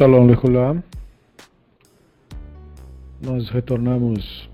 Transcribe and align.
Shalom 0.00 0.24
Lekulam. 0.28 0.82
Nós 3.20 3.50
retornamos 3.50 4.48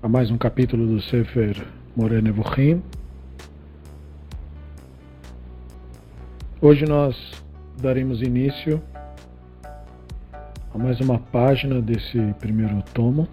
a 0.00 0.08
mais 0.08 0.30
um 0.30 0.38
capítulo 0.38 0.86
do 0.86 1.02
Sefer 1.02 1.66
Moreh 1.96 2.22
Nevuchim. 2.22 2.80
Hoje 6.60 6.84
nós 6.84 7.16
daremos 7.80 8.22
início 8.22 8.80
a 10.72 10.78
mais 10.78 11.00
uma 11.00 11.18
página 11.18 11.82
desse 11.82 12.20
primeiro 12.38 12.80
tomo. 12.94 13.26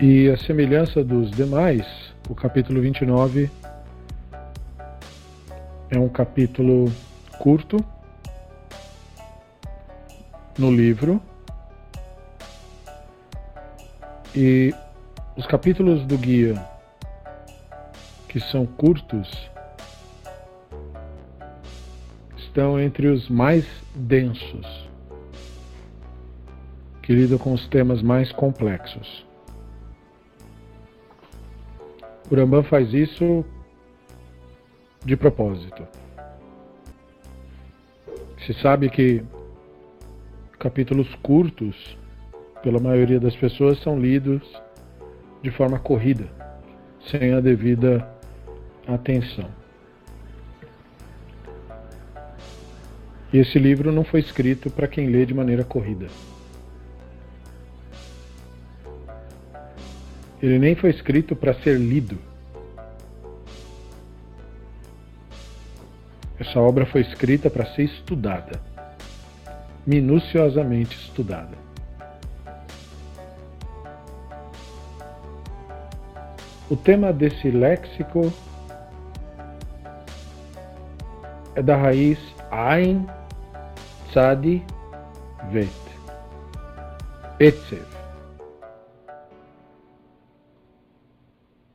E 0.00 0.28
a 0.28 0.36
semelhança 0.36 1.04
dos 1.04 1.30
demais, 1.30 1.86
o 2.28 2.34
capítulo 2.34 2.80
29 2.80 3.48
é 5.90 5.96
um 5.96 6.08
capítulo 6.08 6.90
curto 7.38 7.76
no 10.58 10.70
livro. 10.70 11.20
E 14.34 14.74
os 15.36 15.46
capítulos 15.46 16.04
do 16.06 16.18
guia 16.18 16.60
que 18.28 18.40
são 18.40 18.66
curtos 18.66 19.50
estão 22.36 22.80
entre 22.80 23.06
os 23.06 23.28
mais 23.28 23.64
densos, 23.94 24.88
que 27.02 27.12
lidam 27.12 27.38
com 27.38 27.52
os 27.52 27.68
temas 27.68 28.02
mais 28.02 28.32
complexos. 28.32 29.24
O 32.30 32.34
Rambam 32.34 32.62
faz 32.64 32.92
isso 32.92 33.44
de 35.04 35.16
propósito. 35.16 35.86
Se 38.46 38.52
sabe 38.54 38.90
que 38.90 39.24
capítulos 40.58 41.14
curtos, 41.22 41.96
pela 42.62 42.78
maioria 42.78 43.18
das 43.18 43.34
pessoas, 43.34 43.80
são 43.82 43.98
lidos 43.98 44.42
de 45.42 45.50
forma 45.50 45.78
corrida, 45.78 46.26
sem 47.10 47.32
a 47.32 47.40
devida 47.40 48.06
atenção. 48.86 49.48
E 53.32 53.38
esse 53.38 53.58
livro 53.58 53.90
não 53.90 54.04
foi 54.04 54.20
escrito 54.20 54.70
para 54.70 54.86
quem 54.86 55.08
lê 55.08 55.24
de 55.24 55.32
maneira 55.32 55.64
corrida. 55.64 56.06
Ele 60.42 60.58
nem 60.58 60.74
foi 60.74 60.90
escrito 60.90 61.34
para 61.34 61.54
ser 61.54 61.78
lido. 61.78 62.18
Essa 66.54 66.62
obra 66.62 66.86
foi 66.86 67.00
escrita 67.00 67.50
para 67.50 67.66
ser 67.66 67.82
estudada, 67.82 68.62
minuciosamente 69.84 70.96
estudada. 70.96 71.58
O 76.70 76.76
tema 76.76 77.12
desse 77.12 77.50
léxico 77.50 78.32
é 81.56 81.60
da 81.60 81.76
raiz 81.76 82.20
Ain 82.52 83.04
Tzadi 84.12 84.64
Vet. 85.50 85.68
Etzev. 87.40 87.84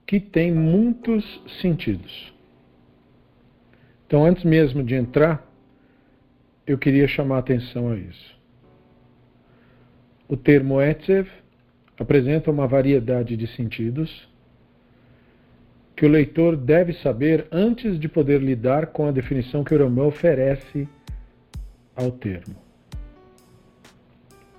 Que 0.08 0.22
tem 0.22 0.54
muitos 0.54 1.26
sentidos. 1.60 2.39
Então, 4.10 4.26
antes 4.26 4.44
mesmo 4.44 4.84
de 4.84 4.96
entrar, 4.96 5.48
eu 6.66 6.80
queria 6.80 7.08
chamar 7.08 7.38
atenção 7.38 7.92
a 7.92 7.96
isso. 7.96 8.36
O 10.28 10.36
termo 10.36 10.82
Etzev 10.82 11.28
apresenta 11.96 12.50
uma 12.50 12.66
variedade 12.66 13.38
de 13.38 13.46
sentidos 13.56 14.28
que 15.96 16.08
o 16.08 16.10
leitor 16.10 16.58
deve 16.58 16.94
saber 16.94 17.48
antes 17.52 18.00
de 18.00 18.10
poder 18.10 18.42
lidar 18.42 18.88
com 18.88 19.06
a 19.06 19.12
definição 19.12 19.64
que 19.64 19.76
o 19.76 19.78
Rambam 19.78 20.08
oferece 20.08 20.90
ao 21.96 22.10
termo. 22.10 22.56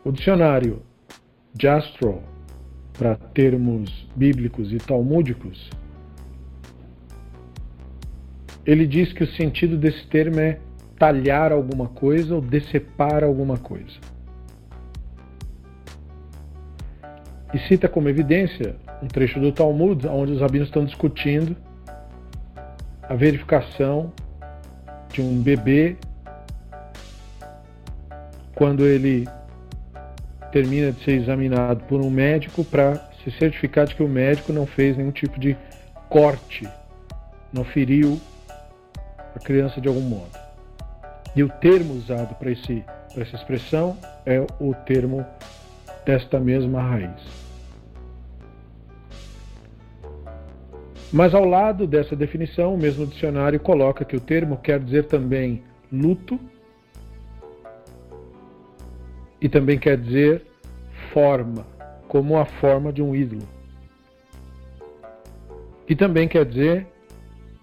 O 0.05 0.13
dicionário 0.13 0.81
Jastrow 1.61 2.23
para 2.97 3.17
termos 3.17 4.09
bíblicos 4.15 4.73
e 4.73 4.77
talmúdicos, 4.77 5.69
ele 8.71 8.87
diz 8.87 9.13
que 9.13 9.25
o 9.25 9.27
sentido 9.27 9.77
desse 9.77 10.07
termo 10.07 10.39
é 10.39 10.61
talhar 10.97 11.51
alguma 11.51 11.89
coisa 11.89 12.37
ou 12.37 12.41
decepar 12.41 13.25
alguma 13.25 13.57
coisa. 13.57 13.99
E 17.53 17.59
cita 17.67 17.89
como 17.89 18.09
evidência 18.09 18.77
um 19.03 19.09
trecho 19.09 19.41
do 19.41 19.51
Talmud, 19.51 20.07
onde 20.07 20.35
os 20.35 20.41
rabinos 20.41 20.69
estão 20.69 20.85
discutindo 20.85 21.57
a 23.03 23.15
verificação 23.17 24.13
de 25.09 25.21
um 25.21 25.43
bebê 25.43 25.97
quando 28.55 28.87
ele 28.87 29.27
termina 30.53 30.93
de 30.93 31.03
ser 31.03 31.21
examinado 31.23 31.83
por 31.87 32.01
um 32.01 32.09
médico 32.09 32.63
para 32.63 32.95
se 33.25 33.33
certificar 33.33 33.89
de 33.89 33.97
que 33.97 34.03
o 34.05 34.09
médico 34.09 34.53
não 34.53 34.65
fez 34.65 34.97
nenhum 34.97 35.11
tipo 35.11 35.41
de 35.41 35.57
corte, 36.09 36.69
não 37.53 37.65
feriu 37.65 38.21
a 39.35 39.39
criança 39.39 39.81
de 39.81 39.89
algum 39.89 40.01
modo. 40.01 40.39
E 41.35 41.43
o 41.43 41.49
termo 41.49 41.95
usado 41.95 42.35
para 42.35 42.51
essa 42.51 43.37
expressão 43.37 43.97
é 44.27 44.41
o 44.59 44.75
termo 44.75 45.25
desta 46.05 46.41
mesma 46.41 46.83
raiz. 46.83 47.41
Mas 51.13 51.35
ao 51.35 51.45
lado 51.45 51.87
dessa 51.87 52.15
definição, 52.15 52.75
o 52.75 52.79
mesmo 52.79 53.07
dicionário 53.07 53.59
coloca 53.59 54.05
que 54.05 54.17
o 54.17 54.21
termo 54.21 54.57
quer 54.57 54.79
dizer 54.79 55.07
também 55.07 55.63
luto 55.93 56.39
e 59.41 59.49
também 59.49 59.79
quer 59.79 59.97
dizer 59.97 60.47
forma, 61.13 61.67
como 62.07 62.39
a 62.39 62.45
forma 62.45 62.93
de 62.93 63.03
um 63.03 63.15
ídolo. 63.15 63.43
E 65.89 65.97
também 65.97 66.29
quer 66.29 66.45
dizer 66.45 66.87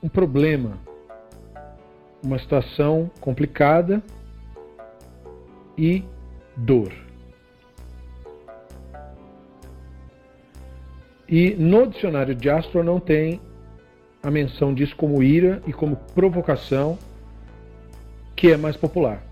um 0.04 0.10
problema, 0.10 0.78
uma 2.24 2.40
situação 2.40 3.10
complicada 3.20 4.02
e 5.78 6.04
dor. 6.56 6.92
E 11.30 11.56
no 11.56 11.88
dicionário 11.88 12.34
de 12.34 12.50
Astro 12.50 12.84
não 12.84 13.00
tem 13.00 13.42
a 14.24 14.32
menção 14.32 14.74
disso 14.74 14.96
como 14.96 15.22
ira 15.22 15.62
e 15.68 15.74
como 15.74 15.98
provocação, 16.16 16.98
que 18.36 18.52
é 18.52 18.58
mais 18.58 18.78
popular. 18.78 19.24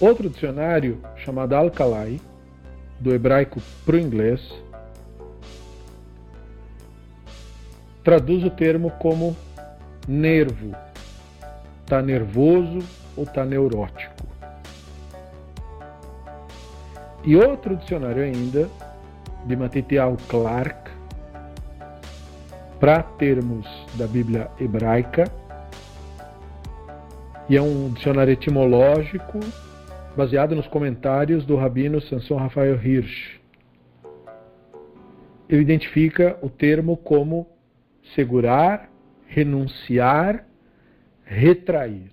Outro 0.00 0.28
dicionário, 0.28 1.00
chamado 1.16 1.54
Alcalai, 1.54 2.20
do 3.00 3.14
hebraico 3.14 3.62
para 3.84 3.96
o 3.96 3.98
inglês, 3.98 4.40
traduz 8.04 8.44
o 8.44 8.50
termo 8.50 8.90
como 8.92 9.36
nervo, 10.06 10.74
está 11.82 12.00
nervoso 12.02 12.78
ou 13.16 13.24
está 13.24 13.44
neurótico. 13.44 14.14
E 17.24 17.36
outro 17.36 17.76
dicionário 17.76 18.22
ainda 18.22 18.68
de 19.46 19.56
Matitial 19.56 20.16
Clark 20.28 20.90
para 22.78 23.02
termos 23.02 23.66
da 23.94 24.06
Bíblia 24.06 24.50
hebraica 24.60 25.24
e 27.48 27.56
é 27.56 27.62
um 27.62 27.92
dicionário 27.92 28.32
etimológico 28.32 29.38
baseado 30.16 30.54
nos 30.56 30.66
comentários 30.66 31.44
do 31.44 31.56
rabino 31.56 32.00
Samson 32.00 32.36
Rafael 32.36 32.74
Hirsch. 32.74 33.40
Ele 35.48 35.62
identifica 35.62 36.36
o 36.42 36.50
termo 36.50 36.96
como 36.96 37.46
segurar, 38.14 38.90
renunciar, 39.26 40.46
retrair. 41.24 42.12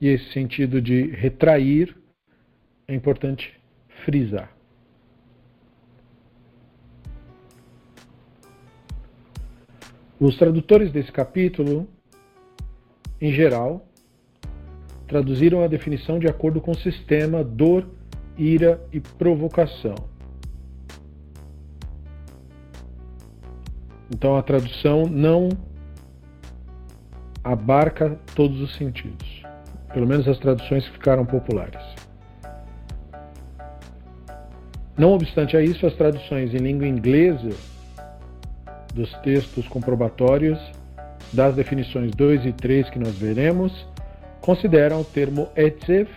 E 0.00 0.08
esse 0.08 0.32
sentido 0.32 0.80
de 0.80 1.10
retrair 1.10 1.96
é 2.86 2.94
importante 2.94 3.58
frisar. 4.04 4.54
Os 10.18 10.36
tradutores 10.36 10.90
desse 10.90 11.12
capítulo, 11.12 11.86
em 13.20 13.32
geral, 13.32 13.86
traduziram 15.06 15.62
a 15.62 15.66
definição 15.66 16.18
de 16.18 16.26
acordo 16.26 16.60
com 16.60 16.70
o 16.70 16.76
sistema 16.76 17.44
dor, 17.44 17.88
ira 18.36 18.82
e 18.92 19.00
provocação. 19.00 20.15
Então 24.10 24.36
a 24.36 24.42
tradução 24.42 25.06
não 25.06 25.48
abarca 27.42 28.18
todos 28.34 28.60
os 28.60 28.74
sentidos, 28.74 29.42
pelo 29.92 30.06
menos 30.06 30.26
as 30.28 30.38
traduções 30.38 30.84
que 30.86 30.92
ficaram 30.92 31.24
populares. 31.24 31.82
Não 34.96 35.12
obstante 35.12 35.56
a 35.56 35.62
isso, 35.62 35.86
as 35.86 35.94
traduções 35.94 36.54
em 36.54 36.58
língua 36.58 36.86
inglesa 36.86 37.50
dos 38.94 39.12
textos 39.18 39.68
comprobatórios 39.68 40.58
das 41.32 41.54
definições 41.54 42.14
2 42.14 42.46
e 42.46 42.52
3 42.52 42.88
que 42.88 42.98
nós 42.98 43.14
veremos 43.16 43.86
consideram 44.40 45.00
o 45.00 45.04
termo 45.04 45.48
etzev 45.54 46.08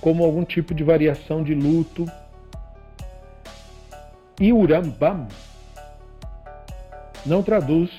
como 0.00 0.24
algum 0.24 0.44
tipo 0.44 0.74
de 0.74 0.84
variação 0.84 1.42
de 1.42 1.54
luto 1.54 2.06
e 4.40 4.52
o 4.52 4.64
Rambam 4.64 5.26
não 7.28 7.42
traduz 7.42 7.90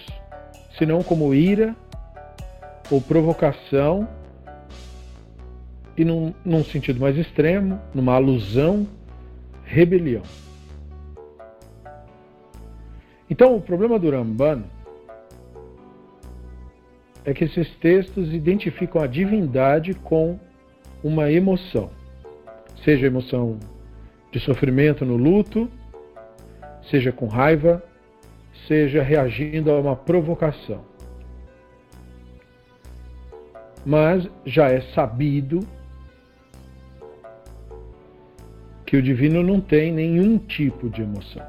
senão 0.78 1.04
como 1.04 1.34
ira 1.34 1.76
ou 2.90 3.00
provocação 3.00 4.08
e 5.96 6.04
num, 6.04 6.34
num 6.44 6.64
sentido 6.64 7.00
mais 7.00 7.18
extremo, 7.18 7.80
numa 7.94 8.14
alusão, 8.14 8.88
rebelião. 9.66 10.24
Então, 13.30 13.56
o 13.56 13.62
problema 13.62 14.00
do 14.00 14.10
Ramban 14.10 14.64
é 17.24 17.34
que 17.34 17.44
esses 17.44 17.70
textos 17.76 18.34
identificam 18.34 19.02
a 19.02 19.08
divindade 19.08 19.94
com 19.94 20.40
uma 21.04 21.31
emoção, 21.31 21.92
seja 22.84 23.06
emoção 23.06 23.60
de 24.31 24.40
sofrimento 24.40 25.06
no 25.06 25.16
luto, 25.16 25.70
seja 26.90 27.12
com 27.12 27.28
raiva, 27.28 27.84
seja 28.67 29.01
reagindo 29.03 29.71
a 29.71 29.79
uma 29.79 29.95
provocação. 29.95 30.83
Mas 33.85 34.27
já 34.45 34.69
é 34.69 34.81
sabido 34.94 35.65
que 38.85 38.97
o 38.97 39.01
divino 39.01 39.44
não 39.44 39.61
tem 39.61 39.91
nenhum 39.91 40.38
tipo 40.38 40.89
de 40.89 41.03
emoção, 41.03 41.45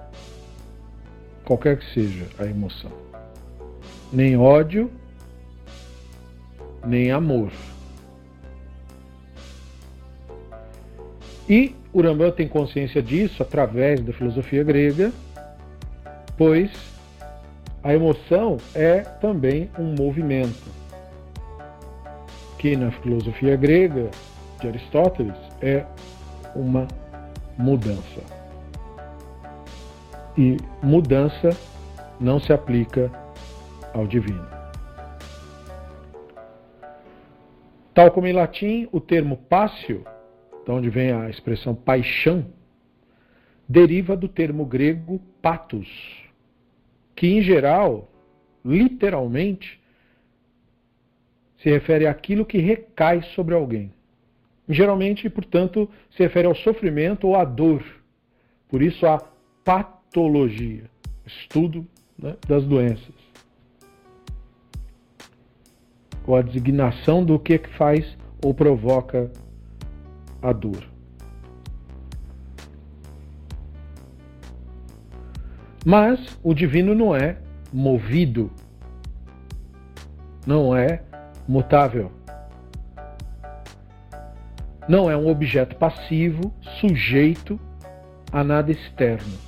qualquer 1.44 1.78
que 1.78 1.92
seja 1.92 2.26
a 2.38 2.44
emoção, 2.44 2.92
nem 4.12 4.36
ódio, 4.36 4.90
nem 6.84 7.10
amor. 7.10 7.50
E 11.48 11.74
o 11.92 12.02
Rambam 12.02 12.30
tem 12.30 12.46
consciência 12.46 13.02
disso 13.02 13.42
através 13.42 14.00
da 14.00 14.12
filosofia 14.12 14.62
grega, 14.62 15.10
pois 16.36 16.89
a 17.82 17.94
emoção 17.94 18.58
é 18.74 19.00
também 19.00 19.70
um 19.78 19.94
movimento, 19.94 20.70
que 22.58 22.76
na 22.76 22.90
filosofia 22.90 23.56
grega 23.56 24.10
de 24.60 24.68
Aristóteles 24.68 25.36
é 25.62 25.84
uma 26.54 26.86
mudança. 27.56 28.22
E 30.36 30.56
mudança 30.82 31.50
não 32.20 32.38
se 32.38 32.52
aplica 32.52 33.10
ao 33.94 34.06
divino. 34.06 34.46
Tal 37.94 38.10
como 38.10 38.26
em 38.26 38.32
latim, 38.32 38.88
o 38.92 39.00
termo 39.00 39.36
passio 39.36 40.04
de 40.64 40.70
onde 40.70 40.90
vem 40.90 41.12
a 41.12 41.28
expressão 41.28 41.74
paixão, 41.74 42.46
deriva 43.68 44.16
do 44.16 44.28
termo 44.28 44.64
grego 44.64 45.20
patos, 45.40 46.19
que 47.20 47.26
em 47.26 47.42
geral, 47.42 48.08
literalmente, 48.64 49.78
se 51.58 51.68
refere 51.68 52.06
àquilo 52.06 52.46
que 52.46 52.56
recai 52.56 53.20
sobre 53.34 53.54
alguém. 53.54 53.92
Geralmente, 54.66 55.28
portanto, 55.28 55.86
se 56.10 56.22
refere 56.22 56.46
ao 56.46 56.54
sofrimento 56.54 57.28
ou 57.28 57.36
à 57.36 57.44
dor. 57.44 57.84
Por 58.70 58.80
isso, 58.80 59.06
a 59.06 59.18
patologia, 59.62 60.84
estudo 61.26 61.86
né, 62.18 62.36
das 62.48 62.64
doenças. 62.64 63.14
Ou 66.26 66.36
a 66.36 66.40
designação 66.40 67.22
do 67.22 67.38
que 67.38 67.58
faz 67.76 68.16
ou 68.42 68.54
provoca 68.54 69.30
a 70.40 70.54
dor. 70.54 70.89
Mas 75.84 76.38
o 76.42 76.52
divino 76.52 76.94
não 76.94 77.16
é 77.16 77.38
movido, 77.72 78.50
não 80.46 80.76
é 80.76 81.02
mutável, 81.48 82.12
não 84.86 85.10
é 85.10 85.16
um 85.16 85.28
objeto 85.28 85.76
passivo 85.76 86.52
sujeito 86.80 87.58
a 88.32 88.44
nada 88.44 88.70
externo. 88.70 89.38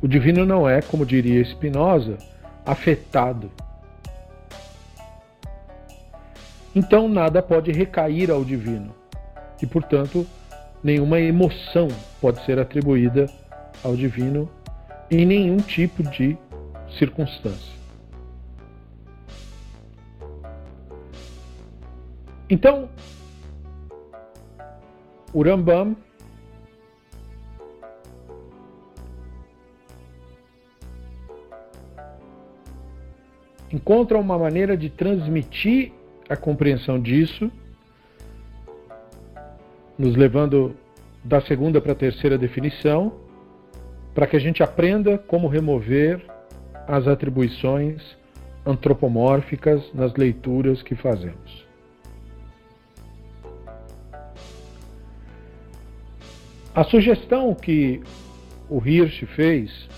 O 0.00 0.06
divino 0.06 0.44
não 0.44 0.68
é, 0.68 0.82
como 0.82 1.06
diria 1.06 1.42
Spinoza, 1.44 2.18
afetado. 2.64 3.50
Então 6.74 7.08
nada 7.08 7.42
pode 7.42 7.72
recair 7.72 8.30
ao 8.30 8.44
divino. 8.44 8.94
E, 9.60 9.66
portanto, 9.66 10.24
nenhuma 10.82 11.20
emoção 11.20 11.88
pode 12.20 12.44
ser 12.44 12.58
atribuída 12.58 13.26
ao 13.82 13.96
divino 13.96 14.48
em 15.10 15.24
nenhum 15.24 15.56
tipo 15.58 16.02
de 16.02 16.36
circunstância. 16.98 17.78
Então, 22.50 22.88
o 25.34 25.42
Rambam 25.42 25.94
encontra 33.70 34.18
uma 34.18 34.38
maneira 34.38 34.76
de 34.76 34.88
transmitir 34.88 35.92
a 36.28 36.36
compreensão 36.36 37.00
disso, 37.00 37.50
nos 39.98 40.14
levando 40.14 40.76
da 41.24 41.40
segunda 41.40 41.80
para 41.80 41.92
a 41.92 41.96
terceira 41.96 42.38
definição, 42.38 43.12
para 44.14 44.26
que 44.26 44.36
a 44.36 44.40
gente 44.40 44.62
aprenda 44.62 45.18
como 45.18 45.48
remover 45.48 46.24
as 46.86 47.06
atribuições 47.06 48.16
antropomórficas 48.64 49.82
nas 49.92 50.14
leituras 50.14 50.82
que 50.82 50.94
fazemos. 50.94 51.66
A 56.74 56.84
sugestão 56.84 57.54
que 57.54 58.00
o 58.70 58.80
Hirsch 58.86 59.24
fez 59.34 59.88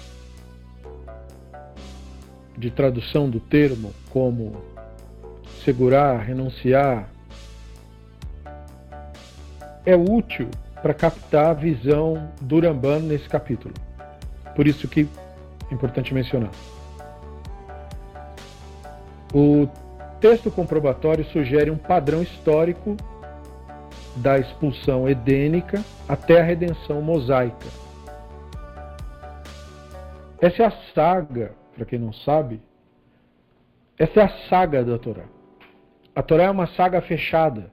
de 2.56 2.70
tradução 2.70 3.28
do 3.28 3.40
termo 3.40 3.92
como 4.10 4.62
segurar, 5.64 6.18
renunciar, 6.20 7.10
é 9.84 9.96
útil 9.96 10.48
para 10.82 10.94
captar 10.94 11.46
a 11.46 11.54
visão 11.54 12.30
do 12.40 12.60
Ramban 12.60 13.00
nesse 13.00 13.28
capítulo. 13.28 13.74
Por 14.54 14.66
isso 14.66 14.88
que 14.88 15.08
é 15.70 15.74
importante 15.74 16.12
mencionar. 16.12 16.50
O 19.32 19.68
texto 20.20 20.50
comprobatório 20.50 21.24
sugere 21.26 21.70
um 21.70 21.76
padrão 21.76 22.22
histórico 22.22 22.96
da 24.16 24.38
expulsão 24.38 25.08
edênica 25.08 25.84
até 26.08 26.40
a 26.40 26.44
redenção 26.44 27.00
mosaica. 27.00 27.66
Essa 30.40 30.62
é 30.62 30.66
a 30.66 30.72
saga, 30.94 31.52
para 31.74 31.84
quem 31.84 31.98
não 31.98 32.12
sabe, 32.12 32.60
essa 33.98 34.20
é 34.20 34.22
a 34.24 34.48
saga 34.48 34.82
da 34.82 34.98
Torá. 34.98 35.24
A 36.16 36.22
Torá 36.22 36.44
é 36.44 36.50
uma 36.50 36.66
saga 36.68 37.02
fechada. 37.02 37.70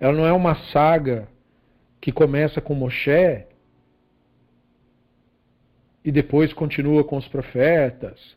Ela 0.00 0.12
não 0.12 0.26
é 0.26 0.32
uma 0.32 0.54
saga 0.72 1.28
que 2.00 2.12
começa 2.12 2.60
com 2.60 2.74
Moshe 2.74 3.44
e 6.04 6.12
depois 6.12 6.52
continua 6.52 7.02
com 7.02 7.16
os 7.16 7.26
profetas 7.26 8.36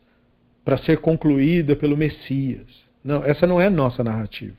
para 0.64 0.78
ser 0.78 0.98
concluída 0.98 1.76
pelo 1.76 1.96
Messias. 1.96 2.66
Não, 3.02 3.24
essa 3.24 3.46
não 3.46 3.60
é 3.60 3.70
nossa 3.70 4.02
narrativa. 4.02 4.58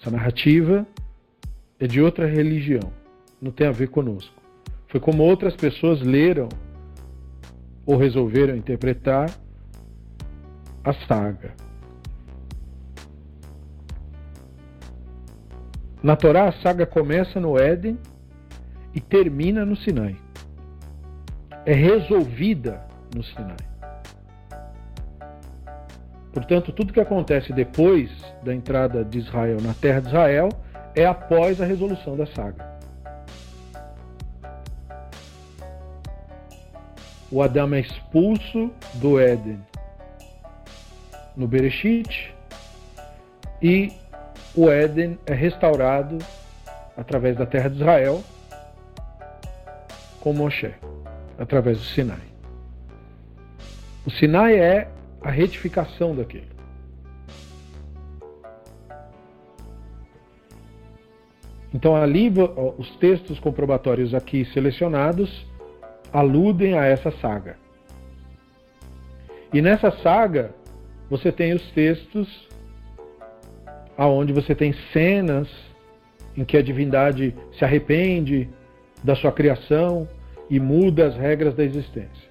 Essa 0.00 0.10
narrativa 0.10 0.86
é 1.78 1.86
de 1.86 2.00
outra 2.00 2.26
religião, 2.26 2.92
não 3.40 3.50
tem 3.50 3.66
a 3.66 3.72
ver 3.72 3.88
conosco. 3.88 4.34
Foi 4.88 5.00
como 5.00 5.22
outras 5.22 5.54
pessoas 5.56 6.00
leram 6.02 6.48
ou 7.86 7.96
resolveram 7.96 8.56
interpretar 8.56 9.30
a 10.82 10.92
saga. 11.06 11.54
Na 16.04 16.16
Torá, 16.16 16.48
a 16.48 16.52
saga 16.52 16.84
começa 16.84 17.40
no 17.40 17.58
Éden 17.58 17.98
e 18.94 19.00
termina 19.00 19.64
no 19.64 19.74
Sinai. 19.74 20.14
É 21.64 21.72
resolvida 21.72 22.86
no 23.16 23.24
Sinai. 23.24 23.56
Portanto, 26.30 26.72
tudo 26.72 26.92
que 26.92 27.00
acontece 27.00 27.54
depois 27.54 28.10
da 28.42 28.54
entrada 28.54 29.02
de 29.02 29.18
Israel 29.18 29.62
na 29.62 29.72
terra 29.72 30.00
de 30.00 30.08
Israel 30.08 30.50
é 30.94 31.06
após 31.06 31.58
a 31.58 31.64
resolução 31.64 32.18
da 32.18 32.26
saga. 32.26 32.78
O 37.32 37.40
Adão 37.40 37.72
é 37.72 37.80
expulso 37.80 38.70
do 38.96 39.18
Éden 39.18 39.58
no 41.34 41.48
Bereshit 41.48 42.34
e 43.62 43.90
o 44.56 44.70
Éden 44.70 45.18
é 45.26 45.34
restaurado 45.34 46.18
através 46.96 47.36
da 47.36 47.44
terra 47.44 47.68
de 47.68 47.76
Israel 47.76 48.22
com 50.20 50.32
Moshe, 50.32 50.72
através 51.38 51.78
do 51.78 51.84
Sinai. 51.84 52.22
O 54.06 54.10
Sinai 54.10 54.58
é 54.58 54.88
a 55.20 55.30
retificação 55.30 56.14
daquilo. 56.14 56.54
Então, 61.74 61.96
ali, 61.96 62.32
os 62.78 62.88
textos 62.96 63.40
comprobatórios 63.40 64.14
aqui 64.14 64.44
selecionados 64.46 65.44
aludem 66.12 66.78
a 66.78 66.84
essa 66.84 67.10
saga. 67.10 67.56
E 69.52 69.60
nessa 69.60 69.90
saga, 69.90 70.54
você 71.10 71.32
tem 71.32 71.52
os 71.52 71.62
textos 71.72 72.48
aonde 73.96 74.32
você 74.32 74.54
tem 74.54 74.74
cenas 74.92 75.48
em 76.36 76.44
que 76.44 76.56
a 76.56 76.62
divindade 76.62 77.34
se 77.56 77.64
arrepende 77.64 78.48
da 79.02 79.14
sua 79.14 79.30
criação 79.30 80.08
e 80.50 80.58
muda 80.58 81.06
as 81.06 81.16
regras 81.16 81.54
da 81.54 81.64
existência. 81.64 82.28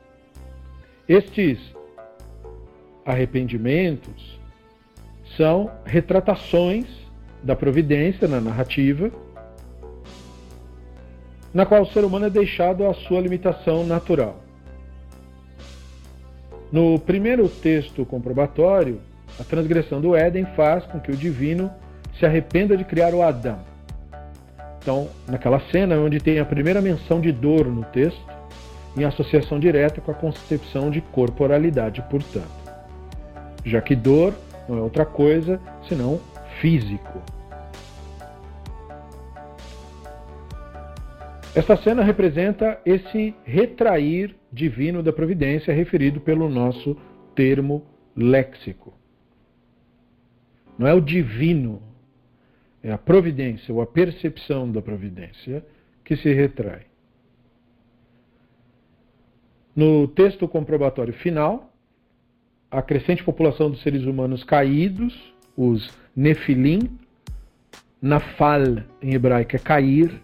Estes 1.08 1.60
arrependimentos 3.06 4.40
são 5.38 5.72
retratações 5.86 6.86
da 7.42 7.56
providência 7.56 8.28
na 8.28 8.40
narrativa, 8.40 9.12
na 11.54 11.66
qual 11.66 11.84
o 11.84 11.86
ser 11.86 12.04
humano 12.04 12.26
é 12.26 12.30
deixado 12.30 12.86
à 12.86 12.94
sua 12.94 13.20
limitação 13.20 13.86
natural. 13.86 14.42
No 16.72 16.98
primeiro 16.98 17.48
texto 17.48 18.06
comprobatório, 18.06 19.00
a 19.40 19.44
transgressão 19.44 20.00
do 20.00 20.16
Éden 20.16 20.46
faz 20.56 20.86
com 20.86 21.00
que 21.00 21.12
o 21.12 21.18
divino 21.18 21.72
se 22.20 22.26
arrependa 22.26 22.78
de 22.78 22.84
criar 22.84 23.14
o 23.14 23.22
Adão. 23.22 23.60
Então, 24.80 25.10
naquela 25.28 25.60
cena 25.72 25.98
onde 25.98 26.20
tem 26.20 26.40
a 26.40 26.46
primeira 26.46 26.82
menção 26.82 27.22
de 27.22 27.32
dor 27.32 27.66
no 27.66 27.84
texto, 27.86 28.22
em 28.98 29.04
associação 29.04 29.60
direta 29.60 30.02
com 30.02 30.12
a 30.12 30.16
concepção 30.16 30.92
de 30.92 31.02
corporalidade, 31.02 32.04
portanto 32.10 32.64
já 33.66 33.82
que 33.82 33.96
dor 33.96 34.34
não 34.68 34.78
é 34.78 34.82
outra 34.82 35.06
coisa 35.06 35.60
senão 35.88 36.20
físico. 36.60 37.22
Esta 41.56 41.78
cena 41.78 42.04
representa 42.04 42.80
esse 42.86 43.36
retrair 43.44 44.36
divino 44.52 45.04
da 45.04 45.14
providência 45.14 45.74
referido 45.74 46.20
pelo 46.20 46.50
nosso 46.50 46.98
termo 47.36 47.86
léxico. 48.16 48.94
Não 50.78 50.88
é 50.88 50.94
o 50.94 51.02
divino, 51.02 51.82
é 52.82 52.92
a 52.92 52.98
providência 52.98 53.74
ou 53.74 53.82
a 53.82 53.88
percepção 53.88 54.72
da 54.72 54.82
providência 54.82 55.66
que 56.04 56.16
se 56.16 56.34
retrai. 56.34 56.82
No 59.76 60.08
texto 60.08 60.48
comprobatório 60.48 61.14
final, 61.14 61.74
a 62.70 62.82
crescente 62.82 63.24
população 63.24 63.70
dos 63.70 63.82
seres 63.82 64.04
humanos 64.04 64.44
caídos, 64.44 65.34
os 65.56 65.92
Nefilim, 66.16 66.98
Nafal 68.02 68.84
em 69.02 69.14
hebraico 69.14 69.56
é 69.56 69.60
cair, 69.60 70.22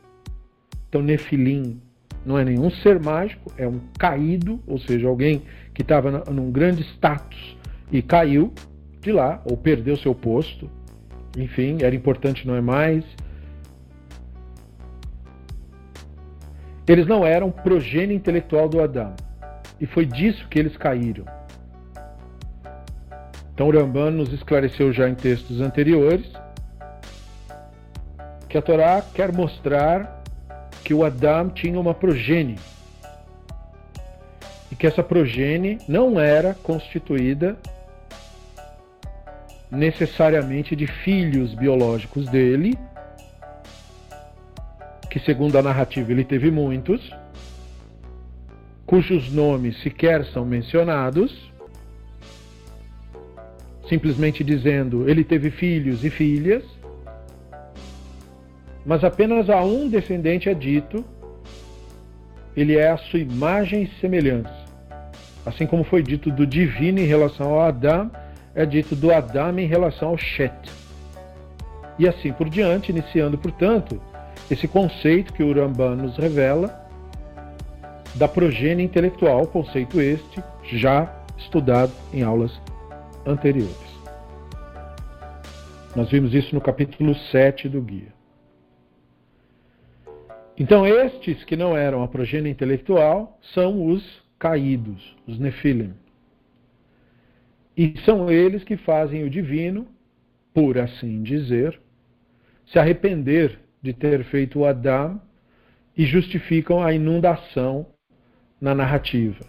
então 0.88 1.02
Nefilim 1.02 1.80
não 2.26 2.38
é 2.38 2.44
nenhum 2.44 2.70
ser 2.70 3.00
mágico, 3.00 3.52
é 3.58 3.68
um 3.68 3.80
caído, 3.98 4.60
ou 4.68 4.78
seja, 4.78 5.08
alguém 5.08 5.44
que 5.74 5.82
estava 5.82 6.24
num 6.32 6.52
grande 6.52 6.82
status 6.84 7.58
e 7.92 8.02
caiu 8.02 8.54
de 9.02 9.12
lá, 9.12 9.42
ou 9.46 9.56
perdeu 9.56 9.96
seu 9.98 10.14
posto, 10.14 10.70
enfim, 11.38 11.78
era 11.82 11.96
importante, 11.96 12.48
não 12.48 12.56
é 12.56 12.62
mais. 12.62 13.06
Eles 16.88 17.08
não 17.08 17.26
eram 17.26 17.52
progênio 17.52 18.16
intelectual 18.16 18.68
do 18.68 18.82
Adão, 18.82 19.14
e 19.80 19.86
foi 19.86 20.06
disso 20.06 20.48
que 20.50 20.60
eles 20.60 20.76
caíram. 20.76 21.26
Então, 23.54 23.70
Ramban 23.70 24.12
nos 24.12 24.32
esclareceu 24.32 24.94
já 24.94 25.10
em 25.10 25.16
textos 25.16 25.60
anteriores 25.60 26.32
que 28.48 28.58
a 28.58 28.62
Torá 28.62 29.04
quer 29.14 29.32
mostrar 29.32 30.24
que 30.84 30.94
o 30.94 31.04
Adão 31.04 31.50
tinha 31.50 31.80
uma 31.80 31.94
progenie 31.94 32.58
e 34.72 34.76
que 34.76 34.88
essa 34.88 35.04
progenie 35.04 35.78
não 35.88 36.20
era 36.20 36.56
constituída 36.64 37.58
necessariamente 39.72 40.76
de 40.76 40.88
filhos 40.88 41.54
biológicos 41.54 42.28
dele, 42.30 42.78
que 45.10 45.20
segundo 45.20 45.58
a 45.58 45.62
narrativa 45.62 46.12
ele 46.12 46.24
teve 46.24 46.50
muitos, 46.52 47.12
cujos 48.86 49.32
nomes 49.32 49.82
sequer 49.82 50.26
são 50.26 50.46
mencionados, 50.46 51.52
simplesmente 53.88 54.44
dizendo 54.44 55.10
ele 55.10 55.24
teve 55.24 55.50
filhos 55.52 56.04
e 56.04 56.10
filhas, 56.10 56.64
mas 58.86 59.04
apenas 59.04 59.50
a 59.50 59.62
um 59.64 59.90
descendente 59.90 60.50
é 60.50 60.54
dito 60.54 61.06
ele 62.56 62.76
é 62.76 62.90
a 62.90 62.98
sua 62.98 63.20
imagem 63.20 63.84
e 63.84 64.02
semelhança. 64.02 64.54
Assim 65.46 65.66
como 65.66 65.84
foi 65.84 66.04
dito 66.04 66.30
do 66.30 66.46
divino 66.46 67.00
em 67.00 67.06
relação 67.06 67.54
ao 67.54 67.62
Adão, 67.62 68.12
é 68.54 68.66
dito 68.66 68.96
do 68.96 69.14
Adão 69.14 69.58
em 69.58 69.68
relação 69.68 70.10
ao 70.10 70.18
Shet. 70.18 70.54
E 71.98 72.08
assim 72.08 72.32
por 72.32 72.50
diante, 72.50 72.92
iniciando, 72.92 73.38
portanto, 73.38 74.02
esse 74.50 74.68
conceito 74.68 75.34
que 75.34 75.44
o 75.44 75.54
Ramban 75.54 75.96
nos 75.96 76.18
revela 76.18 76.88
da 78.16 78.28
progênie 78.28 78.86
intelectual, 78.86 79.46
conceito 79.48 80.02
este 80.02 80.44
já 80.64 81.14
estudado 81.38 81.92
em 82.14 82.24
aulas 82.24 82.60
anteriores. 83.26 83.90
Nós 85.96 86.10
vimos 86.10 86.34
isso 86.34 86.54
no 86.54 86.62
capítulo 86.62 87.16
7 87.16 87.68
do 87.68 87.82
guia. 87.82 88.14
Então, 90.58 90.86
estes 90.86 91.44
que 91.44 91.56
não 91.56 91.76
eram 91.76 92.04
a 92.04 92.08
progênie 92.08 92.52
intelectual 92.52 93.40
são 93.54 93.88
os 93.88 94.04
caídos, 94.38 95.16
os 95.26 95.40
Nefilim. 95.40 95.94
E 97.80 97.98
são 98.04 98.30
eles 98.30 98.62
que 98.66 98.76
fazem 98.76 99.24
o 99.24 99.30
divino, 99.30 99.88
por 100.54 100.78
assim 100.78 101.24
dizer, 101.24 101.80
se 102.68 102.78
arrepender 102.78 103.58
de 103.82 103.94
ter 103.94 104.26
feito 104.26 104.60
o 104.60 104.66
Adão 104.66 105.22
e 105.96 106.06
justificam 106.06 106.84
a 106.84 106.92
inundação 106.92 107.88
na 108.60 108.76
narrativa. 108.76 109.46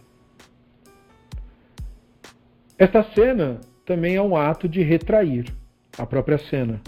Esta 2.79 3.03
cena 3.03 3.59
também 3.85 4.15
é 4.15 4.23
um 4.23 4.37
ato 4.37 4.69
de 4.69 4.81
retrair 4.81 5.53
a 5.99 6.07
própria 6.07 6.39
cena. 6.39 6.81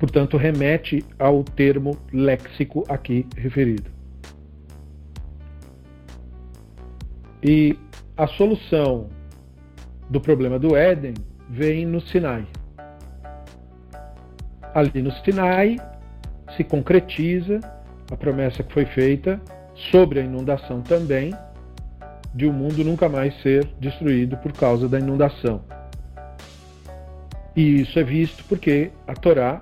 Portanto, 0.00 0.36
remete 0.36 1.04
ao 1.16 1.44
termo 1.44 1.96
léxico 2.12 2.84
aqui 2.88 3.24
referido. 3.36 3.88
E 7.40 7.78
a 8.16 8.26
solução 8.26 9.08
do 10.10 10.20
problema 10.20 10.58
do 10.58 10.76
Éden 10.76 11.14
vem 11.48 11.86
no 11.86 12.00
Sinai. 12.00 12.46
Ali 14.74 15.02
no 15.02 15.12
Sinai 15.12 15.76
se 16.56 16.64
concretiza 16.64 17.60
a 18.10 18.16
promessa 18.16 18.62
que 18.62 18.72
foi 18.72 18.84
feita 18.84 19.40
sobre 19.90 20.20
a 20.20 20.22
inundação 20.22 20.82
também, 20.82 21.34
de 22.34 22.46
o 22.46 22.50
um 22.50 22.52
mundo 22.52 22.84
nunca 22.84 23.08
mais 23.08 23.34
ser 23.42 23.66
destruído 23.78 24.36
por 24.38 24.52
causa 24.52 24.88
da 24.88 24.98
inundação. 24.98 25.62
E 27.54 27.82
isso 27.82 27.98
é 27.98 28.02
visto 28.02 28.44
porque 28.44 28.90
a 29.06 29.14
Torá 29.14 29.60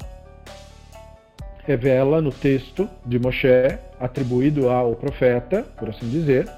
revela 1.64 2.20
no 2.20 2.30
texto 2.30 2.88
de 3.04 3.18
Moshe, 3.18 3.78
atribuído 3.98 4.68
ao 4.68 4.94
profeta, 4.94 5.62
por 5.76 5.88
assim 5.88 6.08
dizer, 6.08 6.48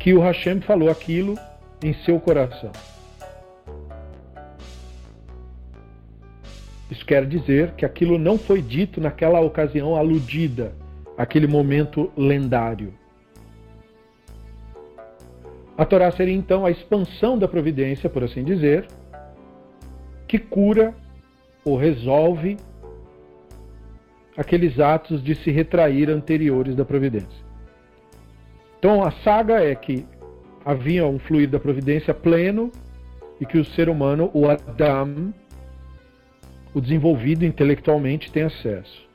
que 0.00 0.14
o 0.14 0.20
Hashem 0.20 0.62
falou 0.62 0.90
aquilo 0.90 1.38
em 1.84 1.92
seu 1.92 2.18
coração. 2.18 2.72
Isso 6.90 7.04
quer 7.04 7.26
dizer 7.26 7.72
que 7.72 7.84
aquilo 7.84 8.18
não 8.18 8.38
foi 8.38 8.62
dito 8.62 8.98
naquela 8.98 9.40
ocasião 9.40 9.94
aludida, 9.94 10.72
aquele 11.16 11.46
momento 11.46 12.10
lendário. 12.16 12.94
A 15.76 15.84
Torá 15.84 16.10
seria 16.10 16.34
então 16.34 16.64
a 16.64 16.70
expansão 16.70 17.38
da 17.38 17.46
providência, 17.46 18.08
por 18.08 18.24
assim 18.24 18.42
dizer, 18.42 18.86
que 20.26 20.38
cura 20.38 20.94
ou 21.62 21.76
resolve 21.76 22.56
aqueles 24.34 24.80
atos 24.80 25.22
de 25.22 25.34
se 25.34 25.50
retrair 25.50 26.08
anteriores 26.08 26.74
da 26.74 26.86
providência. 26.86 27.49
Então 28.80 29.04
a 29.04 29.10
saga 29.22 29.62
é 29.62 29.74
que 29.74 30.06
havia 30.64 31.06
um 31.06 31.18
fluir 31.18 31.50
da 31.50 31.60
providência 31.60 32.14
pleno 32.14 32.72
e 33.38 33.44
que 33.44 33.58
o 33.58 33.64
ser 33.64 33.90
humano, 33.90 34.30
o 34.32 34.48
Adam, 34.48 35.34
o 36.72 36.80
desenvolvido 36.80 37.44
intelectualmente, 37.44 38.32
tem 38.32 38.44
acesso. 38.44 39.06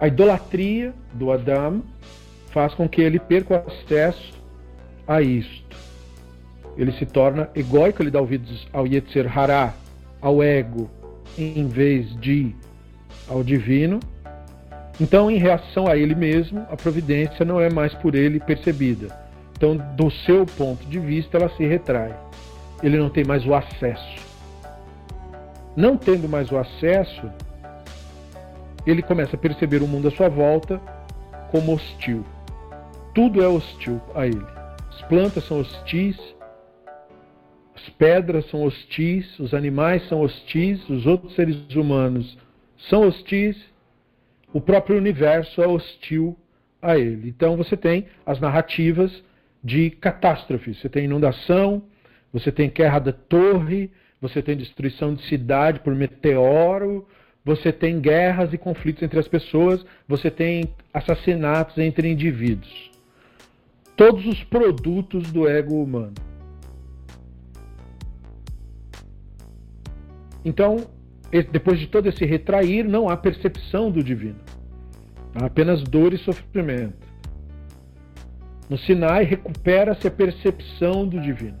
A 0.00 0.08
idolatria 0.08 0.92
do 1.14 1.30
Adam 1.30 1.84
faz 2.50 2.74
com 2.74 2.88
que 2.88 3.00
ele 3.00 3.20
perca 3.20 3.54
o 3.54 3.68
acesso 3.68 4.34
a 5.06 5.22
isto. 5.22 5.76
Ele 6.76 6.90
se 6.92 7.06
torna 7.06 7.48
egóico, 7.54 8.02
ele 8.02 8.10
dá 8.10 8.20
ouvidos 8.20 8.66
ao 8.72 8.88
Yetzer 8.88 9.38
Hará, 9.38 9.72
ao 10.20 10.42
ego, 10.42 10.90
em 11.38 11.68
vez 11.68 12.12
de 12.20 12.52
ao 13.28 13.44
divino. 13.44 14.00
Então, 15.00 15.30
em 15.30 15.36
reação 15.36 15.86
a 15.86 15.96
ele 15.96 16.14
mesmo, 16.14 16.66
a 16.70 16.76
providência 16.76 17.44
não 17.44 17.60
é 17.60 17.70
mais 17.70 17.92
por 17.94 18.14
ele 18.14 18.40
percebida. 18.40 19.08
Então, 19.56 19.76
do 19.96 20.10
seu 20.10 20.46
ponto 20.46 20.84
de 20.86 20.98
vista, 20.98 21.36
ela 21.36 21.48
se 21.50 21.64
retrai. 21.66 22.14
Ele 22.82 22.98
não 22.98 23.10
tem 23.10 23.24
mais 23.24 23.44
o 23.46 23.54
acesso. 23.54 24.26
Não 25.76 25.96
tendo 25.96 26.28
mais 26.28 26.50
o 26.50 26.56
acesso, 26.56 27.30
ele 28.86 29.02
começa 29.02 29.36
a 29.36 29.38
perceber 29.38 29.82
o 29.82 29.86
mundo 29.86 30.08
à 30.08 30.10
sua 30.10 30.28
volta 30.28 30.80
como 31.50 31.74
hostil. 31.74 32.24
Tudo 33.14 33.42
é 33.42 33.48
hostil 33.48 34.00
a 34.14 34.26
ele 34.26 34.56
plantas 35.08 35.44
são 35.44 35.60
hostis, 35.60 36.16
as 37.74 37.88
pedras 37.90 38.48
são 38.50 38.64
hostis, 38.64 39.38
os 39.38 39.54
animais 39.54 40.06
são 40.08 40.20
hostis, 40.20 40.88
os 40.88 41.06
outros 41.06 41.34
seres 41.34 41.56
humanos 41.74 42.36
são 42.88 43.06
hostis, 43.06 43.56
o 44.52 44.60
próprio 44.60 44.96
universo 44.96 45.62
é 45.62 45.66
hostil 45.66 46.36
a 46.80 46.98
ele. 46.98 47.28
Então 47.28 47.56
você 47.56 47.76
tem 47.76 48.06
as 48.24 48.40
narrativas 48.40 49.22
de 49.62 49.90
catástrofes. 49.90 50.78
Você 50.80 50.88
tem 50.88 51.04
inundação, 51.04 51.82
você 52.32 52.52
tem 52.52 52.70
guerra 52.70 52.98
da 52.98 53.12
torre, 53.12 53.90
você 54.20 54.42
tem 54.42 54.56
destruição 54.56 55.14
de 55.14 55.22
cidade 55.22 55.80
por 55.80 55.94
meteoro, 55.94 57.06
você 57.44 57.72
tem 57.72 58.00
guerras 58.00 58.52
e 58.52 58.58
conflitos 58.58 59.02
entre 59.02 59.18
as 59.18 59.28
pessoas, 59.28 59.84
você 60.08 60.30
tem 60.30 60.74
assassinatos 60.92 61.78
entre 61.78 62.10
indivíduos 62.10 62.96
todos 63.96 64.26
os 64.26 64.44
produtos 64.44 65.32
do 65.32 65.48
ego 65.48 65.82
humano. 65.82 66.14
Então, 70.44 70.86
depois 71.30 71.78
de 71.78 71.86
todo 71.86 72.08
esse 72.08 72.24
retrair, 72.24 72.84
não 72.84 73.08
há 73.08 73.16
percepção 73.16 73.90
do 73.90 74.02
divino. 74.02 74.38
Há 75.34 75.46
apenas 75.46 75.82
dor 75.82 76.14
e 76.14 76.18
sofrimento. 76.18 77.06
No 78.68 78.78
Sinai, 78.78 79.24
recupera-se 79.24 80.06
a 80.06 80.10
percepção 80.10 81.06
do 81.06 81.20
divino. 81.20 81.58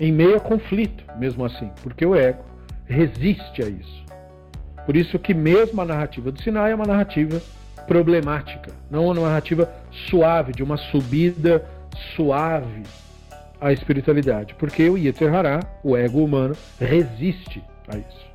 Em 0.00 0.12
meio 0.12 0.36
a 0.36 0.40
conflito, 0.40 1.04
mesmo 1.18 1.44
assim, 1.44 1.70
porque 1.82 2.06
o 2.06 2.14
ego 2.14 2.44
resiste 2.86 3.62
a 3.62 3.68
isso. 3.68 4.04
Por 4.86 4.96
isso 4.96 5.18
que 5.18 5.34
mesmo 5.34 5.80
a 5.82 5.84
narrativa 5.84 6.30
do 6.30 6.40
Sinai 6.40 6.72
é 6.72 6.74
uma 6.74 6.86
narrativa 6.86 7.42
problemática, 7.86 8.72
não 8.90 9.06
uma 9.06 9.14
narrativa 9.14 9.70
suave, 10.08 10.52
de 10.52 10.62
uma 10.62 10.76
subida 10.76 11.66
suave 12.14 12.82
à 13.60 13.72
espiritualidade, 13.72 14.54
porque 14.54 14.88
o 14.88 14.96
Yetzer 14.96 15.34
Hará, 15.34 15.60
o 15.82 15.96
ego 15.96 16.24
humano, 16.24 16.56
resiste 16.78 17.62
a 17.88 17.96
isso. 17.96 18.28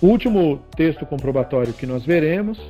O 0.00 0.08
último 0.08 0.58
texto 0.76 1.06
comprobatório 1.06 1.72
que 1.72 1.86
nós 1.86 2.04
veremos, 2.04 2.60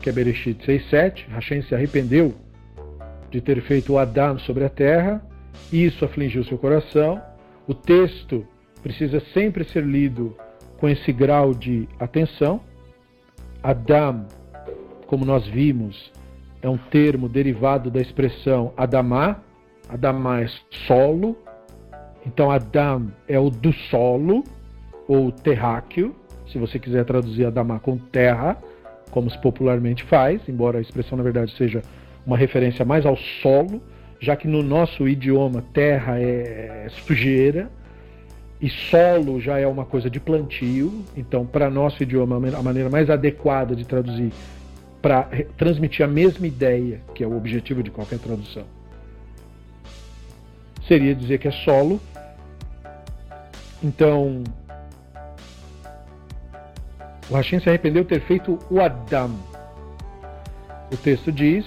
que 0.00 0.08
é 0.08 0.12
Bereshit 0.12 0.64
6.7, 0.64 1.26
Hashem 1.28 1.62
se 1.62 1.74
arrependeu 1.74 2.34
de 3.30 3.40
ter 3.40 3.60
feito 3.62 3.94
o 3.94 3.98
Adão 3.98 4.38
sobre 4.38 4.64
a 4.64 4.68
terra, 4.68 5.20
isso 5.72 6.04
afligiu 6.04 6.44
seu 6.44 6.56
coração. 6.56 7.20
O 7.66 7.74
texto 7.74 8.46
precisa 8.82 9.20
sempre 9.34 9.64
ser 9.64 9.84
lido 9.84 10.36
com 10.78 10.88
esse 10.88 11.12
grau 11.12 11.52
de 11.52 11.88
atenção. 11.98 12.60
Adam, 13.62 14.26
como 15.06 15.24
nós 15.24 15.46
vimos, 15.46 16.12
é 16.62 16.68
um 16.68 16.76
termo 16.76 17.28
derivado 17.28 17.90
da 17.90 18.00
expressão 18.00 18.72
Adamá. 18.76 19.40
Adamá 19.88 20.40
é 20.40 20.46
solo. 20.86 21.36
Então, 22.24 22.50
Adam 22.50 23.08
é 23.28 23.38
o 23.38 23.50
do 23.50 23.72
solo, 23.72 24.42
ou 25.06 25.30
terráqueo, 25.30 26.14
se 26.50 26.58
você 26.58 26.78
quiser 26.78 27.04
traduzir 27.04 27.46
Adamá 27.46 27.78
com 27.78 27.96
terra, 27.96 28.56
como 29.10 29.30
se 29.30 29.38
popularmente 29.38 30.02
faz, 30.04 30.40
embora 30.48 30.78
a 30.78 30.80
expressão 30.80 31.16
na 31.16 31.22
verdade 31.22 31.56
seja 31.56 31.82
uma 32.26 32.36
referência 32.36 32.84
mais 32.84 33.06
ao 33.06 33.16
solo, 33.16 33.80
já 34.18 34.34
que 34.34 34.48
no 34.48 34.62
nosso 34.62 35.06
idioma 35.06 35.62
terra 35.72 36.18
é 36.18 36.88
sujeira, 37.06 37.70
e 38.60 38.68
solo 38.68 39.40
já 39.40 39.58
é 39.58 39.66
uma 39.66 39.84
coisa 39.84 40.08
de 40.08 40.18
plantio, 40.18 41.04
então 41.16 41.46
para 41.46 41.70
nosso 41.70 42.02
idioma 42.02 42.36
a 42.36 42.62
maneira 42.62 42.88
mais 42.88 43.08
adequada 43.10 43.76
de 43.76 43.86
traduzir 43.86 44.32
para 45.00 45.28
transmitir 45.56 46.04
a 46.04 46.08
mesma 46.08 46.46
ideia, 46.46 47.00
que 47.14 47.22
é 47.22 47.26
o 47.26 47.36
objetivo 47.36 47.82
de 47.82 47.90
qualquer 47.90 48.18
tradução, 48.18 48.64
seria 50.86 51.14
dizer 51.14 51.38
que 51.38 51.48
é 51.48 51.52
solo. 51.52 52.00
Então, 53.82 54.42
o 57.30 57.34
Hashem 57.34 57.60
se 57.60 57.68
arrependeu 57.68 58.02
de 58.02 58.08
ter 58.08 58.20
feito 58.20 58.58
o 58.70 58.80
Adam. 58.80 59.36
O 60.92 60.96
texto 60.96 61.30
diz, 61.30 61.66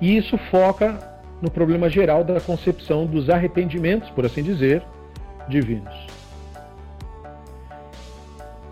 e 0.00 0.16
isso 0.16 0.36
foca 0.50 0.98
no 1.40 1.50
problema 1.50 1.88
geral 1.88 2.24
da 2.24 2.40
concepção 2.40 3.06
dos 3.06 3.28
arrependimentos, 3.28 4.10
por 4.10 4.24
assim 4.24 4.42
dizer, 4.42 4.82
divinos. 5.48 6.06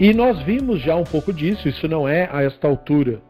E 0.01 0.13
nós 0.13 0.41
vimos 0.43 0.81
já 0.81 0.97
um 0.97 1.05
pouco 1.05 1.33
disso, 1.33 1.69
isso 1.69 1.87
não 1.87 2.09
é 2.09 2.29
a 2.33 2.43
esta 2.43 2.67
altura 2.67 3.21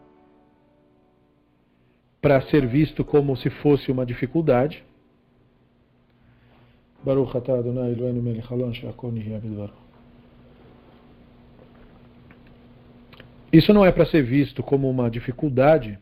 para 2.23 2.41
ser 2.43 2.65
visto 2.69 3.05
como 3.05 3.37
se 3.37 3.51
fosse 3.51 3.91
uma 3.91 4.07
dificuldade. 4.07 4.85
Isso 13.53 13.75
não 13.75 13.85
é 13.85 13.91
para 13.91 14.07
ser 14.07 14.23
visto 14.23 14.63
como 14.63 14.89
uma 14.89 15.11
dificuldade, 15.11 15.99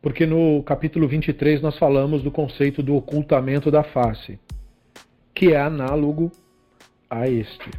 porque 0.00 0.24
no 0.24 0.62
capítulo 0.62 1.06
23 1.06 1.60
nós 1.60 1.78
falamos 1.78 2.22
do 2.22 2.30
conceito 2.30 2.82
do 2.82 2.96
ocultamento 2.96 3.70
da 3.70 3.84
face, 3.84 4.40
que 5.34 5.52
é 5.52 5.60
análogo 5.60 6.32
a 7.10 7.28
este. 7.28 7.70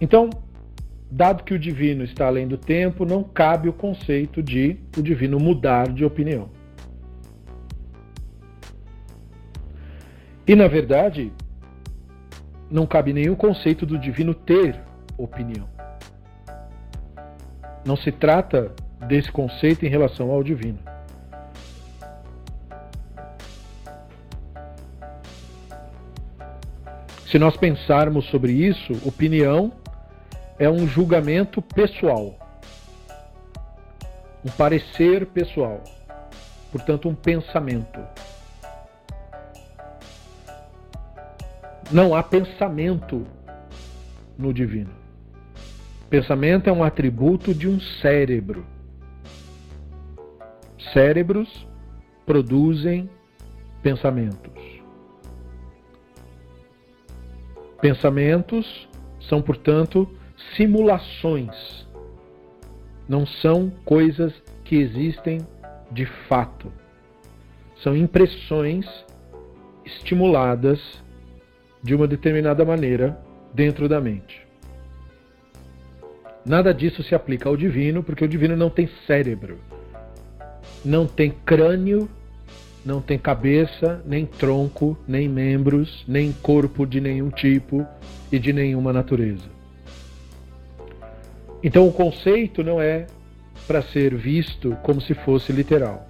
Então, 0.00 0.28
dado 1.14 1.44
que 1.44 1.52
o 1.52 1.58
divino 1.58 2.02
está 2.04 2.26
além 2.26 2.48
do 2.48 2.56
tempo, 2.56 3.04
não 3.04 3.22
cabe 3.22 3.68
o 3.68 3.72
conceito 3.72 4.42
de 4.42 4.78
o 4.96 5.02
divino 5.02 5.38
mudar 5.38 5.92
de 5.92 6.06
opinião. 6.06 6.48
E 10.46 10.56
na 10.56 10.66
verdade, 10.66 11.30
não 12.70 12.86
cabe 12.86 13.12
nenhum 13.12 13.34
conceito 13.34 13.84
do 13.84 13.98
divino 13.98 14.32
ter 14.32 14.80
opinião. 15.18 15.68
Não 17.84 17.94
se 17.94 18.10
trata 18.10 18.72
desse 19.06 19.30
conceito 19.30 19.84
em 19.84 19.90
relação 19.90 20.30
ao 20.30 20.42
divino. 20.42 20.78
Se 27.26 27.38
nós 27.38 27.54
pensarmos 27.54 28.24
sobre 28.30 28.52
isso, 28.52 28.92
opinião 29.06 29.72
é 30.62 30.70
um 30.70 30.86
julgamento 30.86 31.60
pessoal, 31.60 32.38
um 34.44 34.50
parecer 34.52 35.26
pessoal, 35.26 35.82
portanto, 36.70 37.08
um 37.08 37.16
pensamento. 37.16 37.98
Não 41.90 42.14
há 42.14 42.22
pensamento 42.22 43.26
no 44.38 44.54
divino. 44.54 44.92
Pensamento 46.08 46.70
é 46.70 46.72
um 46.72 46.84
atributo 46.84 47.52
de 47.52 47.66
um 47.66 47.80
cérebro. 47.80 48.64
cérebros 50.92 51.66
produzem 52.24 53.10
pensamentos. 53.82 54.52
Pensamentos 57.80 58.88
são, 59.28 59.42
portanto, 59.42 60.08
simulações, 60.56 61.86
não 63.08 63.26
são 63.26 63.70
coisas 63.84 64.32
que 64.64 64.76
existem 64.76 65.46
de 65.90 66.06
fato. 66.28 66.72
São 67.82 67.96
impressões 67.96 68.86
estimuladas 69.84 70.80
de 71.82 71.94
uma 71.94 72.06
determinada 72.06 72.64
maneira 72.64 73.18
dentro 73.52 73.88
da 73.88 74.00
mente. 74.00 74.46
Nada 76.44 76.72
disso 76.72 77.02
se 77.02 77.14
aplica 77.14 77.48
ao 77.48 77.56
divino, 77.56 78.02
porque 78.02 78.24
o 78.24 78.28
divino 78.28 78.56
não 78.56 78.70
tem 78.70 78.88
cérebro, 79.06 79.58
não 80.84 81.06
tem 81.06 81.30
crânio, 81.44 82.08
não 82.84 83.00
tem 83.00 83.18
cabeça, 83.18 84.02
nem 84.04 84.26
tronco, 84.26 84.96
nem 85.06 85.28
membros, 85.28 86.04
nem 86.06 86.32
corpo 86.32 86.84
de 86.84 87.00
nenhum 87.00 87.30
tipo 87.30 87.86
e 88.30 88.38
de 88.38 88.52
nenhuma 88.52 88.92
natureza. 88.92 89.61
Então 91.62 91.86
o 91.86 91.92
conceito 91.92 92.64
não 92.64 92.80
é 92.80 93.06
para 93.66 93.82
ser 93.82 94.14
visto 94.16 94.76
como 94.82 95.00
se 95.00 95.14
fosse 95.14 95.52
literal. 95.52 96.06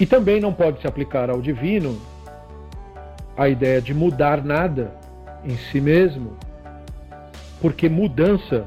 E 0.00 0.06
também 0.06 0.40
não 0.40 0.52
pode 0.52 0.80
se 0.80 0.86
aplicar 0.86 1.30
ao 1.30 1.40
divino 1.40 2.00
a 3.36 3.48
ideia 3.48 3.80
de 3.80 3.92
mudar 3.92 4.42
nada 4.42 4.92
em 5.44 5.56
si 5.56 5.80
mesmo, 5.80 6.36
porque 7.60 7.88
mudança 7.88 8.66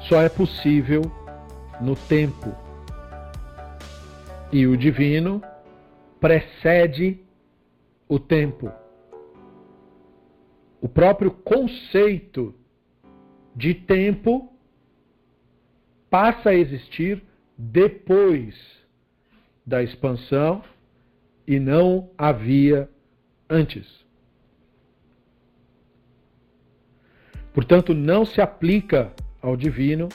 só 0.00 0.20
é 0.20 0.28
possível 0.28 1.02
no 1.80 1.96
tempo. 1.96 2.54
E 4.52 4.66
o 4.66 4.76
divino 4.76 5.42
precede 6.20 7.18
o 8.08 8.18
tempo. 8.18 8.70
O 10.82 10.88
próprio 10.88 11.30
conceito 11.30 12.52
de 13.54 13.72
tempo 13.72 14.52
passa 16.10 16.50
a 16.50 16.54
existir 16.54 17.22
depois 17.56 18.56
da 19.64 19.80
expansão 19.80 20.64
e 21.46 21.60
não 21.60 22.10
havia 22.18 22.90
antes. 23.48 24.04
Portanto, 27.54 27.94
não 27.94 28.24
se 28.24 28.40
aplica 28.40 29.14
ao 29.40 29.56
divino 29.56 30.08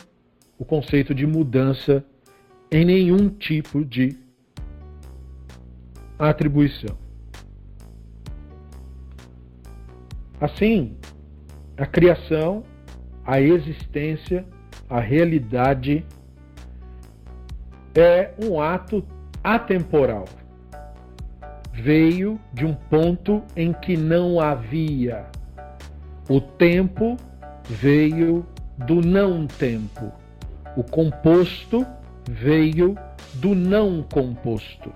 o 0.59 0.65
conceito 0.65 1.15
de 1.15 1.25
mudança 1.25 2.03
em 2.69 2.83
nenhum 2.83 3.29
tipo 3.29 3.85
de 3.85 4.17
atribuição. 6.19 7.06
Assim, 10.39 10.95
a 11.77 11.85
criação, 11.85 12.63
a 13.25 13.41
existência, 13.41 14.45
a 14.89 14.99
realidade 14.99 16.05
é 17.95 18.31
um 18.43 18.61
ato 18.61 19.03
atemporal. 19.43 20.25
Veio 21.73 22.39
de 22.53 22.65
um 22.65 22.73
ponto 22.73 23.43
em 23.55 23.73
que 23.73 23.97
não 23.97 24.39
havia. 24.39 25.25
O 26.29 26.39
tempo 26.39 27.17
veio 27.67 28.45
do 28.77 29.01
não 29.01 29.47
tempo. 29.47 30.11
O 30.75 30.83
composto 30.83 31.85
veio 32.29 32.95
do 33.35 33.55
não 33.55 34.03
composto. 34.03 34.91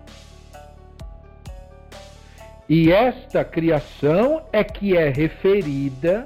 E 2.73 2.89
esta 2.89 3.43
criação 3.43 4.43
é 4.49 4.63
que 4.63 4.95
é 4.95 5.09
referida 5.09 6.25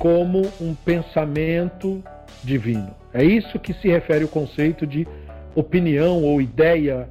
como 0.00 0.40
um 0.58 0.74
pensamento 0.74 2.02
divino. 2.42 2.94
É 3.12 3.22
isso 3.22 3.58
que 3.58 3.74
se 3.74 3.88
refere 3.88 4.24
o 4.24 4.28
conceito 4.28 4.86
de 4.86 5.06
opinião 5.54 6.24
ou 6.24 6.40
ideia 6.40 7.10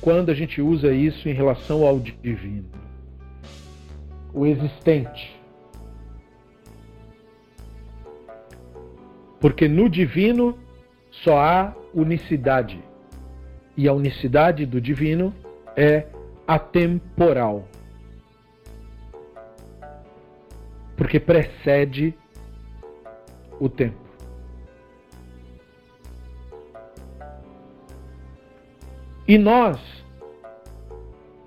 quando 0.00 0.30
a 0.30 0.34
gente 0.34 0.62
usa 0.62 0.94
isso 0.94 1.28
em 1.28 1.34
relação 1.34 1.86
ao 1.86 2.00
divino. 2.00 2.70
O 4.32 4.46
existente. 4.46 5.38
Porque 9.38 9.68
no 9.68 9.90
divino 9.90 10.58
só 11.10 11.38
há 11.38 11.74
unicidade. 11.92 12.82
E 13.76 13.86
a 13.86 13.92
unicidade 13.92 14.64
do 14.64 14.80
divino 14.80 15.34
é 15.76 16.06
atemporal. 16.46 17.68
Porque 20.96 21.20
precede 21.20 22.14
o 23.60 23.68
tempo. 23.68 24.06
E 29.28 29.36
nós, 29.36 29.78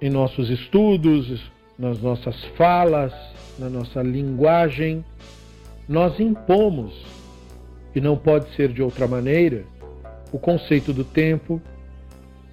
em 0.01 0.09
nossos 0.09 0.49
estudos, 0.49 1.49
nas 1.77 2.01
nossas 2.01 2.43
falas, 2.57 3.13
na 3.57 3.69
nossa 3.69 4.01
linguagem, 4.01 5.03
nós 5.87 6.19
impomos, 6.19 7.05
e 7.95 8.01
não 8.01 8.17
pode 8.17 8.53
ser 8.55 8.71
de 8.73 8.83
outra 8.83 9.07
maneira, 9.07 9.63
o 10.31 10.37
conceito 10.37 10.93
do 10.93 11.03
tempo 11.03 11.61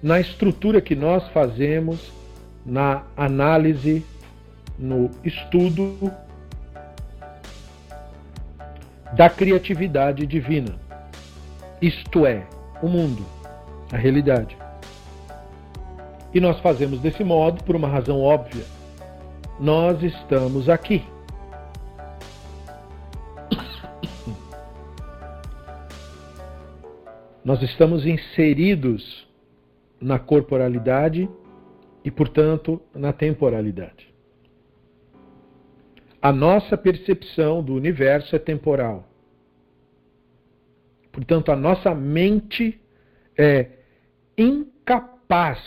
na 0.07 0.21
estrutura 0.21 0.79
que 0.79 0.95
nós 0.95 1.27
fazemos, 1.31 2.13
na 2.65 3.03
análise, 3.17 4.05
no 4.79 5.11
estudo 5.21 5.99
da 9.11 9.29
criatividade 9.29 10.25
divina. 10.25 10.79
Isto 11.81 12.25
é, 12.25 12.47
o 12.81 12.87
mundo, 12.87 13.25
a 13.91 13.97
realidade. 13.97 14.57
E 16.33 16.39
nós 16.39 16.57
fazemos 16.61 17.01
desse 17.01 17.25
modo 17.25 17.61
por 17.65 17.75
uma 17.75 17.89
razão 17.89 18.21
óbvia. 18.21 18.63
Nós 19.59 20.01
estamos 20.01 20.69
aqui. 20.69 21.03
Nós 27.43 27.61
estamos 27.61 28.05
inseridos 28.05 29.26
na 29.99 30.19
corporalidade 30.19 31.29
e, 32.03 32.11
portanto, 32.11 32.81
na 32.93 33.11
temporalidade. 33.11 34.13
A 36.21 36.31
nossa 36.31 36.77
percepção 36.77 37.63
do 37.63 37.73
universo 37.73 38.35
é 38.35 38.39
temporal. 38.39 39.07
Portanto, 41.11 41.51
a 41.51 41.55
nossa 41.55 41.93
mente 41.95 42.79
é 43.37 43.71
incapaz 44.37 45.59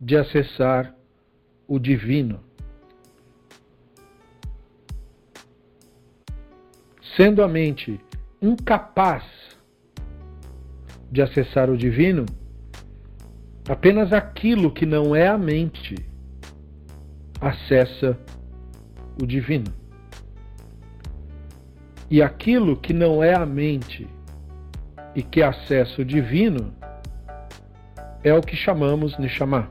de 0.00 0.16
acessar 0.16 0.94
o 1.68 1.78
divino. 1.78 2.40
Sendo 7.16 7.42
a 7.42 7.48
mente 7.48 8.00
incapaz 8.40 9.24
de 11.10 11.20
acessar 11.20 11.68
o 11.70 11.76
divino, 11.76 12.24
apenas 13.68 14.12
aquilo 14.12 14.70
que 14.70 14.84
não 14.84 15.14
é 15.14 15.28
a 15.28 15.38
mente 15.38 15.94
acessa 17.40 18.18
o 19.20 19.26
divino. 19.26 19.72
E 22.10 22.22
aquilo 22.22 22.76
que 22.76 22.92
não 22.92 23.22
é 23.22 23.34
a 23.34 23.46
mente 23.46 24.06
e 25.14 25.22
que 25.22 25.42
acessa 25.42 26.02
o 26.02 26.04
divino 26.04 26.72
é 28.22 28.32
o 28.34 28.40
que 28.40 28.54
chamamos 28.54 29.16
de 29.16 29.28
chamar. 29.28 29.70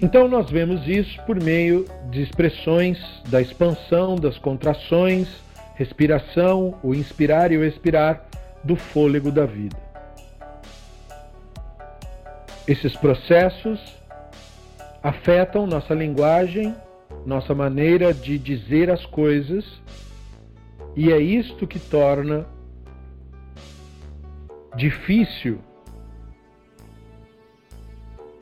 Então 0.00 0.28
nós 0.28 0.50
vemos 0.50 0.86
isso 0.86 1.18
por 1.24 1.42
meio 1.42 1.86
de 2.10 2.22
expressões 2.22 2.98
da 3.28 3.40
expansão, 3.40 4.16
das 4.16 4.36
contrações, 4.36 5.28
respiração, 5.74 6.78
o 6.82 6.94
inspirar 6.94 7.52
e 7.52 7.58
o 7.58 7.64
expirar 7.64 8.24
do 8.62 8.76
fôlego 8.76 9.30
da 9.30 9.44
vida. 9.44 9.76
Esses 12.66 12.96
processos 12.96 13.80
afetam 15.02 15.66
nossa 15.66 15.92
linguagem, 15.92 16.74
nossa 17.26 17.54
maneira 17.54 18.14
de 18.14 18.38
dizer 18.38 18.90
as 18.90 19.04
coisas, 19.04 19.64
e 20.96 21.12
é 21.12 21.18
isto 21.18 21.66
que 21.66 21.78
torna 21.78 22.46
difícil 24.74 25.60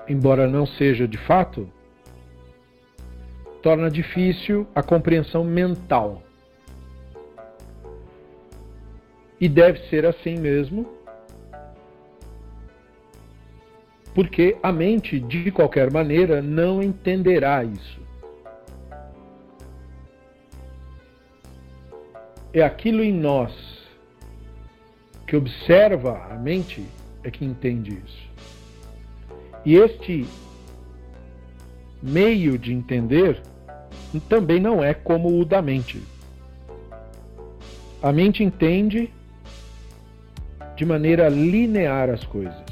embora 0.09 0.49
não 0.49 0.67
seja 0.67 1.07
de 1.07 1.19
fato, 1.19 1.69
torna 3.63 3.91
difícil 3.91 4.67
a 4.75 4.83
compreensão 4.83 5.45
mental. 5.45 6.23
E 9.43 9.49
deve 9.49 9.81
ser 9.89 10.07
assim 10.07 10.39
mesmo, 10.39 10.87
porque 14.15 14.57
a 14.63 14.71
mente, 14.71 15.19
de 15.19 15.51
qualquer 15.51 15.91
maneira, 15.91 16.41
não 16.41 16.81
entenderá 16.81 17.65
isso. 17.65 18.01
É 22.55 22.63
aquilo 22.63 23.03
em 23.03 23.13
nós 23.13 23.53
que 25.27 25.35
observa 25.35 26.25
a 26.31 26.37
mente 26.37 26.87
é 27.25 27.31
que 27.33 27.45
entende 27.45 28.01
isso. 28.07 28.31
E 29.65 29.75
este 29.75 30.25
meio 32.01 32.57
de 32.57 32.73
entender 32.73 33.43
também 34.29 34.61
não 34.61 34.85
é 34.85 34.95
como 34.95 35.41
o 35.41 35.45
da 35.45 35.61
mente. 35.61 36.01
A 38.01 38.13
mente 38.13 38.45
entende 38.45 39.11
de 40.77 40.85
maneira 40.85 41.29
linear 41.29 42.11
as 42.11 42.25
coisas, 42.25 42.65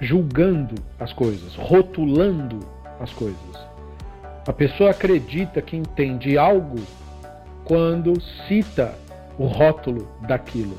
julgando 0.00 0.74
as 0.98 1.12
coisas, 1.12 1.54
rotulando 1.56 2.60
as 3.00 3.12
coisas. 3.12 3.72
A 4.46 4.52
pessoa 4.52 4.90
acredita 4.90 5.62
que 5.62 5.76
entende 5.76 6.36
algo 6.36 6.80
quando 7.64 8.20
cita 8.48 8.94
o 9.38 9.46
rótulo 9.46 10.08
daquilo. 10.26 10.76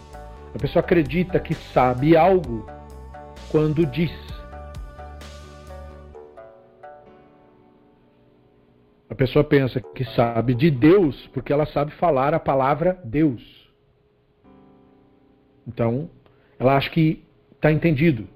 A 0.54 0.60
pessoa 0.60 0.84
acredita 0.84 1.40
que 1.40 1.54
sabe 1.54 2.18
algo 2.18 2.68
quando 3.50 3.86
diz. 3.86 4.12
A 9.10 9.16
pessoa 9.16 9.44
pensa 9.44 9.80
que 9.80 10.04
sabe 10.04 10.54
de 10.54 10.70
Deus 10.70 11.30
porque 11.34 11.54
ela 11.54 11.66
sabe 11.66 11.92
falar 11.92 12.34
a 12.34 12.40
palavra 12.40 13.00
Deus. 13.04 13.63
Então, 15.68 16.10
ela 16.60 16.76
acha 16.76 16.90
que 16.90 17.24
está 17.54 17.72
entendido. 17.72 18.28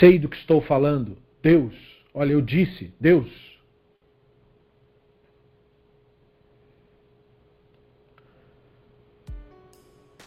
Sei 0.00 0.18
do 0.18 0.28
que 0.28 0.36
estou 0.36 0.60
falando. 0.60 1.16
Deus. 1.42 1.74
Olha, 2.12 2.32
eu 2.32 2.40
disse, 2.40 2.92
Deus. 2.98 3.30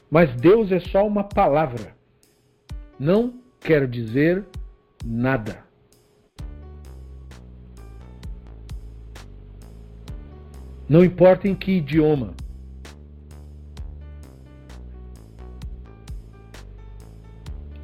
Mas 0.10 0.34
Deus 0.36 0.72
é 0.72 0.80
só 0.80 1.06
uma 1.06 1.24
palavra. 1.24 1.96
Não 3.00 3.42
quer 3.60 3.88
dizer 3.88 4.46
nada. 5.06 5.64
Não 10.88 11.04
importa 11.04 11.48
em 11.48 11.54
que 11.54 11.74
idioma. 11.74 12.34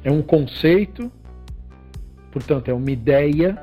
É 0.06 0.10
um 0.12 0.22
conceito, 0.22 1.10
portanto, 2.30 2.70
é 2.70 2.72
uma 2.72 2.92
ideia, 2.92 3.60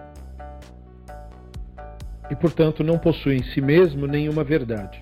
e, 2.29 2.36
portanto, 2.36 2.84
não 2.84 2.97
possui 2.97 3.38
em 3.38 3.43
si 3.43 3.62
mesmo 3.62 4.06
nenhuma 4.08 4.43
verdade. 4.43 5.01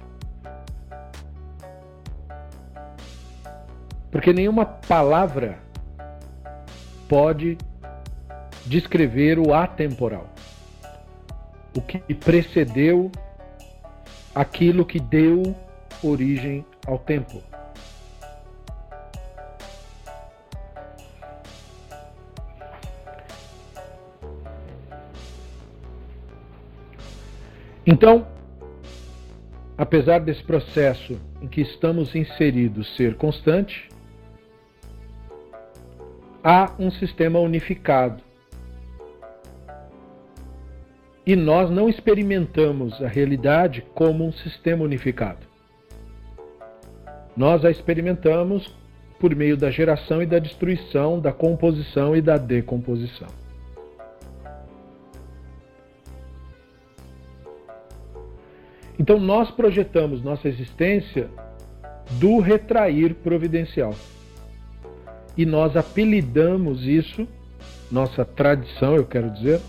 Porque 4.11 4.31
nenhuma 4.31 4.67
palavra 4.67 5.57
pode 7.09 7.57
descrever 8.67 9.39
o 9.39 9.51
atemporal, 9.51 10.29
o 11.75 11.81
que 11.81 12.13
precedeu 12.13 13.11
aquilo 14.35 14.85
que 14.85 14.99
deu 14.99 15.55
origem 16.03 16.63
ao 16.85 16.99
tempo. 16.99 17.41
Então, 27.91 28.25
apesar 29.77 30.19
desse 30.21 30.41
processo 30.41 31.19
em 31.41 31.47
que 31.49 31.59
estamos 31.59 32.15
inseridos 32.15 32.95
ser 32.95 33.15
constante, 33.15 33.89
há 36.41 36.71
um 36.79 36.89
sistema 36.89 37.37
unificado. 37.39 38.23
E 41.27 41.35
nós 41.35 41.69
não 41.69 41.89
experimentamos 41.89 43.01
a 43.03 43.09
realidade 43.09 43.85
como 43.93 44.25
um 44.25 44.31
sistema 44.31 44.85
unificado. 44.85 45.45
Nós 47.35 47.65
a 47.65 47.69
experimentamos 47.69 48.73
por 49.19 49.35
meio 49.35 49.57
da 49.57 49.69
geração 49.69 50.23
e 50.23 50.25
da 50.25 50.39
destruição, 50.39 51.19
da 51.19 51.33
composição 51.33 52.15
e 52.15 52.21
da 52.21 52.37
decomposição. 52.37 53.40
Então 59.01 59.19
nós 59.19 59.49
projetamos 59.49 60.21
nossa 60.21 60.47
existência 60.47 61.27
do 62.19 62.39
retrair 62.39 63.15
providencial. 63.15 63.95
E 65.35 65.43
nós 65.43 65.75
apelidamos 65.75 66.85
isso, 66.85 67.27
nossa 67.91 68.23
tradição, 68.23 68.95
eu 68.95 69.03
quero 69.03 69.31
dizer, 69.31 69.59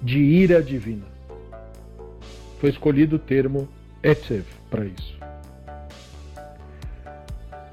de 0.00 0.20
ira 0.20 0.62
divina. 0.62 1.04
Foi 2.58 2.70
escolhido 2.70 3.16
o 3.16 3.18
termo 3.18 3.68
Etzev 4.02 4.46
para 4.70 4.86
isso. 4.86 5.18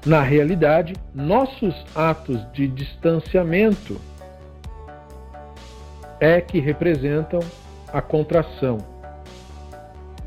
Na 0.04 0.20
realidade, 0.20 0.92
nossos 1.14 1.74
atos 1.94 2.46
de 2.52 2.68
distanciamento 2.68 3.98
é 6.20 6.42
que 6.42 6.60
representam 6.60 7.40
a 7.90 8.02
contração 8.02 8.95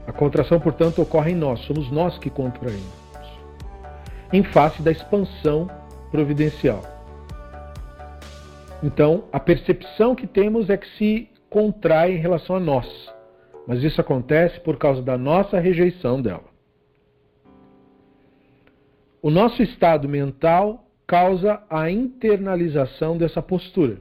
a 0.10 0.12
contração, 0.12 0.60
portanto, 0.60 1.04
ocorre 1.04 1.34
em 1.34 1.36
nós, 1.36 1.60
somos 1.66 1.92
nós 1.92 2.18
que 2.18 2.32
contraímos, 2.32 2.82
em 4.34 4.42
face 4.42 4.82
da 4.82 4.90
expansão 4.90 5.70
providencial. 6.10 6.82
Então, 8.82 9.26
a 9.32 9.40
percepção 9.40 10.16
que 10.16 10.26
temos 10.26 10.68
é 10.68 10.78
que 10.78 10.88
se 10.98 11.30
contrai 11.48 12.14
em 12.14 12.18
relação 12.18 12.56
a 12.56 12.60
nós, 12.60 13.14
mas 13.68 13.84
isso 13.84 14.02
acontece 14.02 14.60
por 14.62 14.78
causa 14.78 15.00
da 15.00 15.16
nossa 15.16 15.60
rejeição 15.60 16.20
dela. 16.20 16.50
O 19.22 19.30
nosso 19.30 19.62
estado 19.62 20.10
mental 20.10 20.88
causa 21.06 21.62
a 21.70 21.92
internalização 21.92 23.16
dessa 23.16 23.44
postura. 23.44 23.98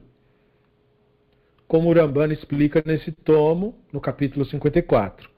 Como 1.67 1.87
o 1.87 1.93
Rambana 1.93 2.33
explica 2.33 2.81
nesse 2.83 3.11
tomo, 3.11 3.75
no 3.93 4.01
capítulo 4.01 4.43
54 4.43 5.28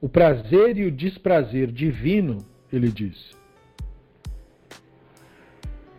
o 0.00 0.08
prazer 0.08 0.76
e 0.78 0.84
o 0.84 0.92
desprazer 0.92 1.72
divino, 1.72 2.38
ele 2.72 2.90
diz. 2.90 3.36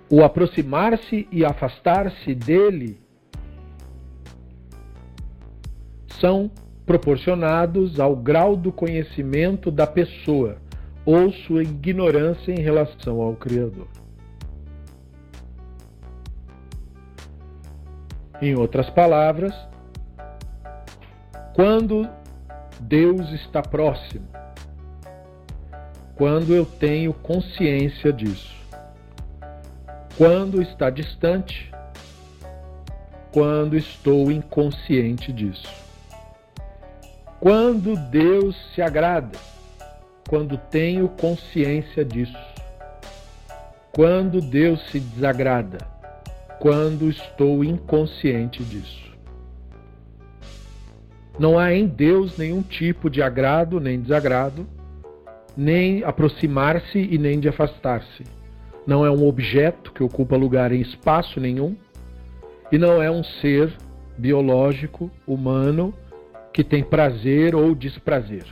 O 0.09 0.23
aproximar-se 0.23 1.27
e 1.31 1.45
afastar-se 1.45 2.33
dele 2.33 2.99
são 6.19 6.49
proporcionados 6.85 7.99
ao 7.99 8.15
grau 8.15 8.55
do 8.55 8.71
conhecimento 8.71 9.69
da 9.69 9.85
pessoa 9.85 10.57
ou 11.05 11.31
sua 11.31 11.62
ignorância 11.62 12.51
em 12.51 12.59
relação 12.59 13.21
ao 13.21 13.35
Criador. 13.35 13.88
Em 18.41 18.55
outras 18.55 18.89
palavras, 18.89 19.53
quando 21.53 22.09
Deus 22.79 23.31
está 23.31 23.61
próximo. 23.61 24.25
Quando 26.15 26.53
eu 26.53 26.65
tenho 26.65 27.13
consciência 27.13 28.11
disso. 28.11 28.55
Quando 30.17 30.61
está 30.61 30.89
distante. 30.89 31.71
Quando 33.31 33.75
estou 33.75 34.31
inconsciente 34.31 35.31
disso. 35.31 35.67
Quando 37.39 37.95
Deus 38.09 38.55
se 38.73 38.81
agrada. 38.81 39.37
Quando 40.27 40.57
tenho 40.57 41.09
consciência 41.09 42.03
disso. 42.05 42.37
Quando 43.91 44.41
Deus 44.41 44.81
se 44.89 44.99
desagrada. 44.99 45.79
Quando 46.59 47.09
estou 47.09 47.63
inconsciente 47.63 48.63
disso. 48.63 49.08
Não 51.39 51.58
há 51.58 51.73
em 51.73 51.88
Deus 51.88 52.38
nenhum 52.38 52.62
tipo 52.62 53.10
de 53.10 53.21
agrado 53.21 53.80
nem 53.80 54.02
desagrado, 54.02 54.67
nem 55.56 56.04
aproximar-se 56.04 56.99
e 56.99 57.17
nem 57.17 57.39
de 57.39 57.47
afastar-se. 57.47 58.25
Não 58.86 59.06
é 59.06 59.10
um 59.10 59.25
objeto 59.25 59.93
que 59.93 60.04
ocupa 60.04 60.36
lugar 60.36 60.73
em 60.73 60.82
espaço 60.82 61.39
nenhum 61.39 61.78
e 62.69 62.78
não 62.78 63.02
é 63.02 63.10
um 63.10 63.23
ser 63.23 63.73
biológico, 64.17 65.10
humano, 65.25 65.93
que 66.52 66.62
tem 66.62 66.84
prazer 66.84 67.56
ou 67.56 67.73
desprazer. 67.73 68.45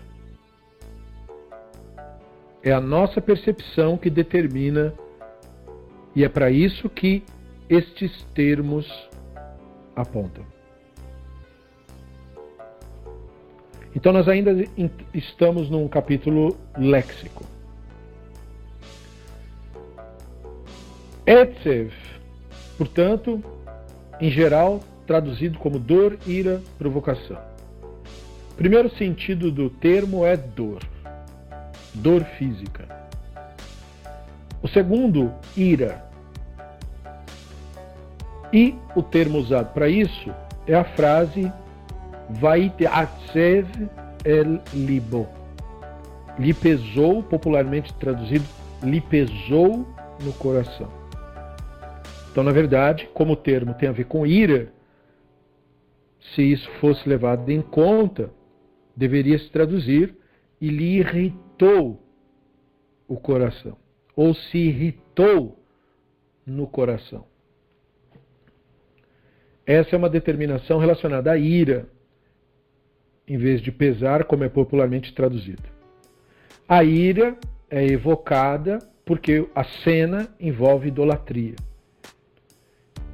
É 2.63 2.71
a 2.71 2.80
nossa 2.80 3.19
percepção 3.19 3.97
que 3.97 4.10
determina, 4.10 4.93
e 6.15 6.23
é 6.23 6.30
para 6.30 6.50
isso 6.50 6.89
que 6.89 7.21
estes 7.69 8.23
termos 8.34 8.88
apontam. 9.93 10.56
Então, 13.97 14.13
nós 14.13 14.27
ainda 14.27 14.51
estamos 15.12 15.71
num 15.71 15.88
capítulo 15.88 16.55
léxico. 16.77 17.43
Etzev, 21.25 21.91
portanto, 22.77 23.43
em 24.21 24.29
geral, 24.29 24.81
traduzido 25.07 25.57
como 25.57 25.79
dor, 25.79 26.15
ira, 26.27 26.62
provocação. 26.77 27.39
Primeiro 28.55 28.88
sentido 28.97 29.49
do 29.51 29.67
termo 29.67 30.23
é 30.23 30.38
dor, 30.38 30.83
dor 31.95 32.23
física. 32.38 32.88
O 34.62 34.67
segundo, 34.67 35.33
ira. 35.55 36.05
E 38.53 38.75
o 38.95 39.01
termo 39.01 39.39
usado 39.39 39.73
para 39.73 39.89
isso 39.89 40.31
é 40.67 40.75
a 40.75 40.83
frase 40.83 41.51
Vaiteatsev 42.29 43.67
el 44.23 44.61
libo. 44.73 45.27
Lhe 46.37 46.53
pesou, 46.53 47.23
popularmente 47.23 47.93
traduzido, 47.95 48.45
lhe 48.83 49.01
pesou 49.01 49.87
no 50.23 50.33
coração. 50.33 50.91
Então, 52.31 52.43
na 52.43 52.51
verdade, 52.51 53.09
como 53.13 53.33
o 53.33 53.35
termo 53.35 53.73
tem 53.73 53.89
a 53.89 53.91
ver 53.91 54.05
com 54.05 54.25
ira, 54.25 54.71
se 56.35 56.43
isso 56.43 56.69
fosse 56.79 57.07
levado 57.07 57.49
em 57.49 57.61
conta, 57.61 58.29
deveria 58.95 59.39
se 59.39 59.49
traduzir 59.49 60.15
e 60.59 60.69
lhe 60.69 60.97
irritou 60.97 62.01
o 63.07 63.15
coração, 63.15 63.77
ou 64.15 64.33
se 64.33 64.57
irritou 64.57 65.57
no 66.45 66.67
coração. 66.67 67.25
Essa 69.65 69.95
é 69.95 69.97
uma 69.97 70.09
determinação 70.09 70.77
relacionada 70.77 71.31
à 71.31 71.37
ira, 71.37 71.87
em 73.27 73.37
vez 73.37 73.61
de 73.61 73.71
pesar, 73.71 74.23
como 74.23 74.43
é 74.43 74.49
popularmente 74.49 75.13
traduzido. 75.13 75.63
A 76.67 76.83
ira 76.83 77.35
é 77.69 77.85
evocada 77.85 78.79
porque 79.05 79.47
a 79.53 79.63
cena 79.63 80.27
envolve 80.39 80.87
idolatria. 80.87 81.55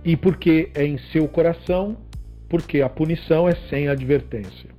E 0.03 0.15
porque 0.15 0.71
é 0.75 0.85
em 0.85 0.97
seu 0.97 1.27
coração, 1.27 1.97
porque 2.49 2.81
a 2.81 2.89
punição 2.89 3.47
é 3.47 3.55
sem 3.69 3.87
advertência. 3.87 4.69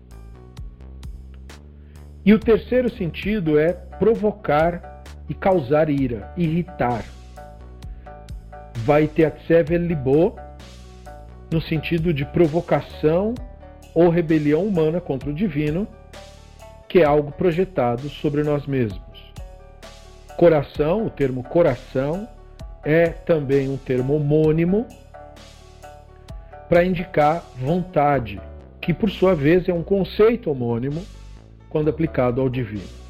E 2.25 2.33
o 2.33 2.39
terceiro 2.39 2.91
sentido 2.91 3.59
é 3.59 3.73
provocar 3.73 5.05
e 5.29 5.35
causar 5.35 5.89
ira, 5.91 6.33
irritar. 6.37 7.05
Vai 8.79 9.07
ter 9.07 9.33
libo 9.79 10.37
no 11.53 11.61
sentido 11.61 12.13
de 12.13 12.25
provocação 12.25 13.35
ou 13.95 14.09
rebelião 14.09 14.65
humana 14.65 15.01
contra 15.01 15.31
o 15.31 15.35
divino, 15.35 15.87
que 16.89 17.01
é 17.01 17.05
algo 17.05 17.31
projetado 17.33 18.09
sobre 18.09 18.43
nós 18.43 18.67
mesmos. 18.67 19.03
Coração, 20.37 21.07
o 21.07 21.11
termo 21.11 21.45
coração, 21.45 22.29
é 22.85 23.09
também 23.09 23.69
um 23.69 23.77
termo 23.77 24.17
homônimo 24.17 24.87
para 26.69 26.85
indicar 26.85 27.45
vontade, 27.57 28.41
que 28.81 28.93
por 28.93 29.11
sua 29.11 29.35
vez 29.35 29.69
é 29.69 29.73
um 29.73 29.83
conceito 29.83 30.51
homônimo 30.51 31.03
quando 31.71 31.89
aplicado 31.89 32.41
ao 32.41 32.49
divino. 32.49 33.05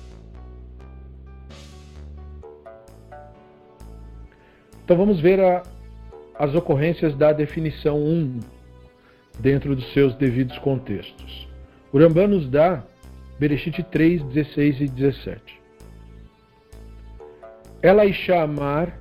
Então 4.85 4.97
vamos 4.97 5.18
ver 5.18 5.40
a, 5.40 5.62
as 6.38 6.55
ocorrências 6.55 7.16
da 7.16 7.33
definição 7.33 7.97
1 7.97 8.40
dentro 9.38 9.75
dos 9.75 9.92
seus 9.92 10.14
devidos 10.14 10.59
contextos. 10.59 11.49
O 11.92 11.99
Rambam 11.99 12.29
nos 12.29 12.49
dá 12.49 12.83
Bereshit 13.38 13.83
3, 13.83 14.23
16 14.23 14.81
e 14.81 14.88
17. 14.88 15.61
Ela 17.83 18.05
Isha 18.07 18.42
Amar, 18.42 18.99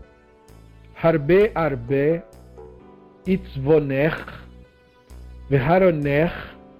Harbe 1.02 1.52
Arbe, 1.56 2.22
Itzvonech, 3.26 4.26
Veharonech, 5.50 6.34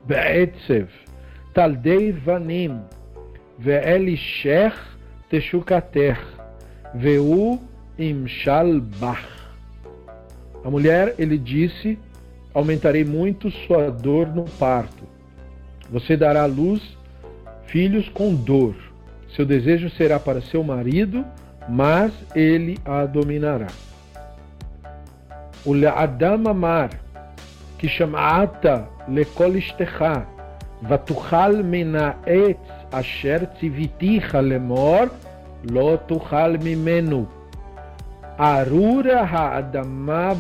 Be'etzev, 0.06 0.90
Taldei 1.54 2.12
Vanim, 2.12 2.82
Ve'elishech, 3.60 4.76
Teshukater, 5.30 6.20
Veu 6.96 7.60
Imshalbach. 7.98 9.24
A 10.64 10.70
mulher, 10.70 11.16
ele 11.18 11.38
disse, 11.38 11.98
aumentarei 12.54 13.04
muito 13.04 13.50
sua 13.50 13.90
dor 13.90 14.28
no 14.28 14.44
parto. 14.44 15.04
Você 15.90 16.16
dará 16.16 16.44
à 16.44 16.46
luz 16.46 16.82
filhos 17.66 18.08
com 18.10 18.34
dor. 18.34 18.76
Seu 19.36 19.46
desejo 19.46 19.90
será 19.90 20.20
para 20.20 20.42
seu 20.42 20.64
marido, 20.64 21.26
mas 21.68 22.12
ele 22.36 22.78
a 22.86 23.06
dominará. 23.06 23.68
O 25.66 25.74
Adam 25.88 26.50
Amar, 26.50 26.90
que 27.78 27.88
chamata 27.88 28.88
lekol 29.08 29.56
ishtecha, 29.56 30.28
vatuchal 30.82 31.64
mina 31.64 32.18
etz 32.26 32.60
asher 32.92 33.48
tziviticha 33.48 34.40
lemor, 34.42 35.10
lo 35.72 35.98
tuchal 35.98 36.60
mimenu. 36.62 37.28
Arura 38.38 39.24
ha'adama 39.24 40.36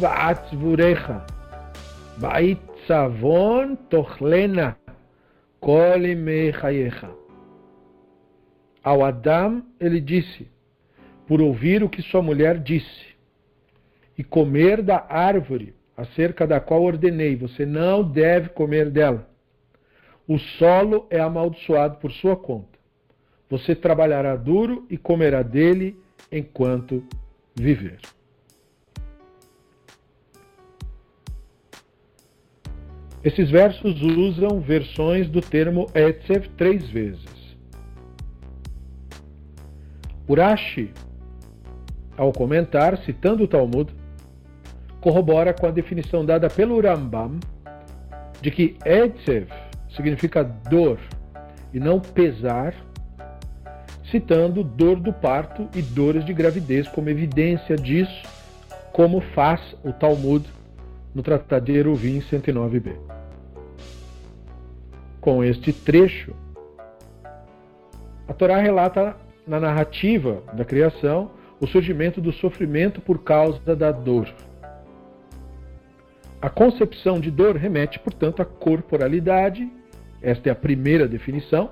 Savon 2.88 3.76
Tochlena 3.90 4.78
Kolime 5.60 6.54
Chayecha. 6.54 7.10
Ao 8.84 9.04
Adam 9.04 9.64
ele 9.80 10.00
disse, 10.00 10.48
por 11.26 11.42
ouvir 11.42 11.84
o 11.84 11.90
que 11.90 12.02
sua 12.02 12.22
mulher 12.22 12.60
disse, 12.60 13.14
e 14.18 14.24
comer 14.24 14.82
da 14.82 15.06
árvore 15.10 15.74
acerca 15.96 16.46
da 16.46 16.60
qual 16.60 16.84
ordenei, 16.84 17.36
você 17.36 17.66
não 17.66 18.04
deve 18.04 18.50
comer 18.50 18.90
dela. 18.90 19.28
O 20.28 20.38
solo 20.38 21.08
é 21.10 21.20
amaldiçoado 21.20 21.98
por 21.98 22.12
sua 22.12 22.36
conta. 22.36 22.78
Você 23.50 23.76
trabalhará 23.76 24.36
duro 24.36 24.86
e 24.90 24.98
comerá 24.98 25.42
dele 25.42 25.98
enquanto 26.32 27.04
viver. 27.56 28.00
Esses 33.24 33.50
versos 33.50 34.02
usam 34.02 34.60
versões 34.60 35.30
do 35.30 35.40
termo 35.40 35.88
Etzev 35.96 36.50
três 36.58 36.90
vezes. 36.90 37.24
Urashi, 40.28 40.92
ao 42.18 42.34
comentar, 42.34 42.98
citando 43.00 43.44
o 43.44 43.48
Talmud, 43.48 43.94
corrobora 45.00 45.54
com 45.54 45.66
a 45.68 45.72
definição 45.72 46.26
dada 46.26 46.50
pelo 46.50 46.82
Rambam 46.82 47.40
de 48.42 48.52
que 48.52 48.78
Etzev 48.86 49.48
significa 49.96 50.44
dor 50.44 51.00
e 51.74 51.80
não 51.80 52.02
pesar, 52.02 52.76
citando 54.12 54.64
dor 54.66 55.00
do 55.00 55.14
parto 55.14 55.70
e 55.74 55.82
dores 55.82 56.26
de 56.26 56.34
gravidez 56.34 56.90
como 56.90 57.10
evidência 57.10 57.78
disso, 57.78 58.22
como 58.92 59.22
faz 59.34 59.62
o 59.82 59.94
Talmud 59.94 60.46
no 61.14 61.22
Tratado 61.22 61.66
de 61.66 61.78
Eruvim 61.78 62.20
109b 62.20 63.14
com 65.24 65.42
este 65.42 65.72
trecho, 65.72 66.36
a 68.28 68.34
Torá 68.34 68.58
relata 68.58 69.16
na 69.48 69.58
narrativa 69.58 70.44
da 70.52 70.66
criação 70.66 71.32
o 71.62 71.66
surgimento 71.66 72.20
do 72.20 72.34
sofrimento 72.34 73.00
por 73.00 73.24
causa 73.24 73.74
da 73.74 73.90
dor. 73.90 74.28
A 76.42 76.50
concepção 76.50 77.22
de 77.22 77.32
dor 77.32 77.56
remete, 77.56 78.00
portanto, 78.00 78.42
à 78.42 78.46
corporalidade, 78.46 79.72
esta 80.22 80.50
é 80.50 80.52
a 80.52 80.56
primeira 80.56 81.08
definição, 81.08 81.70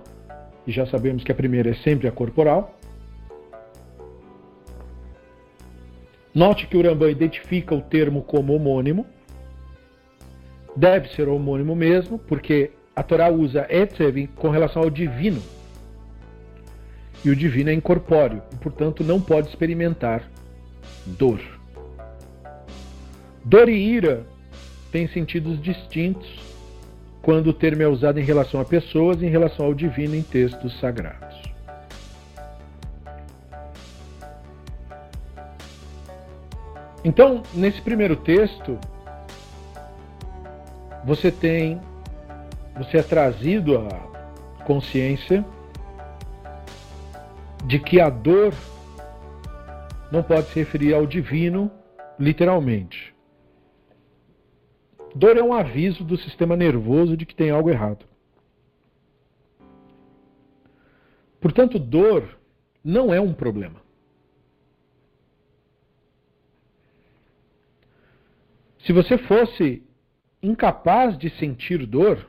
e 0.65 0.71
já 0.71 0.85
sabemos 0.85 1.21
que 1.21 1.31
a 1.33 1.35
primeira 1.35 1.71
é 1.71 1.73
sempre 1.73 2.07
a 2.07 2.11
corporal. 2.11 2.79
Note 6.33 6.67
que 6.67 6.77
o 6.77 6.81
Rambam 6.81 7.09
identifica 7.09 7.75
o 7.75 7.81
termo 7.81 8.21
como 8.21 8.53
homônimo. 8.55 9.05
Deve 10.75 11.09
ser 11.09 11.27
homônimo 11.27 11.75
mesmo, 11.75 12.17
porque 12.17 12.71
a 12.95 13.03
Torá 13.03 13.29
usa 13.29 13.67
Etzev 13.69 14.27
com 14.35 14.49
relação 14.49 14.81
ao 14.81 14.89
divino. 14.89 15.41
E 17.23 17.29
o 17.29 17.35
divino 17.35 17.69
é 17.69 17.73
incorpóreo 17.73 18.41
e, 18.51 18.55
portanto, 18.55 19.03
não 19.03 19.21
pode 19.21 19.49
experimentar 19.49 20.23
dor. 21.05 21.39
Dor 23.43 23.69
e 23.69 23.75
ira 23.75 24.25
tem 24.91 25.07
sentidos 25.07 25.61
distintos 25.61 26.39
quando 27.21 27.47
o 27.47 27.53
termo 27.53 27.83
é 27.83 27.87
usado 27.87 28.19
em 28.19 28.23
relação 28.23 28.59
a 28.59 28.65
pessoas 28.65 29.21
e 29.21 29.25
em 29.25 29.29
relação 29.29 29.65
ao 29.65 29.73
divino 29.73 30.15
em 30.15 30.23
textos 30.23 30.79
sagrados. 30.79 31.41
Então, 37.03 37.41
nesse 37.53 37.81
primeiro 37.81 38.15
texto, 38.15 38.77
você 41.03 41.31
tem, 41.31 41.81
você 42.77 42.97
é 42.97 43.03
trazido 43.03 43.77
à 43.77 44.63
consciência 44.65 45.45
de 47.65 47.79
que 47.79 47.99
a 47.99 48.09
dor 48.09 48.53
não 50.11 50.21
pode 50.21 50.47
se 50.47 50.59
referir 50.59 50.93
ao 50.93 51.05
divino 51.05 51.71
literalmente. 52.19 53.15
Dor 55.15 55.37
é 55.37 55.43
um 55.43 55.53
aviso 55.53 56.03
do 56.03 56.17
sistema 56.17 56.55
nervoso 56.55 57.17
de 57.17 57.25
que 57.25 57.35
tem 57.35 57.49
algo 57.49 57.69
errado. 57.69 58.05
Portanto, 61.39 61.79
dor 61.79 62.37
não 62.83 63.13
é 63.13 63.19
um 63.19 63.33
problema. 63.33 63.81
Se 68.85 68.93
você 68.93 69.17
fosse 69.17 69.83
incapaz 70.41 71.17
de 71.17 71.29
sentir 71.37 71.85
dor, 71.85 72.27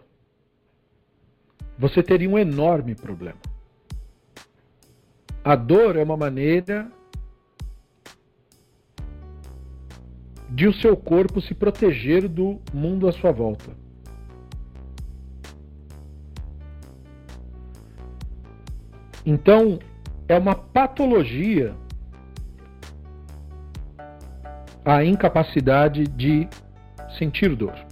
você 1.78 2.02
teria 2.02 2.28
um 2.28 2.38
enorme 2.38 2.94
problema. 2.94 3.38
A 5.44 5.56
dor 5.56 5.96
é 5.96 6.02
uma 6.02 6.16
maneira 6.16 6.90
de 10.48 10.68
o 10.68 10.74
seu 10.74 10.96
corpo 10.96 11.40
se 11.40 11.54
proteger 11.54 12.28
do 12.28 12.60
mundo 12.72 13.08
à 13.08 13.12
sua 13.12 13.32
volta. 13.32 13.70
Então, 19.24 19.78
é 20.28 20.36
uma 20.36 20.54
patologia 20.54 21.74
a 24.84 25.04
incapacidade 25.04 26.04
de 26.08 26.48
sentir 27.16 27.54
dor. 27.54 27.91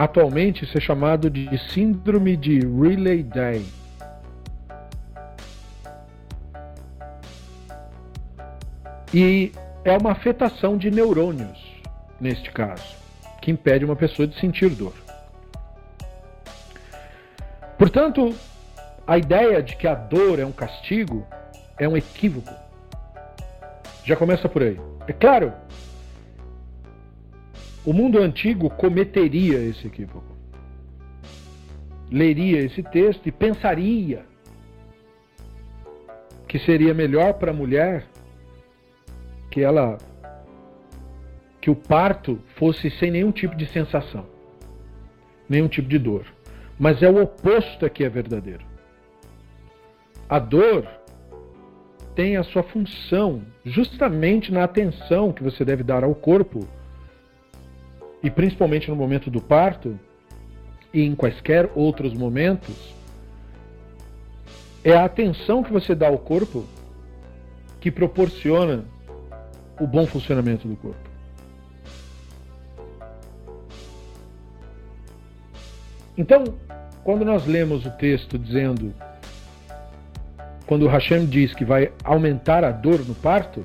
Atualmente, 0.00 0.64
isso 0.64 0.78
é 0.78 0.80
chamado 0.80 1.28
de 1.28 1.58
Síndrome 1.74 2.34
de 2.34 2.58
Riley-Day. 2.60 3.66
E 9.12 9.52
é 9.84 9.98
uma 9.98 10.12
afetação 10.12 10.78
de 10.78 10.90
neurônios, 10.90 11.82
neste 12.18 12.50
caso, 12.50 12.96
que 13.42 13.50
impede 13.50 13.84
uma 13.84 13.94
pessoa 13.94 14.26
de 14.26 14.40
sentir 14.40 14.70
dor. 14.70 14.94
Portanto, 17.76 18.34
a 19.06 19.18
ideia 19.18 19.62
de 19.62 19.76
que 19.76 19.86
a 19.86 19.94
dor 19.94 20.38
é 20.38 20.46
um 20.46 20.52
castigo 20.52 21.26
é 21.76 21.86
um 21.86 21.94
equívoco. 21.94 22.54
Já 24.02 24.16
começa 24.16 24.48
por 24.48 24.62
aí. 24.62 24.80
É 25.06 25.12
claro, 25.12 25.52
o 27.84 27.92
mundo 27.92 28.18
antigo 28.18 28.68
cometeria 28.70 29.58
esse 29.58 29.86
equívoco. 29.86 30.36
Leria 32.10 32.60
esse 32.60 32.82
texto 32.82 33.26
e 33.26 33.32
pensaria 33.32 34.24
que 36.46 36.58
seria 36.58 36.92
melhor 36.92 37.34
para 37.34 37.52
a 37.52 37.54
mulher 37.54 38.06
que 39.50 39.62
ela 39.62 39.98
que 41.60 41.70
o 41.70 41.76
parto 41.76 42.40
fosse 42.56 42.90
sem 42.90 43.10
nenhum 43.10 43.30
tipo 43.30 43.54
de 43.54 43.66
sensação, 43.66 44.26
nenhum 45.48 45.68
tipo 45.68 45.88
de 45.88 45.98
dor. 45.98 46.24
Mas 46.78 47.02
é 47.02 47.10
o 47.10 47.22
oposto 47.22 47.88
que 47.90 48.02
é 48.02 48.08
verdadeiro. 48.08 48.64
A 50.28 50.38
dor 50.38 50.86
tem 52.14 52.36
a 52.36 52.42
sua 52.42 52.62
função 52.62 53.42
justamente 53.64 54.50
na 54.50 54.64
atenção 54.64 55.32
que 55.32 55.42
você 55.42 55.64
deve 55.64 55.82
dar 55.82 56.02
ao 56.02 56.14
corpo 56.14 56.66
e 58.22 58.30
principalmente 58.30 58.90
no 58.90 58.96
momento 58.96 59.30
do 59.30 59.40
parto 59.40 59.98
e 60.92 61.02
em 61.02 61.14
quaisquer 61.14 61.70
outros 61.74 62.12
momentos, 62.12 62.94
é 64.82 64.92
a 64.92 65.04
atenção 65.04 65.62
que 65.62 65.72
você 65.72 65.94
dá 65.94 66.08
ao 66.08 66.18
corpo 66.18 66.64
que 67.80 67.90
proporciona 67.90 68.84
o 69.78 69.86
bom 69.86 70.06
funcionamento 70.06 70.68
do 70.68 70.76
corpo. 70.76 71.10
Então, 76.16 76.44
quando 77.02 77.24
nós 77.24 77.46
lemos 77.46 77.86
o 77.86 77.90
texto 77.92 78.38
dizendo, 78.38 78.94
quando 80.66 80.82
o 80.84 80.88
Hashem 80.88 81.24
diz 81.24 81.54
que 81.54 81.64
vai 81.64 81.90
aumentar 82.04 82.62
a 82.62 82.70
dor 82.70 83.00
no 83.06 83.14
parto, 83.14 83.64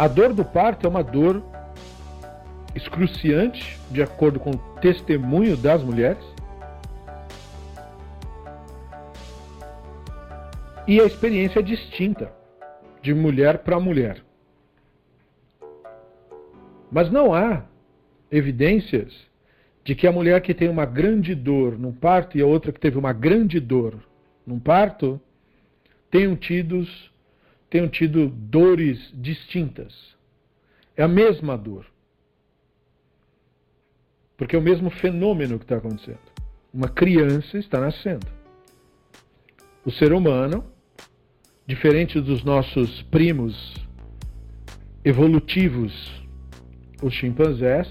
a 0.00 0.08
dor 0.08 0.32
do 0.32 0.42
parto 0.42 0.86
é 0.86 0.88
uma 0.88 1.04
dor 1.04 1.42
excruciante, 2.74 3.78
de 3.90 4.02
acordo 4.02 4.40
com 4.40 4.52
o 4.52 4.58
testemunho 4.80 5.58
das 5.58 5.82
mulheres. 5.82 6.24
E 10.88 10.98
a 10.98 11.04
experiência 11.04 11.58
é 11.58 11.62
distinta, 11.62 12.32
de 13.02 13.12
mulher 13.12 13.58
para 13.58 13.78
mulher. 13.78 14.22
Mas 16.90 17.10
não 17.10 17.34
há 17.34 17.64
evidências 18.30 19.12
de 19.84 19.94
que 19.94 20.06
a 20.06 20.12
mulher 20.12 20.40
que 20.40 20.54
tem 20.54 20.70
uma 20.70 20.86
grande 20.86 21.34
dor 21.34 21.78
num 21.78 21.92
parto 21.92 22.38
e 22.38 22.40
a 22.40 22.46
outra 22.46 22.72
que 22.72 22.80
teve 22.80 22.96
uma 22.96 23.12
grande 23.12 23.60
dor 23.60 24.02
num 24.46 24.58
parto 24.58 25.20
tenham 26.10 26.34
tido 26.34 26.86
tenham 27.70 27.88
tido 27.88 28.28
dores 28.28 29.10
distintas. 29.14 29.94
É 30.96 31.04
a 31.04 31.08
mesma 31.08 31.56
dor. 31.56 31.86
Porque 34.36 34.56
é 34.56 34.58
o 34.58 34.62
mesmo 34.62 34.90
fenômeno 34.90 35.58
que 35.58 35.64
está 35.64 35.76
acontecendo. 35.76 36.18
Uma 36.74 36.88
criança 36.88 37.56
está 37.58 37.80
nascendo. 37.80 38.26
O 39.84 39.90
ser 39.90 40.12
humano, 40.12 40.64
diferente 41.66 42.20
dos 42.20 42.42
nossos 42.42 43.02
primos 43.04 43.74
evolutivos, 45.04 45.92
os 47.02 47.14
chimpanzés, 47.14 47.88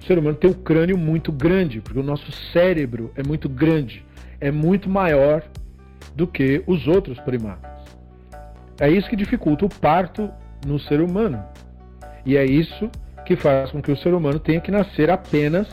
o 0.00 0.04
ser 0.04 0.18
humano 0.18 0.36
tem 0.36 0.50
um 0.50 0.54
crânio 0.54 0.96
muito 0.96 1.32
grande, 1.32 1.80
porque 1.80 1.98
o 1.98 2.02
nosso 2.02 2.30
cérebro 2.52 3.10
é 3.16 3.22
muito 3.24 3.48
grande, 3.48 4.04
é 4.40 4.50
muito 4.50 4.88
maior 4.88 5.42
do 6.14 6.26
que 6.26 6.62
os 6.66 6.86
outros 6.86 7.18
primatas. 7.20 7.75
É 8.78 8.90
isso 8.90 9.08
que 9.08 9.16
dificulta 9.16 9.64
o 9.64 9.68
parto 9.68 10.30
no 10.66 10.78
ser 10.78 11.00
humano. 11.00 11.42
E 12.24 12.36
é 12.36 12.44
isso 12.44 12.90
que 13.24 13.36
faz 13.36 13.70
com 13.70 13.80
que 13.80 13.90
o 13.90 13.96
ser 13.96 14.12
humano 14.12 14.38
tenha 14.38 14.60
que 14.60 14.70
nascer 14.70 15.10
apenas 15.10 15.68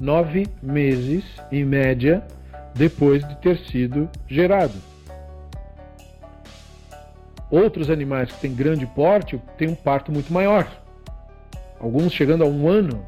nove 0.00 0.46
meses, 0.62 1.24
em 1.50 1.64
média, 1.64 2.22
depois 2.74 3.26
de 3.26 3.36
ter 3.36 3.58
sido 3.66 4.08
gerado. 4.26 4.74
Outros 7.50 7.88
animais 7.88 8.30
que 8.30 8.40
têm 8.40 8.54
grande 8.54 8.86
porte 8.86 9.40
têm 9.56 9.68
um 9.68 9.74
parto 9.74 10.12
muito 10.12 10.32
maior, 10.32 10.66
alguns 11.80 12.12
chegando 12.12 12.44
a 12.44 12.46
um 12.46 12.68
ano. 12.68 13.06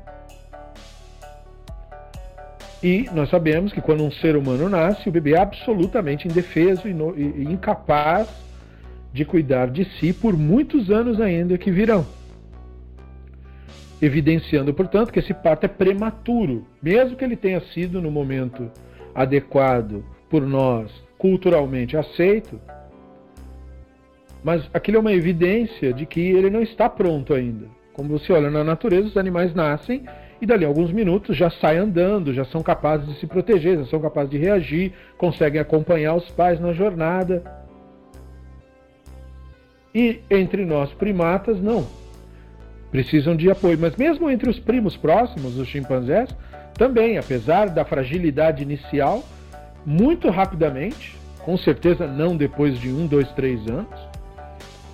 E 2.83 3.09
nós 3.13 3.29
sabemos 3.29 3.73
que 3.73 3.83
quando 3.83 4.03
um 4.03 4.11
ser 4.11 4.37
humano 4.37 4.69
nasce, 4.69 5.09
o 5.09 5.13
bebê 5.13 5.35
é 5.35 5.39
absolutamente 5.39 6.27
indefeso 6.27 6.89
e, 6.89 6.95
no, 6.95 7.15
e, 7.19 7.45
incapaz 7.45 8.29
de 9.13 9.25
cuidar 9.25 9.71
de 9.71 9.85
si 9.99 10.13
por 10.13 10.37
muitos 10.37 10.91
anos 10.91 11.21
ainda 11.21 11.59
que 11.59 11.71
virão. 11.71 12.07
Evidenciando, 14.01 14.73
portanto, 14.73 15.13
que 15.13 15.19
esse 15.19 15.35
parto 15.35 15.65
é 15.65 15.69
prematuro, 15.69 16.67
mesmo 16.83 17.17
que 17.17 17.25
ele 17.25 17.37
tenha 17.37 17.61
sido 17.61 18.01
no 18.01 18.11
momento 18.11 18.71
adequado 19.15 20.05
por 20.31 20.47
nós, 20.47 20.91
culturalmente 21.19 21.97
aceito, 21.97 22.59
mas 24.43 24.69
aquilo 24.73 24.97
é 24.97 25.01
uma 25.01 25.13
evidência 25.13 25.93
de 25.93 26.07
que 26.07 26.21
ele 26.21 26.49
não 26.49 26.63
está 26.63 26.89
pronto 26.89 27.35
ainda. 27.35 27.67
Como 27.93 28.19
você 28.19 28.33
olha 28.33 28.51
na 28.51 28.65
natureza, 28.65 29.09
os 29.09 29.17
animais 29.17 29.55
nascem 29.55 30.05
e 30.41 30.47
dali 30.47 30.65
a 30.65 30.69
alguns 30.69 30.91
minutos 30.91 31.37
já 31.37 31.51
saem 31.51 31.81
andando, 31.81 32.33
já 32.33 32.45
são 32.47 32.63
capazes 32.63 33.07
de 33.07 33.21
se 33.21 33.27
proteger, 33.27 33.79
já 33.79 33.85
são 33.85 34.01
capazes 34.01 34.31
de 34.31 34.39
reagir, 34.39 34.93
conseguem 35.19 35.61
acompanhar 35.61 36.15
os 36.15 36.31
pais 36.31 36.59
na 36.59 36.73
jornada. 36.73 37.60
E 39.95 40.21
entre 40.31 40.65
nós 40.65 40.93
primatas, 40.93 41.61
não. 41.61 41.87
Precisam 42.91 43.37
de 43.37 43.51
apoio. 43.51 43.79
Mas 43.81 43.97
mesmo 43.97 44.31
entre 44.31 44.49
os 44.49 44.59
primos 44.59 44.97
próximos, 44.97 45.57
os 45.57 45.69
chimpanzés, 45.69 46.29
também, 46.75 47.19
apesar 47.19 47.69
da 47.69 47.85
fragilidade 47.85 48.63
inicial, 48.63 49.25
muito 49.85 50.31
rapidamente, 50.31 51.17
com 51.45 51.57
certeza 51.57 52.07
não 52.07 52.37
depois 52.37 52.79
de 52.79 52.89
um, 52.89 53.07
dois, 53.07 53.31
três 53.33 53.61
anos, 53.69 54.11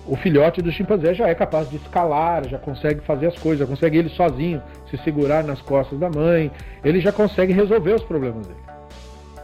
o 0.07 0.15
filhote 0.15 0.61
do 0.61 0.71
chimpanzé 0.71 1.13
já 1.13 1.27
é 1.27 1.35
capaz 1.35 1.69
de 1.69 1.75
escalar, 1.75 2.47
já 2.47 2.57
consegue 2.57 3.01
fazer 3.01 3.27
as 3.27 3.37
coisas, 3.37 3.59
já 3.59 3.65
consegue 3.65 3.97
ele 3.97 4.09
sozinho 4.09 4.61
se 4.89 4.97
segurar 4.99 5.43
nas 5.43 5.61
costas 5.61 5.99
da 5.99 6.09
mãe, 6.09 6.49
ele 6.83 7.01
já 7.01 7.11
consegue 7.11 7.51
resolver 7.51 7.93
os 7.93 8.03
problemas 8.03 8.47
dele. 8.47 8.59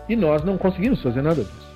E 0.07 0.15
nós 0.15 0.43
não 0.43 0.57
conseguimos 0.57 1.01
fazer 1.01 1.21
nada 1.21 1.43
disso. 1.43 1.72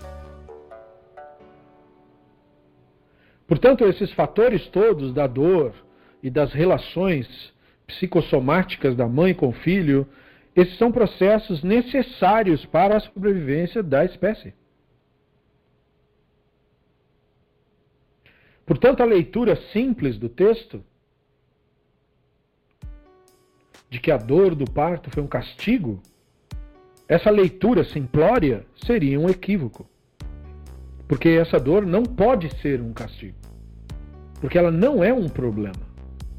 Portanto, 3.47 3.85
esses 3.85 4.11
fatores 4.11 4.67
todos 4.67 5.13
da 5.13 5.25
dor 5.25 5.73
e 6.21 6.29
das 6.29 6.51
relações 6.51 7.53
psicossomáticas 7.87 8.95
da 8.95 9.07
mãe 9.07 9.33
com 9.33 9.47
o 9.47 9.53
filho, 9.53 10.05
esses 10.53 10.77
são 10.77 10.91
processos 10.91 11.63
necessários 11.63 12.65
para 12.65 12.97
a 12.97 12.99
sobrevivência 12.99 13.81
da 13.81 14.03
espécie. 14.03 14.53
Portanto, 18.65 19.01
a 19.01 19.05
leitura 19.05 19.55
simples 19.71 20.17
do 20.17 20.27
texto, 20.27 20.83
de 23.89 23.97
que 24.01 24.11
a 24.11 24.17
dor 24.17 24.53
do 24.53 24.65
parto 24.65 25.09
foi 25.09 25.23
um 25.23 25.27
castigo, 25.27 26.01
essa 27.07 27.29
leitura 27.29 27.85
simplória 27.85 28.65
seria 28.85 29.17
um 29.17 29.29
equívoco. 29.29 29.89
Porque 31.07 31.29
essa 31.29 31.59
dor 31.59 31.85
não 31.85 32.03
pode 32.03 32.53
ser 32.61 32.81
um 32.81 32.91
castigo. 32.91 33.37
Porque 34.41 34.57
ela 34.57 34.71
não 34.71 35.03
é 35.03 35.13
um 35.13 35.29
problema. 35.29 35.87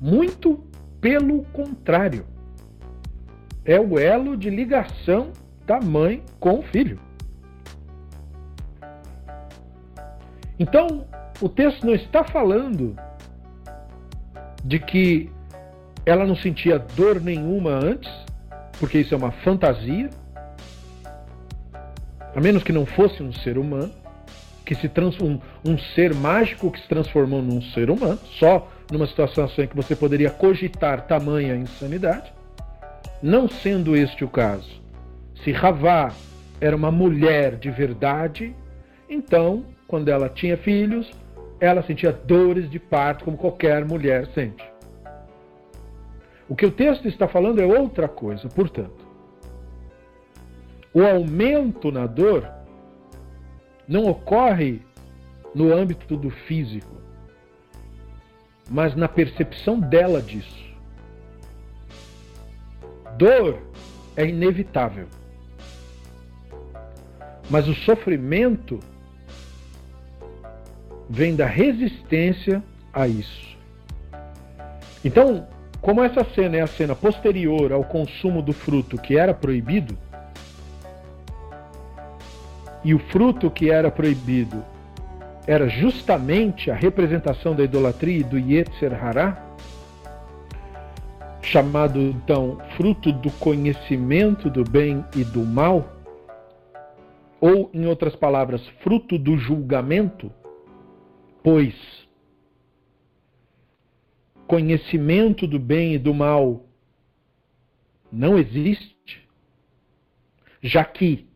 Muito 0.01 0.63
pelo 1.01 1.43
contrário. 1.47 2.25
É 3.65 3.81
o 3.81 3.99
elo 3.99 4.37
de 4.37 4.51
ligação 4.51 5.33
da 5.67 5.81
mãe 5.81 6.23
com 6.39 6.59
o 6.59 6.63
filho. 6.63 6.99
Então, 10.59 11.07
o 11.41 11.49
texto 11.49 11.87
não 11.87 11.95
está 11.95 12.25
falando 12.25 12.97
de 14.65 14.79
que 14.79 15.31
ela 16.05 16.27
não 16.27 16.35
sentia 16.35 16.79
dor 16.79 17.21
nenhuma 17.21 17.71
antes, 17.71 18.11
porque 18.81 18.99
isso 18.99 19.15
é 19.15 19.17
uma 19.17 19.31
fantasia, 19.31 20.11
a 22.35 22.41
menos 22.41 22.63
que 22.63 22.73
não 22.73 22.87
fosse 22.87 23.23
um 23.23 23.33
ser 23.33 23.59
humano, 23.59 23.93
que 24.69 24.75
se 24.75 24.91
um, 25.23 25.41
um 25.65 25.79
ser 25.79 26.15
mágico 26.15 26.71
que 26.71 26.79
se 26.79 26.87
transformou 26.87 27.41
num 27.41 27.63
ser 27.63 27.89
humano, 27.89 28.19
só 28.39 28.71
numa 28.93 29.07
situação 29.07 29.47
assim 29.47 29.67
que 29.67 29.75
você 29.75 29.97
poderia 29.97 30.29
cogitar 30.29 31.07
tamanha 31.07 31.57
insanidade. 31.57 32.31
Não 33.23 33.49
sendo 33.49 33.97
este 33.97 34.27
o 34.27 34.29
caso, 34.29 34.69
se 35.43 35.53
Ravá 35.53 36.13
era 36.61 36.77
uma 36.77 36.91
mulher 36.91 37.57
de 37.57 37.71
verdade, 37.71 38.55
então, 39.09 39.65
quando 39.87 40.11
ela 40.11 40.29
tinha 40.29 40.59
filhos, 40.59 41.11
ela 41.59 41.83
sentia 41.83 42.13
dores 42.13 42.71
de 42.71 42.79
parto 42.79 43.25
como 43.25 43.39
qualquer 43.39 43.87
mulher 43.87 44.27
sente. 44.35 44.63
O 46.47 46.55
que 46.55 46.67
o 46.67 46.71
texto 46.71 47.09
está 47.09 47.27
falando 47.27 47.59
é 47.59 47.65
outra 47.65 48.07
coisa, 48.07 48.47
portanto. 48.51 49.07
O 50.93 51.03
aumento 51.03 51.91
na 51.91 52.07
dor 52.07 52.58
não 53.89 54.07
ocorre 54.07 54.83
no 55.55 55.73
âmbito 55.73 56.17
do 56.17 56.31
físico, 56.31 56.95
mas 58.69 58.95
na 58.95 59.09
percepção 59.09 59.81
dela 59.81 60.21
disso. 60.21 60.69
Dor 63.17 63.59
é 64.15 64.27
inevitável, 64.27 65.09
mas 67.49 67.67
o 67.67 67.75
sofrimento 67.75 68.79
vem 71.09 71.35
da 71.35 71.47
resistência 71.47 72.63
a 72.93 73.09
isso. 73.09 73.57
Então, 75.03 75.49
como 75.81 76.03
essa 76.03 76.25
cena 76.35 76.59
é 76.59 76.61
a 76.61 76.67
cena 76.67 76.95
posterior 76.95 77.73
ao 77.73 77.85
consumo 77.85 78.43
do 78.43 78.53
fruto 78.53 78.99
que 78.99 79.17
era 79.17 79.33
proibido, 79.33 79.97
e 82.89 82.95
o 82.95 82.99
fruto 82.99 83.51
que 83.51 83.71
era 83.71 83.91
proibido 83.91 84.65
era 85.47 85.69
justamente 85.69 86.71
a 86.71 86.75
representação 86.75 87.55
da 87.55 87.63
idolatria 87.63 88.21
e 88.21 88.25
do 88.25 88.39
Yetzer 88.39 88.95
Hará, 88.95 89.47
chamado 91.43 92.01
então 92.01 92.59
fruto 92.79 93.13
do 93.13 93.31
conhecimento 93.33 94.49
do 94.49 94.65
bem 94.65 95.05
e 95.15 95.23
do 95.23 95.45
mal, 95.45 95.87
ou 97.39 97.71
em 97.75 97.85
outras 97.85 98.17
palavras, 98.17 98.67
fruto 98.83 99.19
do 99.19 99.37
julgamento, 99.37 100.33
pois 101.43 101.75
conhecimento 104.47 105.47
do 105.47 105.59
bem 105.59 105.93
e 105.93 105.99
do 105.99 106.15
mal 106.15 106.65
não 108.11 108.39
existe, 108.39 109.29
já 110.63 110.83
que 110.87 111.29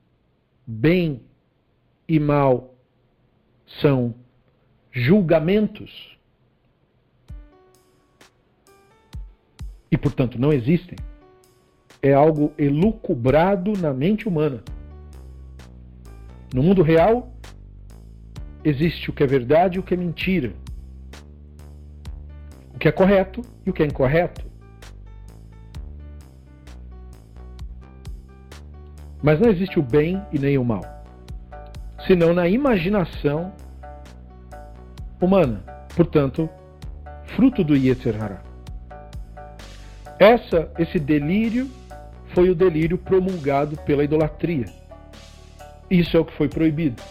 bem 0.66 1.20
e 2.08 2.18
mal 2.18 2.74
são 3.80 4.14
julgamentos 4.90 6.12
e, 9.92 9.98
portanto, 9.98 10.40
não 10.40 10.50
existem. 10.50 10.96
É 12.00 12.14
algo 12.14 12.52
elucubrado 12.56 13.74
na 13.78 13.92
mente 13.92 14.26
humana. 14.26 14.64
No 16.52 16.62
mundo 16.62 16.82
real, 16.82 17.30
existe 18.64 19.10
o 19.10 19.12
que 19.12 19.22
é 19.22 19.26
verdade 19.26 19.76
e 19.76 19.80
o 19.80 19.82
que 19.82 19.92
é 19.92 19.96
mentira. 19.96 20.54
O 22.74 22.78
que 22.78 22.88
é 22.88 22.92
correto 22.92 23.42
e 23.66 23.70
o 23.70 23.72
que 23.72 23.82
é 23.82 23.86
incorreto. 23.86 24.50
Mas 29.22 29.38
não 29.38 29.50
existe 29.50 29.78
o 29.78 29.82
bem 29.82 30.20
e 30.32 30.38
nem 30.38 30.56
o 30.56 30.64
mal, 30.64 30.82
senão 32.06 32.32
na 32.32 32.48
imaginação 32.48 33.52
humana. 35.20 35.62
Portanto, 35.94 36.48
fruto 37.36 37.62
do 37.62 37.76
Yetzer 37.76 38.22
Hará. 38.22 38.42
Essa, 40.18 40.70
esse 40.78 40.98
delírio 40.98 41.70
foi 42.34 42.50
o 42.50 42.54
delírio 42.54 42.98
promulgado 42.98 43.76
pela 43.78 44.04
idolatria. 44.04 44.66
Isso 45.90 46.16
é 46.16 46.20
o 46.20 46.24
que 46.24 46.32
foi 46.34 46.48
proibido. 46.48 47.02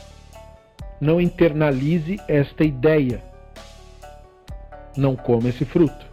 Não 0.99 1.19
internalize 1.19 2.19
esta 2.27 2.63
ideia. 2.63 3.21
Não 4.95 5.15
coma 5.15 5.49
esse 5.49 5.65
fruto. 5.65 6.05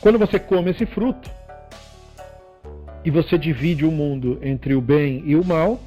Quando 0.00 0.18
você 0.18 0.38
come 0.38 0.70
esse 0.70 0.86
fruto 0.86 1.37
e 3.08 3.10
você 3.10 3.38
divide 3.38 3.86
o 3.86 3.90
mundo 3.90 4.38
entre 4.42 4.74
o 4.74 4.82
bem 4.82 5.22
e 5.24 5.34
o 5.34 5.42
mal, 5.42 5.80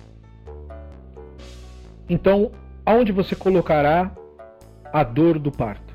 então 2.10 2.52
aonde 2.84 3.12
você 3.12 3.36
colocará 3.36 4.12
a 4.92 5.04
dor 5.04 5.38
do 5.38 5.52
parto? 5.52 5.94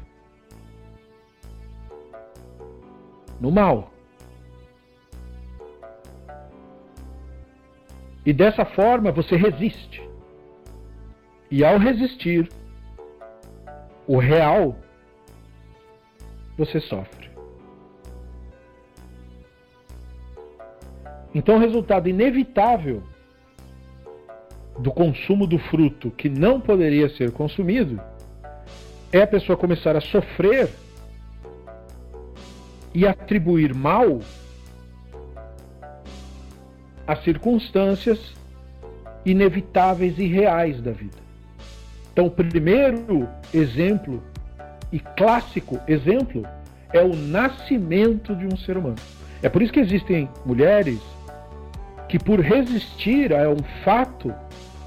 No 3.41 3.51
mal. 3.51 3.93
E 8.25 8.33
dessa 8.33 8.65
forma 8.65 9.11
você 9.11 9.35
resiste. 9.35 10.09
E 11.51 11.65
ao 11.65 11.77
resistir, 11.77 12.49
o 14.07 14.17
real, 14.19 14.77
você 16.57 16.79
sofre. 16.79 17.16
Então, 21.37 21.57
o 21.57 21.59
resultado 21.59 22.09
inevitável 22.09 23.03
do 24.79 24.91
consumo 24.91 25.47
do 25.47 25.59
fruto 25.59 26.11
que 26.11 26.31
não 26.31 26.59
poderia 26.59 27.11
ser 27.11 27.31
consumido 27.31 28.01
é 29.13 29.21
a 29.21 29.27
pessoa 29.27 29.55
começar 29.55 29.95
a 29.95 30.01
sofrer 30.01 30.71
e 32.95 33.07
atribuir 33.07 33.75
mal 33.75 34.21
as 37.07 37.23
circunstâncias 37.23 38.35
inevitáveis 39.23 40.19
e 40.19 40.27
reais 40.27 40.81
da 40.81 40.93
vida. 40.93 41.19
Então, 42.15 42.29
o 42.29 42.31
primeiro 42.31 43.29
exemplo 43.53 44.23
e 44.91 44.99
clássico 44.99 45.79
exemplo 45.87 46.47
é 46.95 47.03
o 47.03 47.15
nascimento 47.15 48.35
de 48.35 48.47
um 48.47 48.57
ser 48.57 48.79
humano. 48.79 48.97
É 49.43 49.51
por 49.51 49.61
isso 49.61 49.71
que 49.71 49.81
existem 49.81 50.31
mulheres 50.47 50.99
que, 52.09 52.19
por 52.19 52.41
resistir 52.41 53.33
a 53.33 53.51
um 53.51 53.63
fato, 53.85 54.35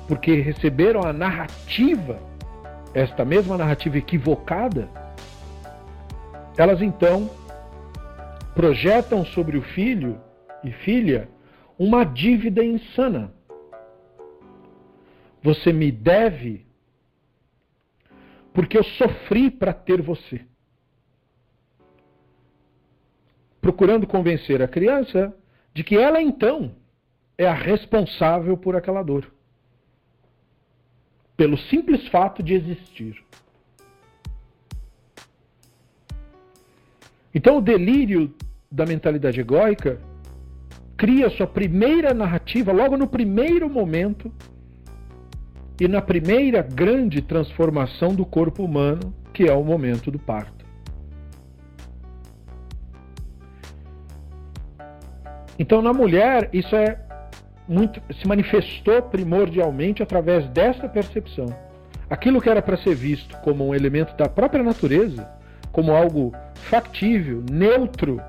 porque 0.08 0.36
receberam 0.36 1.02
a 1.04 1.14
narrativa, 1.14 2.20
esta 2.94 3.24
mesma 3.24 3.58
narrativa 3.58 3.98
equivocada, 3.98 4.90
elas 6.58 6.82
então 6.82 7.30
projetam 8.56 9.26
sobre 9.26 9.58
o 9.58 9.62
filho 9.62 10.20
e 10.64 10.72
filha 10.72 11.30
uma 11.78 12.04
dívida 12.04 12.64
insana. 12.64 13.34
Você 15.42 15.72
me 15.72 15.92
deve 15.92 16.68
porque 18.54 18.78
eu 18.78 18.84
sofri 18.84 19.50
para 19.50 19.74
ter 19.74 20.02
você. 20.02 20.42
Procurando 23.62 24.06
convencer 24.06 24.62
a 24.62 24.68
criança 24.68 25.34
de 25.74 25.84
que 25.84 25.98
ela 25.98 26.22
então 26.22 26.76
é 27.40 27.48
a 27.48 27.54
responsável 27.54 28.58
por 28.58 28.76
aquela 28.76 29.02
dor. 29.02 29.32
Pelo 31.38 31.58
simples 31.58 32.06
fato 32.10 32.44
de 32.44 32.54
existir. 32.54 33.24
Então 37.34 37.60
o 37.60 37.62
delírio 37.62 38.36
da 38.70 38.86
mentalidade 38.86 39.40
egóica 39.40 40.02
cria 40.98 41.30
sua 41.30 41.48
primeira 41.48 42.14
narrativa 42.14 42.74
logo 42.74 42.98
no 42.98 43.08
primeiro 43.08 43.70
momento 43.70 44.30
e 45.80 45.88
na 45.88 46.02
primeira 46.02 46.62
grande 46.62 47.22
transformação 47.22 48.14
do 48.14 48.26
corpo 48.26 48.66
humano, 48.66 49.14
que 49.34 49.46
é 49.46 49.54
o 49.54 49.64
momento 49.64 50.12
do 50.12 50.20
parto. 50.20 50.66
Então, 55.58 55.82
na 55.82 55.94
mulher, 55.94 56.50
isso 56.54 56.76
é 56.76 57.09
muito, 57.70 58.02
se 58.12 58.28
manifestou 58.28 59.00
primordialmente 59.04 60.02
através 60.02 60.50
dessa 60.50 60.90
percepção. 60.90 61.46
Aquilo 62.10 62.42
que 62.42 62.50
era 62.50 62.62
para 62.62 62.76
ser 62.78 62.96
visto 62.96 63.38
como 63.38 63.68
um 63.68 63.76
elemento 63.76 64.18
da 64.18 64.28
própria 64.28 64.64
natureza, 64.64 65.30
como 65.72 65.96
algo 65.96 66.34
factível, 66.56 67.44
neutro 67.50 68.20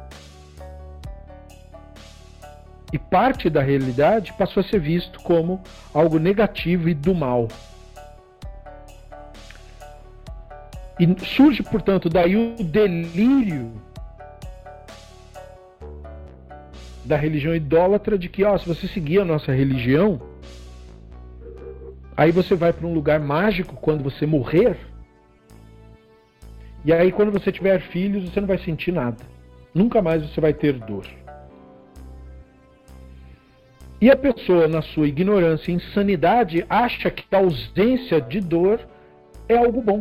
e 2.92 2.98
parte 2.98 3.48
da 3.48 3.62
realidade, 3.62 4.34
passou 4.34 4.60
a 4.60 4.64
ser 4.64 4.80
visto 4.80 5.18
como 5.20 5.62
algo 5.94 6.18
negativo 6.18 6.88
e 6.90 6.94
do 6.94 7.14
mal. 7.14 7.48
E 10.98 11.24
surge, 11.24 11.62
portanto, 11.62 12.10
daí 12.10 12.36
o 12.36 12.62
delírio 12.62 13.72
da 17.10 17.16
religião 17.16 17.52
idólatra 17.52 18.16
de 18.16 18.28
que, 18.28 18.44
ó, 18.44 18.56
se 18.56 18.68
você 18.68 18.86
seguir 18.86 19.18
a 19.18 19.24
nossa 19.24 19.50
religião, 19.50 20.22
aí 22.16 22.30
você 22.30 22.54
vai 22.54 22.72
para 22.72 22.86
um 22.86 22.94
lugar 22.94 23.18
mágico 23.18 23.74
quando 23.74 24.04
você 24.04 24.24
morrer. 24.24 24.76
E 26.84 26.92
aí 26.92 27.10
quando 27.10 27.32
você 27.32 27.50
tiver 27.50 27.80
filhos, 27.80 28.30
você 28.30 28.40
não 28.40 28.46
vai 28.46 28.58
sentir 28.58 28.92
nada. 28.92 29.24
Nunca 29.74 30.00
mais 30.00 30.22
você 30.22 30.40
vai 30.40 30.54
ter 30.54 30.74
dor. 30.74 31.04
E 34.00 34.08
a 34.08 34.16
pessoa, 34.16 34.68
na 34.68 34.80
sua 34.80 35.08
ignorância 35.08 35.72
e 35.72 35.74
insanidade, 35.74 36.64
acha 36.70 37.10
que 37.10 37.24
a 37.34 37.38
ausência 37.38 38.20
de 38.20 38.40
dor 38.40 38.78
é 39.48 39.56
algo 39.56 39.82
bom. 39.82 40.00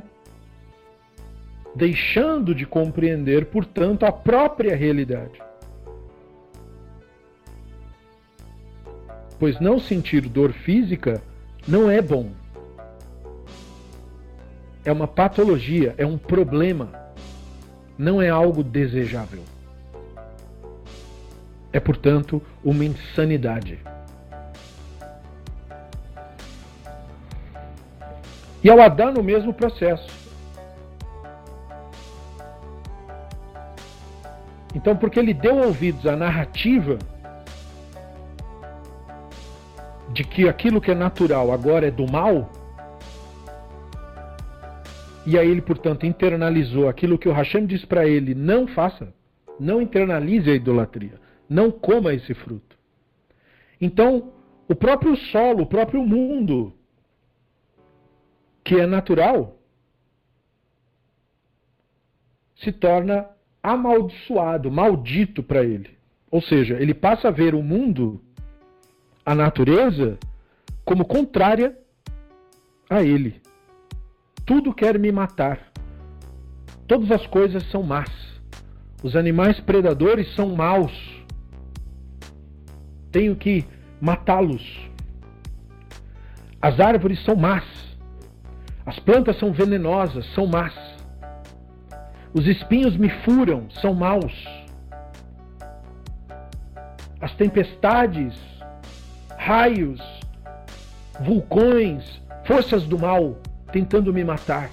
Deixando 1.76 2.54
de 2.54 2.68
compreender, 2.68 3.48
portanto, 3.48 4.06
a 4.06 4.12
própria 4.12 4.76
realidade. 4.76 5.49
Pois 9.40 9.60
não 9.60 9.80
sentir 9.80 10.28
dor 10.28 10.52
física 10.52 11.22
não 11.68 11.90
é 11.90 12.02
bom. 12.02 12.32
É 14.84 14.92
uma 14.92 15.08
patologia, 15.08 15.96
é 15.98 16.06
um 16.06 16.18
problema, 16.18 16.92
não 17.98 18.22
é 18.22 18.30
algo 18.30 18.64
desejável. 18.64 19.44
É, 21.72 21.80
portanto, 21.80 22.42
uma 22.64 22.84
insanidade. 22.84 23.80
E 28.64 28.70
ao 28.70 28.82
Adão 28.82 29.14
no 29.14 29.24
mesmo 29.24 29.54
processo. 29.54 30.10
Então, 34.76 34.96
porque 34.96 35.20
ele 35.20 35.34
deu 35.34 35.58
ouvidos 35.58 36.06
à 36.06 36.16
narrativa 36.16 36.98
de 40.14 40.24
que 40.24 40.48
aquilo 40.48 40.82
que 40.82 40.92
é 40.92 40.96
natural 40.96 41.52
agora 41.52 41.88
é 41.88 41.92
do 41.92 42.10
mal, 42.12 42.52
e 45.26 45.38
aí 45.38 45.50
ele, 45.50 45.62
portanto, 45.62 46.06
internalizou 46.06 46.90
aquilo 46.90 47.18
que 47.18 47.30
o 47.30 47.34
Hashem 47.34 47.66
diz 47.66 47.86
para 47.86 48.08
ele: 48.08 48.34
não 48.34 48.68
faça, 48.68 49.14
não 49.60 49.82
internalize 49.82 50.50
a 50.50 50.56
idolatria, 50.56 51.20
não 51.48 51.70
coma 51.70 52.14
esse 52.14 52.34
fruto. 52.34 52.78
Então, 53.80 54.34
o 54.68 54.76
próprio 54.76 55.16
solo, 55.16 55.64
o 55.64 55.68
próprio 55.68 56.04
mundo, 56.04 56.74
que 58.64 58.76
é 58.76 58.86
natural, 58.86 59.58
se 62.56 62.72
torna 62.72 63.28
amaldiçoado, 63.64 64.72
maldito 64.72 65.42
para 65.42 65.64
ele. 65.64 65.98
Ou 66.32 66.42
seja, 66.42 66.76
ele 66.80 66.94
passa 66.94 67.30
a 67.30 67.32
ver 67.32 67.56
o 67.56 67.64
mundo 67.64 68.22
a 69.26 69.36
natureza 69.36 70.18
como 70.86 71.06
contrária 71.06 71.78
a 72.90 73.04
ele. 73.04 73.42
Tudo 74.46 74.74
quer 74.74 74.98
me 74.98 75.12
matar. 75.12 75.60
Todas 76.88 77.12
as 77.12 77.28
coisas 77.28 77.64
são 77.70 77.84
más. 77.84 78.10
Os 79.04 79.16
animais 79.16 79.60
predadores 79.60 80.34
são 80.36 80.56
maus. 80.56 80.92
Tenho 83.12 83.36
que 83.36 83.66
matá-los. 84.02 84.90
As 86.62 86.80
árvores 86.80 87.24
são 87.24 87.36
más. 87.36 87.64
As 88.86 88.98
plantas 89.00 89.38
são 89.38 89.54
venenosas, 89.54 90.26
são 90.34 90.48
más. 90.48 90.74
Os 92.34 92.48
espinhos 92.48 92.98
me 92.98 93.10
furam, 93.24 93.70
são 93.70 93.94
maus. 93.94 94.34
As 97.22 97.34
tempestades 97.36 98.34
raios, 99.50 100.00
vulcões, 101.22 102.22
forças 102.46 102.84
do 102.84 103.00
mal 103.00 103.36
tentando 103.72 104.14
me 104.14 104.24
matar. 104.24 104.70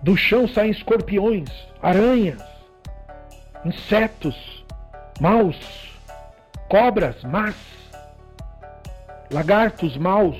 Do 0.00 0.16
chão 0.16 0.46
saem 0.46 0.70
escorpiões, 0.70 1.50
aranhas, 1.82 2.40
insetos, 3.64 4.64
maus, 5.20 5.58
cobras, 6.68 7.20
más, 7.24 7.56
lagartos 9.32 9.96
maus. 9.96 10.38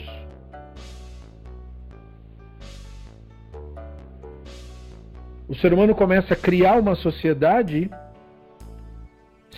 O 5.48 5.54
ser 5.56 5.74
humano 5.74 5.96
começa 5.96 6.34
a 6.34 6.36
criar 6.36 6.78
uma 6.78 6.94
sociedade 6.94 7.90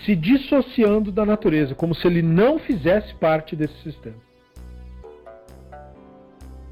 se 0.08 0.16
dissociando 0.16 1.12
da 1.12 1.26
natureza, 1.26 1.74
como 1.74 1.94
se 1.94 2.06
ele 2.06 2.22
não 2.22 2.58
fizesse 2.58 3.14
parte 3.16 3.54
desse 3.54 3.74
sistema. 3.82 4.16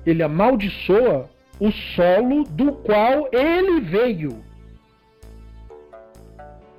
Ele 0.07 0.22
amaldiçoa 0.22 1.28
o 1.61 1.70
solo 1.70 2.45
do 2.45 2.72
qual 2.72 3.28
ele 3.30 3.82
veio. 3.82 4.43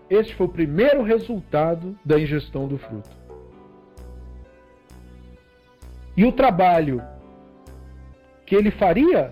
Este 0.10 0.34
foi 0.34 0.48
o 0.48 0.50
primeiro 0.50 1.04
resultado 1.04 1.96
da 2.04 2.20
ingestão 2.20 2.68
do 2.68 2.80
fruto. 2.80 3.12
E 6.16 6.26
o 6.26 6.32
trabalho 6.32 7.04
que 8.48 8.56
ele 8.56 8.72
faria 8.72 9.32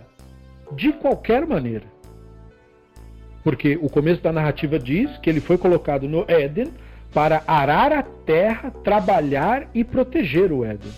de 0.74 0.94
qualquer 0.94 1.48
maneira. 1.48 1.88
Porque 3.44 3.80
o 3.82 3.90
começo 3.90 4.22
da 4.22 4.32
narrativa 4.32 4.78
diz 4.78 5.18
que 5.18 5.28
ele 5.28 5.42
foi 5.42 5.58
colocado 5.58 6.08
no 6.08 6.24
Éden 6.28 6.85
para 7.16 7.44
arar 7.48 7.94
a 7.94 8.04
terra, 8.04 8.70
trabalhar 8.84 9.70
e 9.74 9.86
proteger 9.86 10.52
o 10.52 10.66
Éden. 10.66 10.92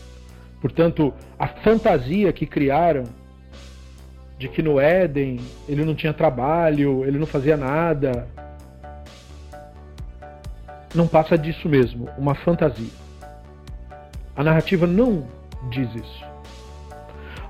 Portanto, 0.60 1.14
a 1.38 1.48
fantasia 1.48 2.34
que 2.34 2.48
criaram 2.48 3.04
de 4.36 4.48
que 4.50 4.64
no 4.64 4.80
Éden 4.80 5.40
ele 5.70 5.86
não 5.86 5.94
tinha 5.94 6.12
trabalho, 6.12 7.06
ele 7.06 7.20
não 7.20 7.28
fazia 7.28 7.56
nada, 7.56 8.28
não 10.96 11.08
passa 11.08 11.38
disso 11.38 11.70
mesmo, 11.70 12.10
uma 12.18 12.34
fantasia. 12.34 12.90
A 14.36 14.44
narrativa 14.44 14.88
não 14.88 15.24
diz 15.70 15.88
isso. 15.94 16.26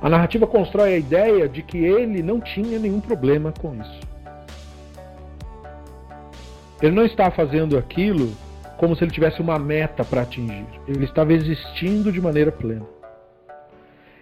A 0.01 0.09
narrativa 0.09 0.45
constrói 0.45 0.95
a 0.95 0.97
ideia 0.97 1.47
de 1.47 1.63
que 1.63 1.77
ele 1.77 2.21
não 2.21 2.41
tinha 2.41 2.77
nenhum 2.77 2.99
problema 2.99 3.53
com 3.53 3.73
isso. 3.75 4.01
Ele 6.81 6.93
não 6.93 7.05
está 7.05 7.31
fazendo 7.31 7.77
aquilo 7.77 8.35
como 8.77 8.95
se 8.95 9.03
ele 9.03 9.11
tivesse 9.11 9.41
uma 9.41 9.57
meta 9.59 10.05
para 10.05 10.21
atingir. 10.21 10.65
Ele 10.87 11.05
estava 11.05 11.33
existindo 11.33 12.11
de 12.11 12.21
maneira 12.21 12.51
plena. 12.51 12.85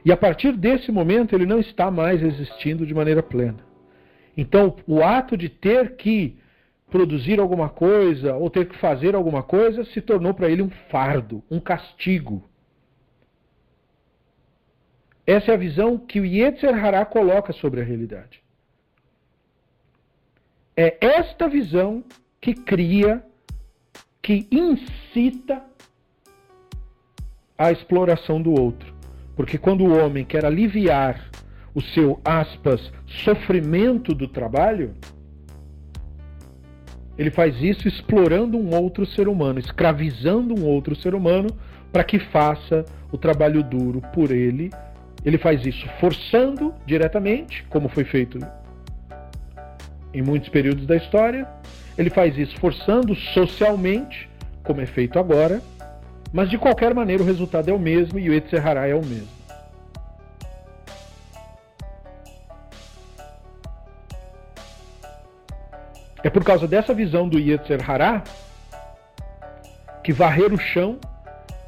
E 0.04 0.12
a 0.12 0.18
partir 0.18 0.54
desse 0.54 0.92
momento 0.92 1.34
ele 1.34 1.46
não 1.46 1.60
está 1.60 1.90
mais 1.90 2.22
existindo 2.22 2.86
de 2.86 2.94
maneira 2.94 3.24
plena. 3.24 3.58
Então, 4.38 4.76
o 4.86 5.04
ato 5.04 5.36
de 5.38 5.50
ter 5.50 5.96
que 5.96 6.38
produzir 6.90 7.40
alguma 7.40 7.70
coisa 7.70 8.36
ou 8.36 8.50
ter 8.50 8.68
que 8.68 8.78
fazer 8.78 9.16
alguma 9.16 9.42
coisa 9.42 9.84
se 9.86 10.02
tornou 10.02 10.34
para 10.34 10.50
ele 10.50 10.62
um 10.62 10.70
fardo, 10.90 11.44
um 11.50 11.60
castigo. 11.60 12.44
Essa 15.26 15.52
é 15.52 15.54
a 15.56 15.58
visão 15.58 15.98
que 15.98 16.20
o 16.20 16.26
Yetzer 16.26 16.74
Hará 16.86 17.04
coloca 17.04 17.52
sobre 17.54 17.82
a 17.82 17.84
realidade. 17.84 18.44
É 20.78 20.98
esta 21.02 21.48
visão 21.48 22.04
que 22.40 22.54
cria, 22.54 23.24
que 24.26 24.48
incita 24.52 25.62
a 27.56 27.72
exploração 27.72 28.42
do 28.42 28.60
outro. 28.60 28.92
Porque 29.36 29.56
quando 29.56 29.86
o 29.86 29.96
homem 29.96 30.26
quer 30.26 30.44
aliviar 30.44 31.30
o 31.76 31.82
seu, 31.82 32.20
aspas, 32.26 32.92
sofrimento 33.06 34.16
do 34.16 34.28
trabalho, 34.28 34.96
ele 37.16 37.30
faz 37.30 37.62
isso 37.62 37.88
explorando 37.88 38.58
um 38.58 38.76
outro 38.76 39.06
ser 39.06 39.28
humano, 39.28 39.60
escravizando 39.60 40.60
um 40.60 40.66
outro 40.66 40.96
ser 40.96 41.14
humano 41.14 41.52
para 41.92 42.04
que 42.04 42.18
faça 42.18 42.84
o 43.12 43.20
trabalho 43.20 43.62
duro 43.62 44.02
por 44.12 44.32
ele. 44.32 44.72
Ele 45.24 45.38
faz 45.38 45.64
isso 45.68 45.88
forçando 46.00 46.74
diretamente, 46.84 47.64
como 47.70 47.88
foi 47.90 48.06
feito 48.06 48.40
em 50.12 50.24
muitos 50.24 50.50
períodos 50.50 50.88
da 50.88 50.96
história. 50.96 51.48
Ele 51.98 52.10
faz 52.10 52.38
isso 52.38 52.58
forçando 52.60 53.16
socialmente, 53.16 54.30
como 54.64 54.82
é 54.82 54.86
feito 54.86 55.18
agora. 55.18 55.62
Mas 56.34 56.50
de 56.50 56.58
qualquer 56.58 56.94
maneira 56.94 57.24
o 57.24 57.26
resultado 57.26 57.70
é 57.70 57.74
o 57.74 57.80
mesmo 57.80 58.20
e 58.20 58.30
o 58.30 58.34
Etzehará 58.34 58.88
é 58.88 58.94
o 58.94 59.06
mesmo. 59.06 59.36
É 66.26 66.30
por 66.32 66.44
causa 66.44 66.68
dessa 66.68 66.92
visão 66.92 67.30
do 67.30 67.38
Yetzer 67.38 67.88
Hará 67.88 68.24
que 70.04 70.12
varrer 70.12 70.52
o 70.52 70.58
chão 70.58 71.00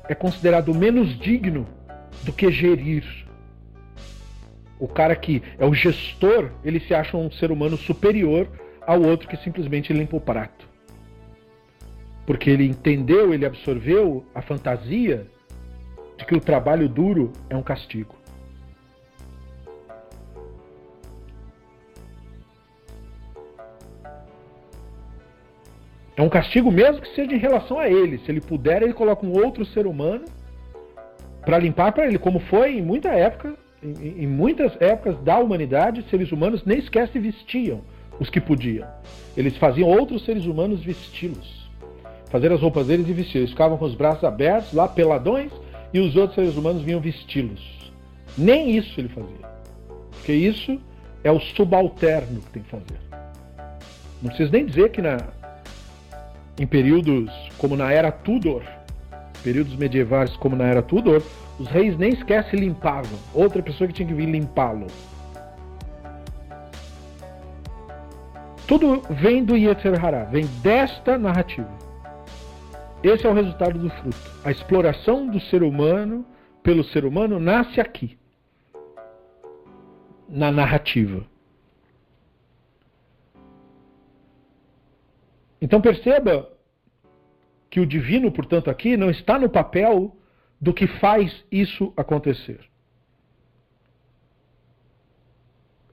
é 0.10 0.16
considerado 0.16 0.74
menos 0.74 1.16
digno 1.20 1.68
do 2.24 2.34
que 2.34 2.52
gerir. 2.52 3.06
O 4.80 4.88
cara 4.88 5.16
que 5.16 5.44
é 5.60 5.66
o 5.66 5.76
gestor, 5.76 6.50
ele 6.66 6.80
se 6.80 6.96
acha 6.96 7.16
um 7.16 7.30
ser 7.30 7.52
humano 7.52 7.78
superior 7.78 8.48
ao 8.88 9.02
outro 9.02 9.28
que 9.28 9.36
simplesmente 9.44 9.92
limpa 9.92 10.16
o 10.16 10.22
prato. 10.22 10.66
Porque 12.26 12.50
ele 12.50 12.66
entendeu, 12.66 13.34
ele 13.34 13.46
absorveu 13.46 14.26
a 14.34 14.42
fantasia 14.42 15.28
de 16.18 16.26
que 16.26 16.34
o 16.34 16.40
trabalho 16.40 16.88
duro 16.88 17.34
é 17.50 17.56
um 17.56 17.62
castigo. 17.62 18.16
É 26.16 26.22
um 26.22 26.30
castigo 26.30 26.72
mesmo 26.72 27.02
que 27.02 27.14
seja 27.14 27.34
em 27.34 27.38
relação 27.38 27.78
a 27.80 27.88
ele. 27.88 28.18
Se 28.20 28.32
ele 28.32 28.42
puder, 28.42 28.82
ele 28.82 28.94
coloca 28.94 29.26
um 29.26 29.34
outro 29.34 29.66
ser 29.66 29.86
humano 29.86 30.26
para 31.42 31.60
limpar 31.60 31.92
para 31.92 32.08
ele, 32.08 32.18
como 32.18 32.40
foi 32.40 32.78
em 32.78 32.82
muita 32.82 33.10
época, 33.10 33.56
em, 33.84 34.26
muitas 34.26 34.76
épocas 34.82 35.18
da 35.24 35.38
humanidade, 35.38 36.04
seres 36.10 36.32
humanos 36.32 36.66
nem 36.66 36.82
sequer 36.82 37.08
se 37.10 37.20
vestiam 37.20 37.82
os 38.20 38.30
que 38.30 38.42
podiam. 38.42 38.88
Eles 39.36 39.56
faziam 39.58 39.90
outros 39.90 40.26
seres 40.26 40.46
humanos 40.46 40.84
vesti-los. 40.84 41.70
Fazer 42.30 42.52
as 42.52 42.62
roupas 42.62 42.88
deles 42.88 43.08
e 43.08 43.14
vestir. 43.14 43.40
Eles 43.40 43.52
ficavam 43.52 43.78
com 43.78 43.86
os 43.86 43.96
braços 43.96 44.24
abertos, 44.24 44.74
lá 44.74 44.88
peladões, 44.88 45.52
e 45.94 46.00
os 46.00 46.16
outros 46.16 46.36
seres 46.36 46.56
humanos 46.56 46.82
vinham 46.82 47.00
vesti-los. 47.00 47.92
Nem 48.38 48.76
isso 48.76 49.00
ele 49.00 49.10
fazia. 49.10 49.48
Porque 50.12 50.34
isso 50.34 50.80
é 51.24 51.32
o 51.32 51.40
subalterno 51.40 52.42
que 52.42 52.50
tem 52.52 52.64
que 52.64 52.70
fazer. 52.70 53.00
Não 54.22 54.30
preciso 54.30 54.52
nem 54.52 54.66
dizer 54.66 54.92
que 54.92 55.02
na, 55.02 55.18
em 56.60 56.66
períodos 56.66 57.32
como 57.58 57.76
na 57.76 57.92
era 57.92 58.12
Tudor, 58.12 58.64
períodos 59.44 59.76
medievais 59.76 60.36
como 60.38 60.56
na 60.56 60.66
era 60.66 60.82
Tudor, 60.82 61.22
os 61.60 61.68
reis 61.68 61.98
nem 61.98 62.16
sequer 62.16 62.44
se 62.50 62.56
limpavam. 62.56 63.18
Outra 63.34 63.62
pessoa 63.62 63.88
que 63.88 63.94
tinha 63.94 64.08
que 64.08 64.14
vir 64.14 64.28
limpá-lo. 64.28 64.88
Tudo 68.68 69.02
vem 69.10 69.46
do 69.46 69.56
Yetzer 69.56 70.04
Hará, 70.04 70.26
vem 70.26 70.46
desta 70.62 71.18
narrativa. 71.18 71.72
Esse 73.02 73.26
é 73.26 73.30
o 73.30 73.34
resultado 73.34 73.80
do 73.80 73.90
fruto. 73.90 74.18
A 74.44 74.52
exploração 74.52 75.26
do 75.26 75.40
ser 75.40 75.64
humano 75.64 76.26
pelo 76.62 76.84
ser 76.84 77.06
humano 77.06 77.40
nasce 77.40 77.80
aqui, 77.80 78.18
na 80.28 80.52
narrativa. 80.52 81.26
Então 85.62 85.80
perceba 85.80 86.52
que 87.70 87.80
o 87.80 87.86
divino, 87.86 88.32
portanto, 88.32 88.70
aqui 88.70 88.98
não 88.98 89.10
está 89.10 89.40
no 89.40 89.50
papel 89.50 90.14
do 90.60 90.74
que 90.74 90.88
faz 90.88 91.46
isso 91.50 91.94
acontecer. 91.96 92.60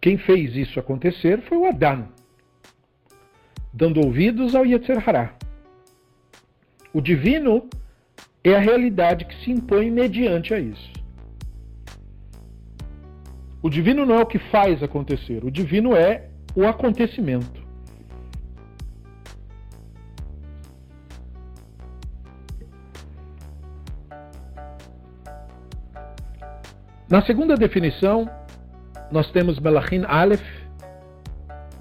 Quem 0.01 0.19
fez 0.19 0.57
isso 0.57 0.81
acontecer 0.81 1.41
foi 1.43 1.57
o 1.57 1.67
Adão, 1.67 2.09
dando 3.75 4.01
ouvidos 4.01 4.55
ao 4.55 4.65
Yetzer 4.65 5.03
Hará. 5.07 5.35
O 6.93 7.01
divino 7.01 7.69
é 8.45 8.55
a 8.55 8.61
realidade 8.61 9.25
que 9.25 9.35
se 9.43 9.51
impõe 9.51 9.91
mediante 9.91 10.55
a 10.55 10.61
isso. 10.61 10.93
O 13.61 13.69
divino 13.69 14.07
não 14.07 14.17
é 14.17 14.23
o 14.23 14.27
que 14.27 14.39
faz 14.39 14.83
acontecer, 14.83 15.45
o 15.45 15.51
divino 15.51 15.97
é 15.97 16.29
o 16.55 16.65
acontecimento. 16.67 17.65
Na 27.09 27.23
segunda 27.23 27.57
definição, 27.57 28.29
nós 29.11 29.31
temos 29.31 29.59
Melachin 29.59 30.05
Aleph, 30.07 30.64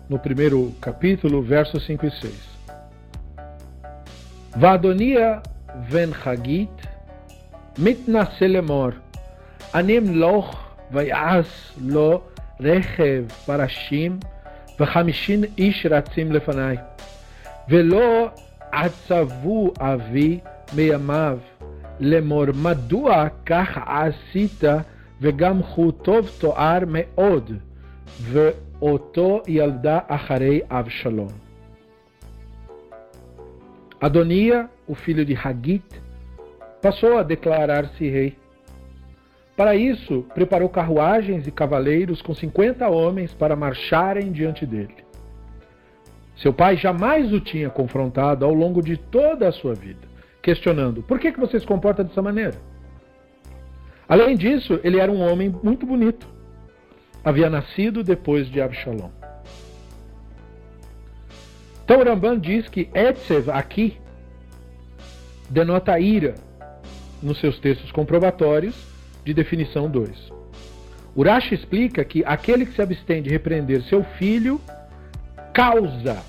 no 0.09 0.19
primeiro 0.19 0.71
capítulo, 0.81 1.41
versos 1.41 1.85
5 1.85 2.05
e 2.05 2.11
6. 2.11 2.31
Vadonia 4.55 5.41
ven 5.89 6.11
Hagit, 6.11 6.87
מתנסה 7.77 8.47
לאמור, 8.47 8.89
אני 9.75 9.97
אמלוך 9.97 10.63
ויעש 10.91 11.73
לו 11.81 12.21
רכב 12.59 13.23
פרשים 13.45 14.19
וחמישים 14.79 15.41
איש 15.57 15.85
רצים 15.89 16.31
לפניי, 16.31 16.77
ולא 17.69 18.29
עצבו 18.71 19.73
אבי 19.79 20.39
מימיו 20.75 21.37
לאמור 21.99 22.45
מדוע 22.55 23.27
כך 23.45 23.77
עשית 23.85 24.63
וגם 25.21 25.61
הוא 25.75 25.91
טוב 25.91 26.29
תואר 26.39 26.79
מאוד, 26.87 27.51
ואותו 28.20 29.42
ילדה 29.48 29.98
אחרי 30.08 30.60
אבשלום. 30.70 31.28
Adonia, 34.00 34.70
o 34.86 34.94
filho 34.94 35.24
de 35.24 35.34
Hagit, 35.34 36.00
passou 36.80 37.18
a 37.18 37.24
declarar-se 37.24 38.08
rei. 38.08 38.36
Para 39.56 39.74
isso, 39.74 40.24
preparou 40.32 40.68
carruagens 40.68 41.48
e 41.48 41.50
cavaleiros 41.50 42.22
com 42.22 42.32
50 42.32 42.88
homens 42.88 43.34
para 43.34 43.56
marcharem 43.56 44.30
diante 44.30 44.64
dele. 44.64 44.94
Seu 46.36 46.52
pai 46.52 46.76
jamais 46.76 47.32
o 47.32 47.40
tinha 47.40 47.68
confrontado 47.68 48.44
ao 48.44 48.54
longo 48.54 48.80
de 48.80 48.96
toda 48.96 49.48
a 49.48 49.52
sua 49.52 49.74
vida, 49.74 50.06
questionando: 50.40 51.02
por 51.02 51.18
que, 51.18 51.32
que 51.32 51.40
você 51.40 51.58
se 51.58 51.66
comporta 51.66 52.04
dessa 52.04 52.22
maneira? 52.22 52.54
Além 54.08 54.36
disso, 54.36 54.78
ele 54.84 55.00
era 55.00 55.10
um 55.10 55.20
homem 55.20 55.52
muito 55.60 55.84
bonito. 55.84 56.31
Havia 57.23 57.49
nascido 57.49 58.03
depois 58.03 58.49
de 58.49 58.61
Absalom. 58.61 59.09
Então 61.85 62.03
Ramban 62.03 62.39
diz 62.39 62.67
que 62.67 62.89
Etzev 62.93 63.49
aqui 63.49 63.97
denota 65.49 65.99
ira 65.99 66.35
nos 67.21 67.39
seus 67.39 67.59
textos 67.59 67.91
comprobatórios 67.91 68.75
de 69.23 69.33
definição 69.33 69.89
2. 69.89 70.31
Urash 71.15 71.51
explica 71.51 72.03
que 72.03 72.23
aquele 72.25 72.65
que 72.65 72.73
se 72.73 72.81
abstém 72.81 73.21
de 73.21 73.29
repreender 73.29 73.83
seu 73.83 74.03
filho 74.03 74.59
causa 75.53 76.23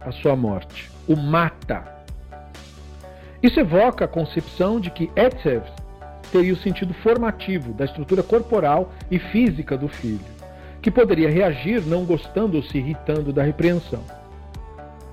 a 0.00 0.10
sua 0.10 0.34
morte, 0.34 0.90
o 1.06 1.14
mata. 1.14 1.84
Isso 3.42 3.60
evoca 3.60 4.04
a 4.04 4.08
concepção 4.08 4.80
de 4.80 4.90
que 4.90 5.10
Etzev 5.14 5.62
teria 6.32 6.54
o 6.54 6.56
sentido 6.56 6.94
formativo 6.94 7.74
da 7.74 7.84
estrutura 7.84 8.22
corporal 8.22 8.92
e 9.10 9.18
física 9.18 9.76
do 9.76 9.86
filho, 9.86 10.24
que 10.80 10.90
poderia 10.90 11.30
reagir 11.30 11.82
não 11.82 12.06
gostando 12.06 12.56
ou 12.56 12.62
se 12.62 12.78
irritando 12.78 13.32
da 13.32 13.42
repreensão. 13.42 14.02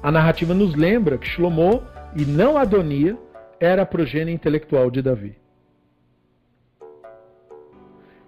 A 0.01 0.09
narrativa 0.09 0.53
nos 0.53 0.73
lembra 0.73 1.17
que 1.17 1.27
Shlomo, 1.27 1.83
e 2.15 2.25
não 2.25 2.57
Adonia, 2.57 3.17
era 3.59 3.81
a 3.81 3.85
progênie 3.85 4.33
intelectual 4.33 4.89
de 4.89 5.01
Davi. 5.01 5.35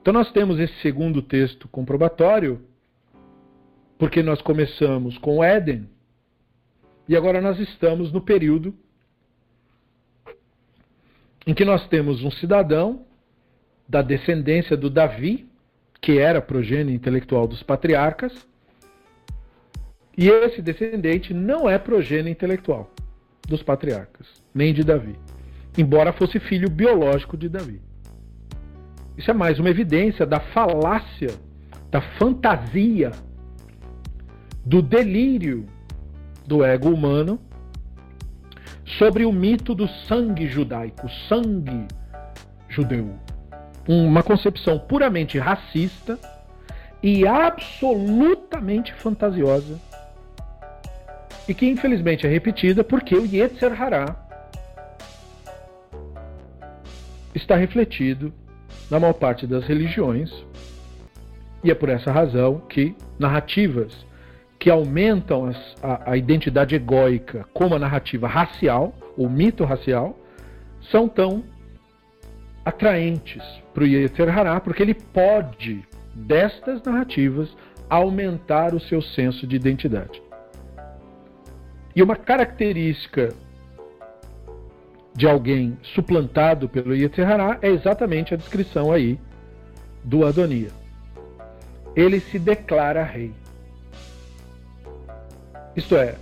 Então 0.01 0.13
nós 0.13 0.31
temos 0.31 0.59
esse 0.59 0.73
segundo 0.81 1.21
texto 1.21 1.67
comprobatório, 1.69 2.61
porque 3.97 4.21
nós 4.21 4.41
começamos 4.41 5.17
com 5.17 5.43
Éden, 5.43 5.89
e 7.07 7.15
agora 7.15 7.39
nós 7.39 7.57
estamos 7.59 8.11
no 8.11 8.19
período 8.19 8.73
em 11.45 11.53
que 11.53 11.65
nós 11.65 11.87
temos 11.87 12.23
um 12.23 12.31
cidadão 12.31 13.05
da 13.87 14.01
descendência 14.01 14.77
do 14.77 14.89
Davi, 14.89 15.49
que 15.99 16.17
era 16.17 16.41
progênio 16.41 16.93
intelectual 16.93 17.47
dos 17.47 17.61
patriarcas, 17.63 18.33
e 20.17 20.29
esse 20.29 20.61
descendente 20.61 21.33
não 21.33 21.69
é 21.69 21.77
progênio 21.77 22.31
intelectual 22.31 22.91
dos 23.47 23.63
patriarcas, 23.63 24.27
nem 24.53 24.73
de 24.73 24.83
Davi, 24.83 25.15
embora 25.77 26.13
fosse 26.13 26.39
filho 26.39 26.69
biológico 26.69 27.35
de 27.37 27.49
Davi. 27.49 27.81
Isso 29.17 29.29
é 29.29 29.33
mais 29.33 29.59
uma 29.59 29.69
evidência 29.69 30.25
da 30.25 30.39
falácia, 30.39 31.31
da 31.89 32.01
fantasia, 32.01 33.11
do 34.65 34.81
delírio 34.81 35.65
do 36.45 36.63
ego 36.63 36.89
humano 36.89 37.39
sobre 38.97 39.25
o 39.25 39.31
mito 39.31 39.73
do 39.73 39.87
sangue 40.07 40.47
judaico, 40.47 41.09
sangue 41.27 41.87
judeu. 42.69 43.15
Uma 43.87 44.23
concepção 44.23 44.79
puramente 44.79 45.37
racista 45.39 46.19
e 47.01 47.27
absolutamente 47.27 48.93
fantasiosa 48.93 49.79
e 51.47 51.53
que 51.53 51.67
infelizmente 51.67 52.25
é 52.25 52.29
repetida 52.29 52.83
porque 52.83 53.15
o 53.15 53.25
Yetzer 53.25 53.81
Hará 53.81 54.15
está 57.33 57.55
refletido 57.55 58.31
na 58.89 58.99
maior 58.99 59.13
parte 59.13 59.47
das 59.47 59.65
religiões 59.65 60.31
e 61.63 61.71
é 61.71 61.75
por 61.75 61.89
essa 61.89 62.11
razão 62.11 62.59
que 62.59 62.95
narrativas 63.17 64.05
que 64.61 64.69
aumentam 64.69 65.47
as, 65.47 65.57
a, 65.81 66.11
a, 66.11 66.17
identidade 66.17 66.75
egóica, 66.75 67.47
como 67.51 67.73
a 67.73 67.79
narrativa 67.79 68.27
racial, 68.27 68.93
o 69.17 69.27
mito 69.27 69.65
racial, 69.65 70.15
são 70.91 71.09
tão 71.09 71.43
atraentes 72.63 73.41
para 73.73 73.83
o 73.83 73.87
Yetzer 73.87 74.29
Hará, 74.29 74.59
porque 74.59 74.83
ele 74.83 74.93
pode, 74.93 75.83
destas 76.13 76.83
narrativas, 76.83 77.49
aumentar 77.89 78.75
o 78.75 78.79
seu 78.79 79.01
senso 79.01 79.47
de 79.47 79.55
identidade. 79.55 80.21
E 81.95 82.03
uma 82.03 82.15
característica 82.15 83.33
de 85.15 85.27
alguém 85.27 85.75
suplantado 85.81 86.69
pelo 86.69 86.95
Yetzer 86.95 87.27
Hará 87.27 87.57
é 87.63 87.69
exatamente 87.69 88.35
a 88.35 88.37
descrição 88.37 88.91
aí 88.91 89.19
do 90.03 90.23
Adonia. 90.23 90.69
Ele 91.95 92.19
se 92.19 92.37
declara 92.37 93.01
rei. 93.01 93.33
Isto 95.75 95.95
é, 95.95 96.15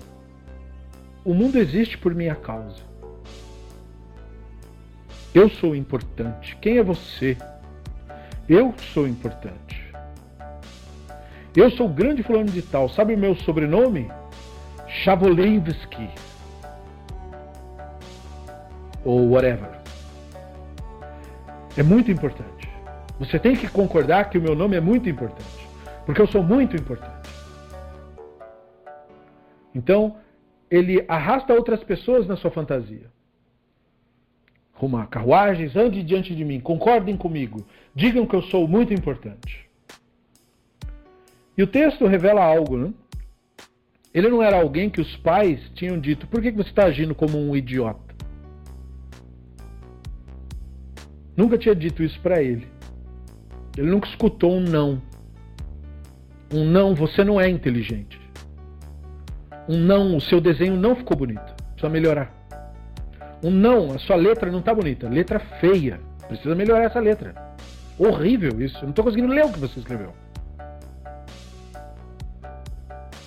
o 1.26 1.34
mundo 1.34 1.58
existe 1.58 1.98
por 1.98 2.14
minha 2.14 2.36
causa. 2.36 2.82
Eu 5.34 5.50
sou 5.50 5.76
importante. 5.76 6.56
Quem 6.58 6.78
é 6.78 6.84
você? 6.84 7.38
Eu 8.48 8.74
sou 8.94 9.08
importante. 9.08 9.94
Eu 11.56 11.70
sou 11.72 11.88
o 11.88 11.94
grande 11.94 12.24
fulano 12.24 12.50
de 12.50 12.62
tal. 12.62 12.90
Sabe 12.90 13.14
o 13.14 13.18
meu 13.18 13.36
sobrenome? 13.36 14.10
Chavolevski. 14.88 16.10
Ou 19.04 19.30
whatever. 19.30 19.70
É 21.78 21.84
muito 21.84 22.12
importante. 22.12 22.70
Você 23.20 23.38
tem 23.38 23.56
que 23.56 23.68
concordar 23.68 24.30
que 24.30 24.38
o 24.38 24.42
meu 24.42 24.56
nome 24.56 24.76
é 24.76 24.82
muito 24.82 25.10
importante. 25.10 25.68
Porque 26.06 26.22
eu 26.22 26.28
sou 26.28 26.42
muito 26.42 26.76
importante. 26.76 27.19
Então, 29.74 30.16
ele 30.70 31.04
arrasta 31.08 31.54
outras 31.54 31.84
pessoas 31.84 32.28
na 32.28 32.36
sua 32.36 32.52
fantasia. 32.52 33.10
Ruma 34.74 35.08
carruagens, 35.08 35.76
ande 35.76 36.04
diante 36.04 36.34
de 36.34 36.46
mim, 36.46 36.60
concordem 36.60 37.18
comigo, 37.18 37.66
digam 37.94 38.26
que 38.26 38.36
eu 38.36 38.42
sou 38.44 38.68
muito 38.68 38.94
importante. 38.94 39.68
E 41.58 41.64
o 41.64 41.68
texto 41.68 42.06
revela 42.06 42.44
algo, 42.44 42.78
né? 42.78 42.94
Ele 44.14 44.30
não 44.30 44.42
era 44.42 44.60
alguém 44.60 44.90
que 44.90 45.02
os 45.02 45.18
pais 45.18 45.60
tinham 45.74 46.00
dito: 46.00 46.26
por 46.28 46.42
que 46.42 46.52
você 46.52 46.70
está 46.70 46.86
agindo 46.86 47.14
como 47.14 47.38
um 47.38 47.56
idiota? 47.56 48.16
Nunca 51.36 51.58
tinha 51.58 51.76
dito 51.76 52.02
isso 52.02 52.20
para 52.22 52.42
ele. 52.42 52.68
Ele 53.78 53.92
nunca 53.92 54.08
escutou 54.08 54.54
um 54.54 54.62
não. 54.62 55.02
Um 56.52 56.66
não, 56.66 56.96
você 56.96 57.24
não 57.24 57.40
é 57.40 57.50
inteligente 57.50 58.29
um 59.70 59.78
não, 59.78 60.18
o 60.18 60.22
seu 60.22 60.42
desenho 60.42 60.76
não 60.76 60.96
ficou 60.96 61.16
bonito, 61.16 61.54
precisa 61.74 61.90
melhorar. 61.90 62.32
Um 63.44 63.52
não, 63.52 63.94
a 63.94 64.00
sua 64.00 64.16
letra 64.16 64.52
não 64.52 64.62
está 64.62 64.74
bonita, 64.74 65.08
letra 65.08 65.40
feia, 65.62 66.02
precisa 66.28 66.56
melhorar 66.56 66.86
essa 66.86 67.00
letra. 67.00 67.36
Horrível 67.96 68.60
isso, 68.60 68.78
eu 68.78 68.84
não 68.84 68.90
estou 68.90 69.06
conseguindo 69.06 69.32
ler 69.32 69.46
o 69.46 69.54
que 69.54 69.60
você 69.60 69.80
escreveu. 69.80 70.12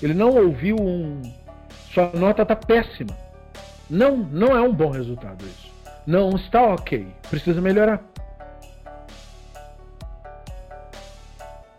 Ele 0.02 0.14
não 0.14 0.30
ouviu 0.30 0.74
um. 0.80 1.22
Sua 1.94 2.10
nota 2.12 2.42
está 2.42 2.56
péssima. 2.56 3.16
Não, 3.88 4.16
não 4.16 4.56
é 4.56 4.60
um 4.60 4.72
bom 4.72 4.90
resultado 4.90 5.44
isso. 5.44 5.70
Não 6.04 6.30
está 6.30 6.60
ok, 6.60 7.06
precisa 7.30 7.60
melhorar. 7.60 8.02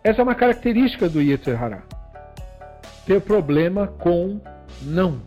Essa 0.01 0.21
é 0.21 0.23
uma 0.23 0.35
característica 0.35 1.09
do 1.09 1.21
Yetzer 1.21 1.61
Hará. 1.61 1.83
Ter 3.05 3.21
problema 3.21 3.87
com 3.87 4.39
não. 4.81 5.21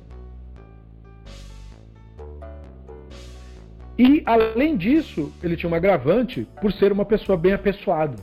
E, 3.98 4.22
além 4.26 4.76
disso, 4.76 5.32
ele 5.42 5.56
tinha 5.56 5.70
um 5.70 5.74
agravante 5.74 6.46
por 6.60 6.72
ser 6.72 6.92
uma 6.92 7.04
pessoa 7.04 7.36
bem 7.38 7.54
apessoada. 7.54 8.16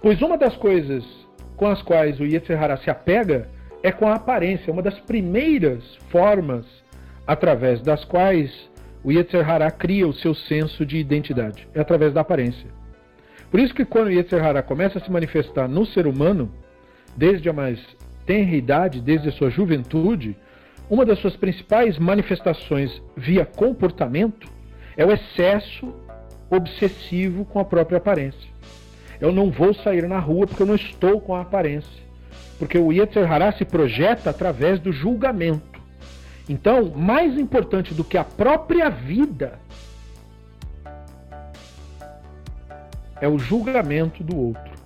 Pois 0.00 0.22
uma 0.22 0.38
das 0.38 0.56
coisas 0.56 1.04
com 1.56 1.66
as 1.66 1.82
quais 1.82 2.18
o 2.18 2.24
Yetzer 2.24 2.62
Hara 2.62 2.78
se 2.78 2.88
apega 2.88 3.48
é 3.82 3.92
com 3.92 4.08
a 4.08 4.14
aparência. 4.14 4.72
Uma 4.72 4.82
das 4.82 4.98
primeiras 5.00 5.96
formas 6.08 6.64
através 7.26 7.82
das 7.82 8.02
quais 8.04 8.70
o 9.04 9.12
Yetzer 9.12 9.48
Hara 9.48 9.70
cria 9.70 10.08
o 10.08 10.12
seu 10.12 10.34
senso 10.34 10.86
de 10.86 10.96
identidade. 10.96 11.68
É 11.74 11.80
através 11.80 12.14
da 12.14 12.22
aparência. 12.22 12.68
Por 13.50 13.60
isso 13.60 13.74
que 13.74 13.84
quando 13.84 14.06
o 14.06 14.12
Yetzer 14.12 14.42
Hara 14.42 14.62
começa 14.62 14.98
a 14.98 15.02
se 15.02 15.10
manifestar 15.10 15.68
no 15.68 15.84
ser 15.84 16.06
humano, 16.06 16.50
desde 17.14 17.48
a 17.48 17.52
mais 17.52 17.78
tenra 18.30 18.54
idade, 18.54 19.00
desde 19.00 19.28
a 19.28 19.32
sua 19.32 19.50
juventude, 19.50 20.36
uma 20.88 21.04
das 21.04 21.18
suas 21.18 21.34
principais 21.34 21.98
manifestações 21.98 23.02
via 23.16 23.44
comportamento 23.44 24.48
é 24.96 25.04
o 25.04 25.10
excesso 25.10 25.92
obsessivo 26.48 27.44
com 27.44 27.58
a 27.58 27.64
própria 27.64 27.98
aparência. 27.98 28.48
Eu 29.20 29.32
não 29.32 29.50
vou 29.50 29.74
sair 29.74 30.06
na 30.06 30.20
rua 30.20 30.46
porque 30.46 30.62
eu 30.62 30.66
não 30.66 30.76
estou 30.76 31.20
com 31.20 31.34
a 31.34 31.40
aparência. 31.40 32.00
Porque 32.56 32.78
o 32.78 32.92
Yetzer 32.92 33.30
Hará 33.30 33.50
se 33.50 33.64
projeta 33.64 34.30
através 34.30 34.78
do 34.78 34.92
julgamento. 34.92 35.80
Então, 36.48 36.88
mais 36.88 37.36
importante 37.36 37.92
do 37.92 38.04
que 38.04 38.16
a 38.16 38.22
própria 38.22 38.90
vida 38.90 39.58
é 43.20 43.26
o 43.26 43.40
julgamento 43.40 44.22
do 44.22 44.38
outro. 44.38 44.79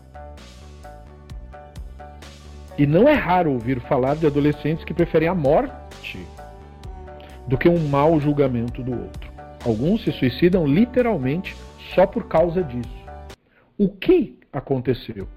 E 2.76 2.86
não 2.86 3.08
é 3.08 3.12
raro 3.14 3.52
ouvir 3.52 3.80
falar 3.80 4.16
de 4.16 4.26
adolescentes 4.26 4.84
que 4.84 4.92
preferem 4.92 5.28
a 5.28 5.34
morte 5.34 6.18
do 7.46 7.56
que 7.56 7.68
um 7.68 7.88
mau 7.88 8.18
julgamento 8.18 8.82
do 8.82 8.92
outro. 8.92 9.32
Alguns 9.64 10.02
se 10.02 10.12
suicidam 10.12 10.66
literalmente 10.66 11.56
só 11.94 12.06
por 12.06 12.26
causa 12.26 12.62
disso. 12.62 13.04
O 13.78 13.88
que 13.88 14.38
aconteceu? 14.52 15.28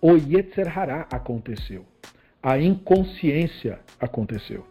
O 0.00 0.16
Yetzer 0.16 0.78
Hará 0.78 1.06
aconteceu. 1.12 1.84
A 2.42 2.58
inconsciência 2.58 3.80
aconteceu. 4.00 4.64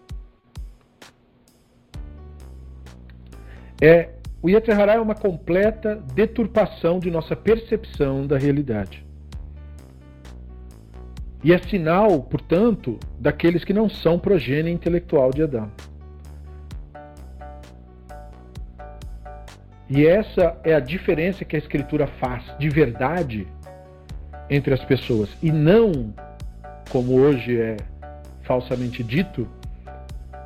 É, 3.80 4.10
o 4.42 4.50
Yetzer 4.50 4.80
Hará 4.80 4.94
é 4.96 5.00
uma 5.00 5.16
completa 5.16 5.96
deturpação 6.14 7.00
de 7.00 7.12
nossa 7.12 7.36
percepção 7.36 8.26
da 8.26 8.38
realidade. 8.38 9.06
E 11.44 11.54
é 11.54 11.58
sinal, 11.58 12.22
portanto, 12.22 13.00
daqueles 13.18 13.64
que 13.64 13.74
não 13.74 13.90
são 13.90 14.20
progênie 14.20 14.74
intelectual 14.74 15.32
de 15.32 15.44
Adão. 15.44 15.72
E 19.90 20.06
essa 20.06 20.56
é 20.64 20.76
a 20.76 20.80
diferença 20.80 21.44
que 21.44 21.56
a 21.56 21.60
Escritura 21.60 22.06
faz 22.06 22.44
de 22.60 22.70
verdade 22.70 23.48
entre 24.50 24.74
as 24.74 24.84
pessoas. 24.84 25.30
E 25.42 25.52
não, 25.52 26.14
como 26.92 27.20
hoje 27.20 27.60
é 27.60 27.78
falsamente 28.44 29.04
dito, 29.04 29.48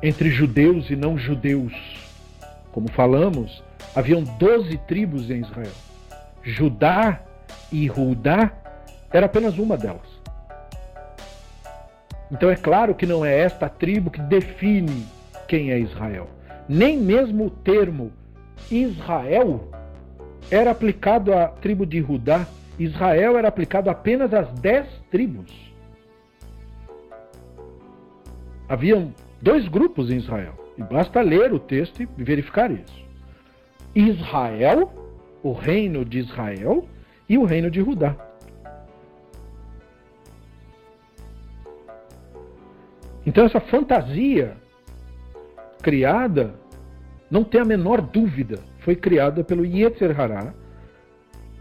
entre 0.02 0.30
judeus 0.30 0.88
e 0.90 0.96
não 0.96 1.18
judeus. 1.18 1.72
Como 2.70 2.90
falamos, 2.90 3.62
haviam 3.94 4.22
doze 4.22 4.78
tribos 4.86 5.30
em 5.30 5.40
Israel. 5.40 5.72
Judá 6.42 7.20
e 7.72 7.86
Rudá 7.86 8.52
era 9.10 9.26
apenas 9.26 9.58
uma 9.58 9.76
delas. 9.76 10.13
Então 12.30 12.50
é 12.50 12.56
claro 12.56 12.94
que 12.94 13.06
não 13.06 13.24
é 13.24 13.38
esta 13.38 13.68
tribo 13.68 14.10
que 14.10 14.20
define 14.20 15.06
quem 15.46 15.70
é 15.70 15.78
Israel. 15.78 16.28
Nem 16.68 16.98
mesmo 16.98 17.46
o 17.46 17.50
termo 17.50 18.12
Israel 18.70 19.70
era 20.50 20.70
aplicado 20.70 21.32
à 21.32 21.48
tribo 21.48 21.86
de 21.86 22.00
Judá, 22.00 22.46
Israel 22.78 23.38
era 23.38 23.48
aplicado 23.48 23.88
apenas 23.90 24.32
às 24.32 24.48
dez 24.54 24.86
tribos. 25.10 25.52
Haviam 28.68 29.12
dois 29.40 29.68
grupos 29.68 30.10
em 30.10 30.16
Israel. 30.16 30.54
E 30.76 30.82
basta 30.82 31.20
ler 31.20 31.52
o 31.52 31.58
texto 31.58 32.02
e 32.02 32.06
verificar 32.16 32.70
isso. 32.70 33.04
Israel, 33.94 34.92
o 35.42 35.52
reino 35.52 36.04
de 36.04 36.18
Israel, 36.18 36.88
e 37.28 37.38
o 37.38 37.44
reino 37.44 37.70
de 37.70 37.80
Judá. 37.80 38.16
Então 43.26 43.44
essa 43.44 43.60
fantasia 43.60 44.56
criada, 45.82 46.54
não 47.30 47.44
tem 47.44 47.60
a 47.60 47.64
menor 47.64 48.00
dúvida, 48.00 48.58
foi 48.80 48.96
criada 48.96 49.42
pelo 49.42 49.64
Yetzer 49.64 50.18
Hará 50.18 50.52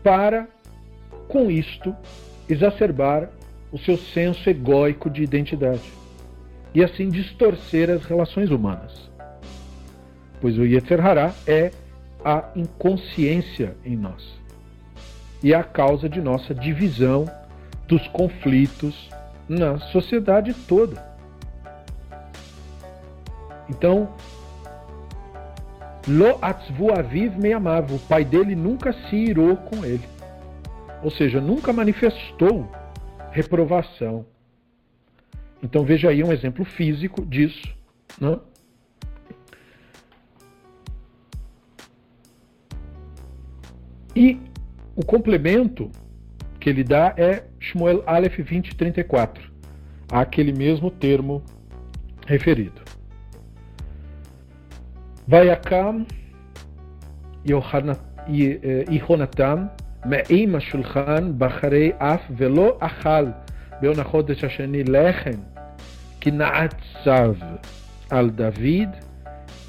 para, 0.01 0.47
com 1.27 1.49
isto, 1.49 1.95
exacerbar 2.49 3.29
o 3.71 3.77
seu 3.77 3.97
senso 3.97 4.49
egóico 4.49 5.09
de 5.09 5.23
identidade 5.23 5.91
e 6.73 6.83
assim 6.83 7.09
distorcer 7.09 7.89
as 7.89 8.03
relações 8.05 8.49
humanas. 8.49 9.09
Pois 10.41 10.57
o 10.57 10.65
Yetzer 10.65 11.05
Hará 11.05 11.33
é 11.47 11.71
a 12.23 12.49
inconsciência 12.55 13.75
em 13.85 13.95
nós 13.95 14.41
e 15.41 15.53
é 15.53 15.57
a 15.57 15.63
causa 15.63 16.07
de 16.07 16.21
nossa 16.21 16.55
divisão, 16.55 17.29
dos 17.85 18.07
conflitos 18.07 19.09
na 19.47 19.77
sociedade 19.77 20.53
toda. 20.53 21.12
Então, 23.69 24.13
Lo 26.07 26.37
atzvu 26.41 26.91
aviv 26.91 27.37
me 27.37 27.53
amava. 27.53 27.93
O 27.93 27.99
pai 27.99 28.25
dele 28.25 28.55
nunca 28.55 28.91
se 28.91 29.15
irou 29.15 29.55
com 29.55 29.85
ele. 29.85 30.03
Ou 31.01 31.09
seja, 31.09 31.39
nunca 31.39 31.71
manifestou 31.71 32.69
reprovação. 33.31 34.25
Então 35.61 35.85
veja 35.85 36.09
aí 36.09 36.23
um 36.23 36.31
exemplo 36.31 36.65
físico 36.65 37.25
disso. 37.25 37.73
Né? 38.19 38.37
E 44.15 44.39
o 44.95 45.05
complemento 45.05 45.89
que 46.59 46.69
ele 46.69 46.83
dá 46.83 47.13
é 47.17 47.45
Shmuel 47.59 48.03
Aleph 48.05 48.37
2034, 48.37 49.51
aquele 50.11 50.51
mesmo 50.51 50.91
termo 50.91 51.43
referido. 52.27 52.82
ויקם 55.28 56.02
יהונתן 58.88 59.66
מעם 60.04 60.54
השולחן 60.54 61.32
בחרי 61.38 61.92
אף 61.98 62.20
ולא 62.36 62.76
אכל 62.80 63.24
ביום 63.80 64.00
החודש 64.00 64.44
השני 64.44 64.84
לחם 64.84 65.40
כי 66.20 66.30
נעצב 66.30 67.34
על 68.10 68.30
דוד 68.30 69.08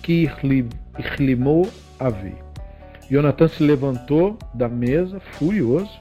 que 0.03 0.27
exclamou 0.97 1.69
Avi. 1.99 2.35
Jonathan 3.11 3.47
se 3.47 3.63
levantou 3.63 4.37
da 4.53 4.67
mesa, 4.67 5.19
furioso, 5.19 5.91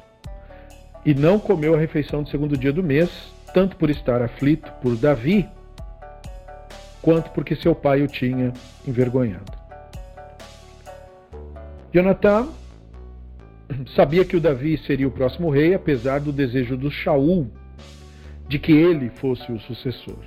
e 1.05 1.15
não 1.15 1.39
comeu 1.39 1.75
a 1.75 1.79
refeição 1.79 2.23
do 2.23 2.29
segundo 2.29 2.57
dia 2.57 2.73
do 2.73 2.83
mês, 2.83 3.11
tanto 3.53 3.77
por 3.77 3.91
estar 3.91 4.23
aflito 4.23 4.71
por 4.81 4.97
Davi, 4.97 5.49
quanto 7.04 7.30
porque 7.32 7.56
seu 7.56 7.76
pai 7.76 8.02
o 8.02 8.08
tinha 8.08 8.54
envergonhado. 8.88 9.52
Jonathan 11.94 12.48
sabia 13.96 14.26
que 14.26 14.38
o 14.38 14.42
Davi 14.42 14.78
seria 14.80 15.08
o 15.08 15.12
próximo 15.12 15.50
rei, 15.50 15.76
apesar 15.76 16.22
do 16.22 16.32
desejo 16.32 16.78
do 16.78 16.90
Shaul 16.90 17.52
de 18.48 18.58
que 18.58 18.72
ele 18.72 19.10
fosse 19.10 19.52
o 19.52 19.60
sucessor. 19.60 20.18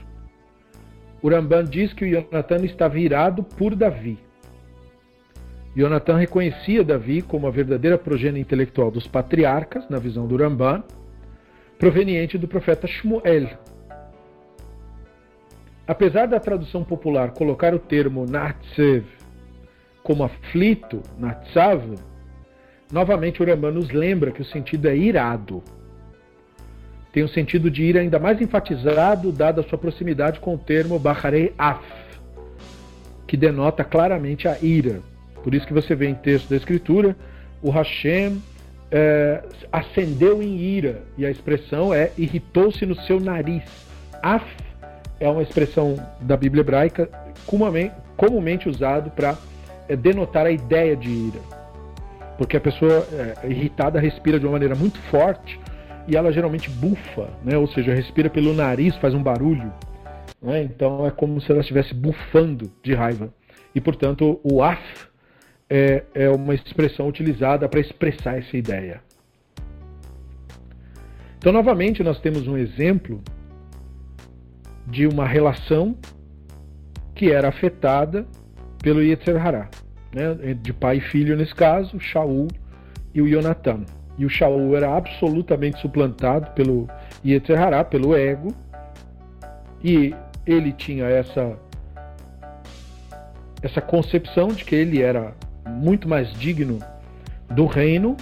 O 1.23 1.31
Ramban 1.31 1.65
diz 1.65 1.93
que 1.93 2.05
o 2.05 2.09
Jonathan 2.09 2.65
estava 2.65 2.99
irado 2.99 3.43
por 3.43 3.75
Davi. 3.75 4.19
Jonathan 5.75 6.17
reconhecia 6.17 6.85
Davi 6.85 7.23
como 7.23 7.47
a 7.47 7.51
verdadeira 7.51 7.99
progênie 7.99 8.41
intelectual 8.41 8.91
dos 8.91 9.07
patriarcas, 9.07 9.89
na 9.89 9.99
visão 9.99 10.27
do 10.27 10.37
Ramban, 10.37 10.85
proveniente 11.79 12.39
do 12.39 12.47
profeta 12.47 12.87
Shmuel, 12.87 13.49
Apesar 15.87 16.27
da 16.27 16.41
tradução 16.41 16.83
popular 16.83 17.31
colocar 17.31 17.73
o 17.73 17.79
termo 17.79 18.27
Natsev 18.27 19.05
como 20.03 20.25
aflito, 20.25 21.01
Natsav, 21.19 21.83
novamente 22.93 23.43
o 23.43 23.47
Rambam 23.47 23.73
nos 23.73 23.91
lembra 23.91 24.31
que 24.31 24.43
o 24.43 24.45
sentido 24.45 24.87
é 24.89 24.97
irado. 24.97 25.63
Tem 27.13 27.25
um 27.25 27.29
sentido 27.29 27.71
de 27.71 27.83
ira 27.83 28.01
ainda 28.01 28.19
mais 28.19 28.41
enfatizado, 28.41 29.33
dada 29.33 29.61
a 29.61 29.65
sua 29.65 29.79
proximidade 29.79 30.39
com 30.39 30.55
o 30.55 30.59
termo 30.59 30.99
Bacharei 30.99 31.53
Af, 31.57 31.83
que 33.27 33.37
denota 33.37 33.83
claramente 33.83 34.47
a 34.47 34.59
ira. 34.61 35.01
Por 35.43 35.55
isso 35.55 35.67
que 35.67 35.73
você 35.73 35.95
vê 35.95 36.09
em 36.09 36.15
texto 36.15 36.49
da 36.51 36.57
Escritura, 36.57 37.17
o 37.63 37.71
Hashem 37.71 38.41
é, 38.91 39.43
acendeu 39.73 40.43
em 40.43 40.57
ira, 40.59 41.03
e 41.17 41.25
a 41.25 41.31
expressão 41.31 41.95
é 41.95 42.13
irritou-se 42.19 42.85
no 42.85 42.95
seu 42.95 43.19
nariz. 43.19 43.65
Af 44.23 44.45
é 45.19 45.29
uma 45.29 45.43
expressão 45.43 45.97
da 46.21 46.37
Bíblia 46.37 46.61
hebraica 46.61 47.09
comumente 48.17 48.69
usado 48.69 49.11
para 49.11 49.37
é, 49.89 49.97
denotar 49.97 50.47
a 50.47 50.51
ideia 50.51 50.97
de 50.97 51.09
ira. 51.09 51.41
Porque 52.39 52.57
a 52.57 52.61
pessoa 52.61 53.07
é, 53.13 53.49
irritada 53.49 53.99
respira 53.99 54.39
de 54.39 54.47
uma 54.47 54.53
maneira 54.53 54.75
muito 54.75 54.99
forte 55.11 55.59
e 56.07 56.17
ela 56.17 56.33
geralmente 56.33 56.71
bufa, 56.71 57.31
né? 57.43 57.57
ou 57.57 57.67
seja, 57.69 57.95
respira 57.95 58.31
pelo 58.31 58.53
nariz, 58.53 58.95
faz 58.97 59.15
um 59.15 59.23
barulho. 59.23 59.73
Né? 60.41 60.63
Então 60.63 61.07
é 61.07 61.11
como 61.11 61.41
se 61.41 61.51
ela 61.51 61.61
estivesse 61.61 61.95
bufando 61.95 62.71
de 62.83 62.95
raiva. 62.95 63.33
E 63.75 63.81
portanto, 63.81 64.41
o 64.43 64.63
af 64.63 64.81
é, 65.69 66.05
é 66.15 66.31
uma 66.31 66.55
expressão 66.55 67.09
utilizada 67.09 67.69
para 67.69 67.81
expressar 67.81 68.39
essa 68.39 68.57
ideia. 68.57 69.01
Então, 71.39 71.53
novamente, 71.53 72.03
nós 72.03 72.19
temos 72.21 72.47
um 72.49 72.57
exemplo 72.57 73.23
de 74.87 75.07
uma 75.07 75.27
relação 75.27 75.97
que 77.15 77.31
era 77.31 77.49
afetada 77.49 78.27
pelo 78.83 79.03
Yetzer 79.03 79.45
Hará, 79.45 79.69
né? 80.15 80.55
de 80.55 80.73
pai 80.73 80.99
e 80.99 81.01
filho 81.01 81.37
nesse 81.37 81.55
caso, 81.55 81.99
Shaul 81.99 82.49
e 83.15 83.21
o 83.21 83.27
Yonatan. 83.27 83.85
E 84.19 84.25
o 84.25 84.29
Shaul 84.29 84.77
era 84.77 84.97
absolutamente 84.97 85.81
suplantado 85.81 86.51
pelo 86.53 86.89
Yetzer 87.25 87.61
Hará, 87.61 87.83
pelo 87.85 88.15
ego, 88.17 88.55
e 89.83 90.15
ele 90.47 90.73
tinha 90.73 91.07
essa 91.07 91.59
essa 93.63 93.81
concepção 93.81 94.49
de 94.49 94.65
que 94.65 94.75
ele 94.75 95.03
era 95.03 95.35
muito 95.67 96.09
mais 96.09 96.33
digno 96.35 96.79
do 97.51 97.67
reino 97.67 98.17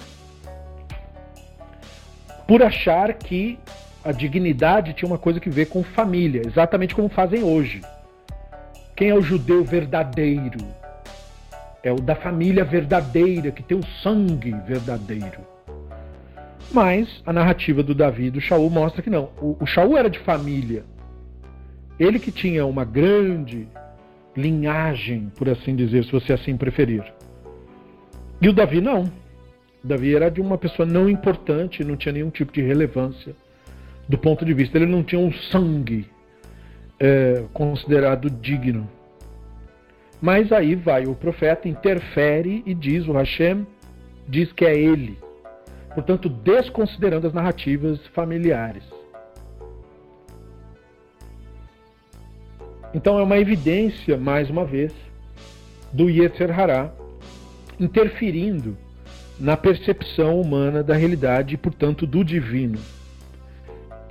por 2.47 2.63
achar 2.63 3.13
que 3.13 3.59
a 4.05 4.11
dignidade 4.11 4.93
tinha 4.93 5.09
uma 5.09 5.17
coisa 5.17 5.39
que 5.39 5.49
ver 5.49 5.65
com 5.65 5.83
família, 5.83 6.43
exatamente 6.45 6.93
como 6.93 7.09
fazem 7.09 7.41
hoje. 7.41 7.81
Quem 8.95 9.09
é 9.09 9.15
o 9.15 9.21
judeu 9.21 9.63
verdadeiro? 9.63 10.59
É 11.83 11.91
o 11.91 11.95
da 11.95 12.13
família 12.13 12.63
verdadeira, 12.63 13.51
que 13.51 13.63
tem 13.63 13.75
o 13.75 13.85
sangue 14.03 14.51
verdadeiro. 14.67 15.41
Mas 16.71 17.21
a 17.25 17.33
narrativa 17.33 17.81
do 17.81 17.95
Davi 17.95 18.25
e 18.25 18.31
do 18.31 18.39
Shaul 18.39 18.69
mostra 18.69 19.01
que 19.01 19.09
não. 19.09 19.31
O, 19.41 19.57
o 19.59 19.65
Shaul 19.65 19.97
era 19.97 20.09
de 20.09 20.19
família. 20.19 20.83
Ele 21.99 22.19
que 22.19 22.31
tinha 22.31 22.65
uma 22.65 22.85
grande 22.85 23.67
linhagem, 24.37 25.31
por 25.35 25.49
assim 25.49 25.75
dizer, 25.75 26.03
se 26.03 26.11
você 26.11 26.33
assim 26.33 26.55
preferir. 26.55 27.03
E 28.39 28.49
o 28.49 28.53
Davi 28.53 28.81
não. 28.81 29.03
O 29.83 29.87
Davi 29.87 30.15
era 30.15 30.29
de 30.29 30.41
uma 30.41 30.59
pessoa 30.59 30.85
não 30.85 31.09
importante, 31.09 31.83
não 31.83 31.95
tinha 31.95 32.13
nenhum 32.13 32.29
tipo 32.29 32.51
de 32.51 32.61
relevância 32.61 33.35
do 34.07 34.17
ponto 34.17 34.45
de 34.45 34.53
vista. 34.53 34.77
Ele 34.77 34.85
não 34.85 35.03
tinha 35.03 35.19
um 35.19 35.31
sangue 35.31 36.07
é, 36.99 37.43
considerado 37.53 38.29
digno. 38.29 38.89
Mas 40.21 40.51
aí 40.51 40.75
vai 40.75 41.05
o 41.05 41.15
profeta, 41.15 41.67
interfere 41.67 42.63
e 42.65 42.73
diz: 42.73 43.07
o 43.07 43.13
Hashem 43.13 43.65
diz 44.27 44.51
que 44.51 44.65
é 44.65 44.77
ele. 44.77 45.17
Portanto, 45.93 46.27
desconsiderando 46.27 47.27
as 47.27 47.33
narrativas 47.33 48.05
familiares. 48.07 48.83
Então 52.93 53.19
é 53.19 53.23
uma 53.23 53.37
evidência, 53.37 54.17
mais 54.17 54.49
uma 54.49 54.65
vez, 54.65 54.93
do 55.91 56.09
Yetzer 56.09 56.57
Hará 56.57 56.91
interferindo 57.77 58.77
na 59.37 59.57
percepção 59.57 60.39
humana 60.39 60.81
da 60.81 60.95
realidade 60.95 61.55
e, 61.55 61.57
portanto, 61.57 62.07
do 62.07 62.23
divino 62.23 62.79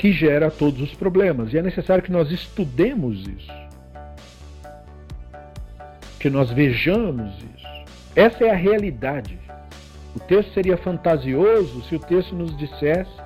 que 0.05 0.13
gera 0.13 0.51
todos 0.51 0.83
os 0.83 0.95
problemas. 0.95 1.55
E 1.55 1.57
é 1.57 1.63
necessário 1.63 2.05
que 2.05 2.13
nós 2.13 2.31
estudemos 2.31 3.27
isso. 3.27 3.51
Que 6.21 6.29
nós 6.29 6.51
vejamos 6.51 7.33
isso. 7.57 7.67
Essa 8.15 8.45
é 8.45 8.51
a 8.51 8.55
realidade. 8.55 9.39
O 10.15 10.21
texto 10.21 10.53
seria 10.53 10.77
fantasioso 10.77 11.83
se 11.85 11.97
o 11.97 11.99
texto 11.99 12.35
nos 12.35 12.55
dissesse 12.55 13.17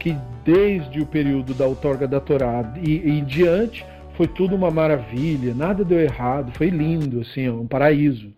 que 0.00 0.16
desde 0.44 1.00
o 1.00 1.06
período 1.06 1.54
da 1.54 1.64
outorga 1.64 2.08
da 2.08 2.18
Torá 2.18 2.74
e, 2.84 3.08
em 3.08 3.22
diante 3.22 3.86
foi 4.16 4.26
tudo 4.26 4.56
uma 4.56 4.68
maravilha, 4.68 5.54
nada 5.54 5.84
deu 5.84 6.00
errado, 6.00 6.50
foi 6.56 6.70
lindo, 6.70 7.20
assim, 7.20 7.48
um 7.48 7.68
paraíso. 7.68 8.32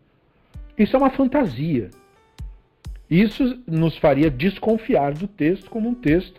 Isso 0.76 0.94
é 0.94 0.98
uma 0.98 1.08
fantasia. 1.08 1.88
Isso 3.10 3.58
nos 3.66 3.96
faria 3.96 4.30
desconfiar 4.30 5.14
do 5.14 5.26
texto 5.26 5.70
como 5.70 5.88
um 5.88 5.94
texto 5.94 6.38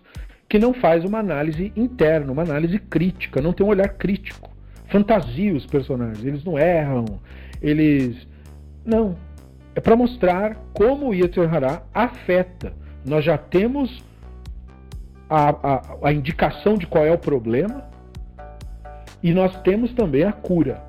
que 0.49 0.57
não 0.57 0.73
faz 0.73 1.05
uma 1.05 1.19
análise 1.19 1.71
interna, 1.75 2.31
uma 2.31 2.41
análise 2.41 2.79
crítica, 2.79 3.39
não 3.39 3.53
tem 3.53 3.63
um 3.63 3.69
olhar 3.69 3.87
crítico. 3.89 4.49
Fantasia 4.87 5.53
os 5.53 5.67
personagens, 5.67 6.25
eles 6.25 6.43
não 6.43 6.57
erram, 6.57 7.05
eles. 7.61 8.27
Não. 8.83 9.15
É 9.75 9.79
para 9.79 9.95
mostrar 9.95 10.55
como 10.73 11.09
o 11.09 11.13
Yetzer 11.13 11.53
Hará 11.53 11.83
afeta. 11.93 12.73
Nós 13.05 13.23
já 13.23 13.37
temos 13.37 14.03
a, 15.29 15.49
a, 15.49 16.09
a 16.09 16.11
indicação 16.11 16.75
de 16.75 16.87
qual 16.87 17.05
é 17.05 17.11
o 17.11 17.17
problema 17.17 17.87
e 19.21 19.31
nós 19.31 19.55
temos 19.61 19.93
também 19.93 20.23
a 20.23 20.31
cura. 20.31 20.83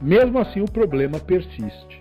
Mesmo 0.00 0.38
assim, 0.38 0.60
o 0.60 0.70
problema 0.70 1.18
persiste. 1.18 1.95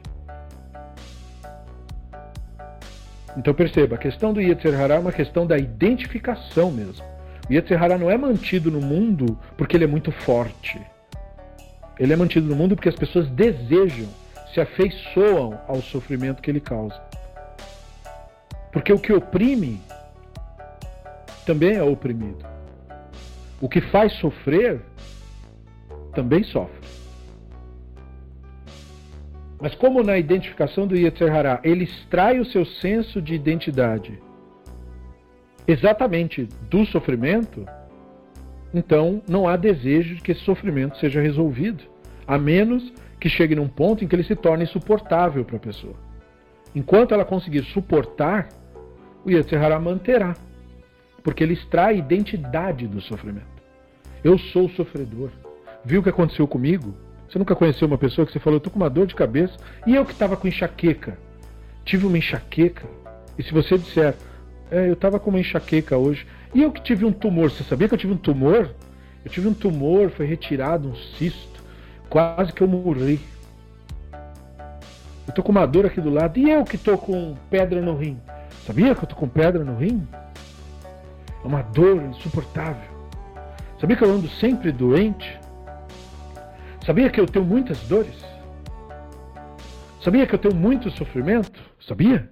Então 3.37 3.53
perceba, 3.53 3.95
a 3.95 3.99
questão 3.99 4.33
do 4.33 4.41
Yetzer 4.41 4.79
Hará 4.79 4.95
é 4.95 4.99
uma 4.99 5.11
questão 5.11 5.45
da 5.45 5.57
identificação 5.57 6.71
mesmo. 6.71 7.03
O 7.49 7.53
Yetzer 7.53 7.81
Hará 7.81 7.97
não 7.97 8.09
é 8.09 8.17
mantido 8.17 8.71
no 8.71 8.81
mundo 8.81 9.37
porque 9.57 9.75
ele 9.75 9.83
é 9.83 9.87
muito 9.87 10.11
forte. 10.11 10.79
Ele 11.99 12.13
é 12.13 12.15
mantido 12.15 12.47
no 12.47 12.55
mundo 12.55 12.75
porque 12.75 12.89
as 12.89 12.95
pessoas 12.95 13.27
desejam, 13.29 14.07
se 14.53 14.59
afeiçoam 14.59 15.59
ao 15.67 15.81
sofrimento 15.81 16.41
que 16.41 16.49
ele 16.49 16.59
causa. 16.59 16.99
Porque 18.71 18.91
o 18.91 18.99
que 18.99 19.13
oprime 19.13 19.81
também 21.45 21.75
é 21.75 21.83
oprimido. 21.83 22.45
O 23.61 23.69
que 23.69 23.79
faz 23.79 24.13
sofrer 24.13 24.81
também 26.13 26.43
sofre. 26.43 26.84
Mas 29.59 29.73
como 29.75 30.03
na 30.03 30.17
identificação 30.17 30.85
do 30.85 30.95
Yetzer 30.95 31.33
Hará, 31.33 31.59
ele 31.63 31.85
extrai 31.85 32.39
o 32.39 32.45
seu 32.45 32.65
senso 32.65 33.21
de 33.21 33.33
identidade 33.33 34.21
exatamente 35.67 36.47
do 36.69 36.85
sofrimento, 36.85 37.65
então 38.73 39.21
não 39.27 39.47
há 39.47 39.55
desejo 39.55 40.15
de 40.15 40.21
que 40.21 40.31
esse 40.31 40.41
sofrimento 40.41 40.97
seja 40.97 41.21
resolvido, 41.21 41.83
a 42.27 42.37
menos 42.37 42.93
que 43.19 43.29
chegue 43.29 43.55
num 43.55 43.67
ponto 43.67 44.03
em 44.03 44.07
que 44.07 44.15
ele 44.15 44.23
se 44.23 44.35
torne 44.35 44.63
insuportável 44.63 45.43
para 45.43 45.57
a 45.57 45.59
pessoa. 45.59 45.95
Enquanto 46.75 47.13
ela 47.13 47.25
conseguir 47.25 47.63
suportar, 47.65 48.49
o 49.23 49.31
Yetzer 49.31 49.63
Hará 49.63 49.79
manterá, 49.79 50.35
porque 51.23 51.43
ele 51.43 51.53
extrai 51.53 51.97
identidade 51.97 52.87
do 52.87 53.01
sofrimento. 53.01 53.55
Eu 54.23 54.37
sou 54.37 54.69
sofredor. 54.69 55.31
Viu 55.83 56.01
o 56.01 56.03
que 56.03 56.09
aconteceu 56.09 56.47
comigo? 56.47 56.95
Você 57.29 57.39
nunca 57.39 57.55
conheceu 57.55 57.87
uma 57.87 57.97
pessoa 57.97 58.25
que 58.25 58.31
você 58.31 58.39
falou, 58.39 58.57
eu 58.57 58.61
tô 58.61 58.69
com 58.69 58.77
uma 58.77 58.89
dor 58.89 59.07
de 59.07 59.15
cabeça, 59.15 59.57
e 59.85 59.95
eu 59.95 60.05
que 60.05 60.13
estava 60.13 60.37
com 60.37 60.47
enxaqueca. 60.47 61.17
Tive 61.83 62.05
uma 62.05 62.17
enxaqueca. 62.17 62.85
E 63.37 63.43
se 63.43 63.51
você 63.51 63.77
disser, 63.77 64.15
é, 64.71 64.87
eu 64.87 64.93
estava 64.93 65.19
com 65.19 65.29
uma 65.29 65.39
enxaqueca 65.39 65.97
hoje, 65.97 66.25
e 66.53 66.61
eu 66.61 66.71
que 66.71 66.81
tive 66.81 67.05
um 67.05 67.11
tumor, 67.11 67.51
você 67.51 67.63
sabia 67.63 67.87
que 67.87 67.93
eu 67.93 67.97
tive 67.97 68.13
um 68.13 68.17
tumor? 68.17 68.69
Eu 69.23 69.31
tive 69.31 69.47
um 69.47 69.53
tumor, 69.53 70.09
foi 70.11 70.25
retirado, 70.25 70.89
um 70.89 70.95
cisto, 71.17 71.63
quase 72.09 72.53
que 72.53 72.61
eu 72.61 72.67
morri. 72.67 73.19
Eu 75.27 75.33
tô 75.33 75.41
com 75.41 75.51
uma 75.51 75.65
dor 75.65 75.85
aqui 75.85 75.99
do 75.99 76.09
lado, 76.09 76.39
e 76.39 76.49
eu 76.49 76.63
que 76.63 76.77
tô 76.77 76.97
com 76.97 77.35
pedra 77.49 77.81
no 77.81 77.95
rim. 77.95 78.19
Sabia 78.65 78.95
que 78.95 79.03
eu 79.03 79.07
tô 79.07 79.15
com 79.15 79.27
pedra 79.27 79.63
no 79.63 79.75
rim? 79.75 80.07
É 81.43 81.47
uma 81.47 81.61
dor 81.61 82.01
insuportável. 82.03 82.89
Sabia 83.79 83.97
que 83.97 84.03
eu 84.03 84.11
ando 84.11 84.29
sempre 84.29 84.71
doente? 84.71 85.39
Sabia 86.85 87.09
que 87.09 87.19
eu 87.19 87.25
tenho 87.25 87.43
muitas 87.43 87.79
dores? 87.87 88.13
Sabia 90.03 90.27
que 90.27 90.35
eu 90.35 90.39
tenho 90.39 90.53
muito 90.53 90.91
sofrimento? 90.91 91.59
Sabia? 91.79 92.29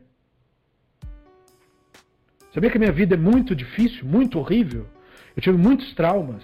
Sabia 2.54 2.70
que 2.70 2.78
a 2.78 2.80
minha 2.80 2.92
vida 2.92 3.16
é 3.16 3.18
muito 3.18 3.56
difícil, 3.56 4.06
muito 4.06 4.38
horrível? 4.38 4.86
Eu 5.36 5.42
tive 5.42 5.58
muitos 5.58 5.92
traumas, 5.96 6.44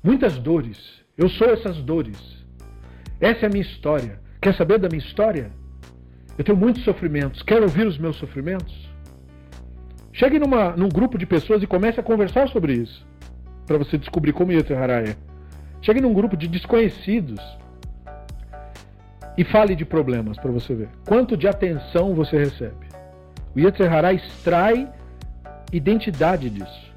muitas 0.00 0.38
dores. 0.38 0.78
Eu 1.18 1.28
sou 1.28 1.48
essas 1.48 1.78
dores. 1.78 2.46
Essa 3.20 3.46
é 3.46 3.48
a 3.48 3.50
minha 3.50 3.62
história. 3.62 4.20
Quer 4.40 4.54
saber 4.54 4.78
da 4.78 4.88
minha 4.88 5.04
história? 5.04 5.50
Eu 6.38 6.44
tenho 6.44 6.56
muitos 6.56 6.84
sofrimentos. 6.84 7.42
Quer 7.42 7.62
ouvir 7.62 7.84
os 7.84 7.98
meus 7.98 8.14
sofrimentos? 8.14 8.88
Chegue 10.12 10.38
numa, 10.38 10.76
num 10.76 10.88
grupo 10.88 11.18
de 11.18 11.26
pessoas 11.26 11.64
e 11.64 11.66
comece 11.66 11.98
a 11.98 12.02
conversar 12.02 12.48
sobre 12.48 12.74
isso. 12.74 13.04
Para 13.66 13.78
você 13.78 13.98
descobrir 13.98 14.32
como 14.32 14.52
Yetzirah 14.52 15.00
é. 15.00 15.33
Chegue 15.84 16.00
num 16.00 16.14
grupo 16.14 16.34
de 16.34 16.48
desconhecidos 16.48 17.38
e 19.36 19.44
fale 19.44 19.76
de 19.76 19.84
problemas 19.84 20.38
para 20.38 20.50
você 20.50 20.74
ver. 20.74 20.88
Quanto 21.04 21.36
de 21.36 21.46
atenção 21.46 22.14
você 22.14 22.38
recebe. 22.38 22.86
O 23.54 23.60
Yetzer 23.60 23.92
Hará 23.92 24.14
extrai 24.14 24.88
identidade 25.70 26.48
disso. 26.48 26.90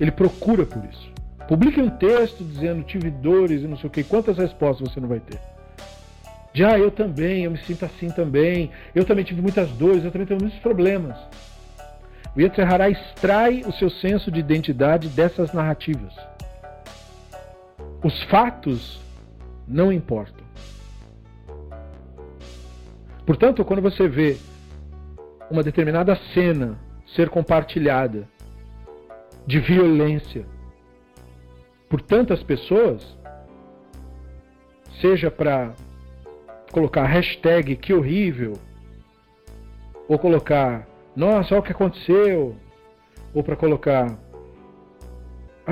Ele 0.00 0.10
procura 0.10 0.66
por 0.66 0.84
isso. 0.86 1.08
Publique 1.46 1.80
um 1.80 1.88
texto 1.88 2.42
dizendo 2.42 2.82
tive 2.82 3.12
dores 3.12 3.62
e 3.62 3.68
não 3.68 3.76
sei 3.76 3.86
o 3.86 3.92
que. 3.92 4.02
Quantas 4.02 4.36
respostas 4.36 4.90
você 4.90 4.98
não 4.98 5.08
vai 5.08 5.20
ter? 5.20 5.38
Já 6.52 6.72
ah, 6.72 6.78
eu 6.80 6.90
também, 6.90 7.44
eu 7.44 7.52
me 7.52 7.58
sinto 7.58 7.84
assim 7.84 8.08
também. 8.08 8.72
Eu 8.92 9.04
também 9.04 9.24
tive 9.24 9.40
muitas 9.40 9.70
dores, 9.70 10.04
eu 10.04 10.10
também 10.10 10.26
tenho 10.26 10.40
muitos 10.40 10.58
problemas. 10.58 11.16
O 12.34 12.40
Yetzer 12.40 12.68
Hará 12.68 12.90
extrai 12.90 13.62
o 13.64 13.72
seu 13.72 13.88
senso 13.88 14.32
de 14.32 14.40
identidade 14.40 15.06
dessas 15.06 15.52
narrativas. 15.52 16.12
Os 18.02 18.22
fatos 18.24 19.00
não 19.68 19.92
importam. 19.92 20.44
Portanto, 23.26 23.64
quando 23.64 23.82
você 23.82 24.08
vê 24.08 24.36
uma 25.50 25.62
determinada 25.62 26.16
cena 26.32 26.78
ser 27.14 27.28
compartilhada 27.28 28.28
de 29.46 29.58
violência 29.60 30.46
por 31.88 32.00
tantas 32.00 32.42
pessoas, 32.42 33.18
seja 35.00 35.30
para 35.30 35.74
colocar 36.72 37.04
hashtag 37.04 37.76
que 37.76 37.92
horrível, 37.92 38.56
ou 40.08 40.18
colocar 40.18 40.86
nossa, 41.14 41.54
olha 41.54 41.60
o 41.60 41.64
que 41.64 41.72
aconteceu, 41.72 42.56
ou 43.34 43.42
para 43.42 43.56
colocar 43.56 44.16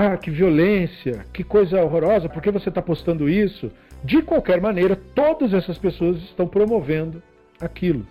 ah, 0.00 0.16
que 0.16 0.30
violência, 0.30 1.26
que 1.32 1.42
coisa 1.42 1.82
horrorosa, 1.82 2.28
por 2.28 2.40
que 2.40 2.52
você 2.52 2.68
está 2.68 2.80
postando 2.80 3.28
isso? 3.28 3.68
De 4.04 4.22
qualquer 4.22 4.60
maneira, 4.60 4.94
todas 4.94 5.52
essas 5.52 5.76
pessoas 5.76 6.18
estão 6.18 6.46
promovendo 6.46 7.20
aquilo. 7.60 8.06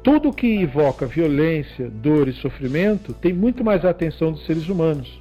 Tudo 0.00 0.32
que 0.32 0.62
evoca 0.62 1.04
violência, 1.04 1.90
dor 1.90 2.28
e 2.28 2.32
sofrimento 2.32 3.12
tem 3.12 3.32
muito 3.32 3.64
mais 3.64 3.84
a 3.84 3.90
atenção 3.90 4.30
dos 4.30 4.46
seres 4.46 4.68
humanos, 4.68 5.20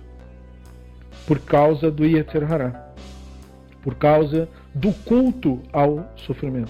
por 1.25 1.39
causa 1.39 1.89
do 1.89 2.05
Yetzer 2.05 2.43
Hará, 2.43 2.93
por 3.81 3.95
causa 3.95 4.47
do 4.71 4.93
culto 4.93 5.59
ao 5.73 6.13
sofrimento. 6.15 6.69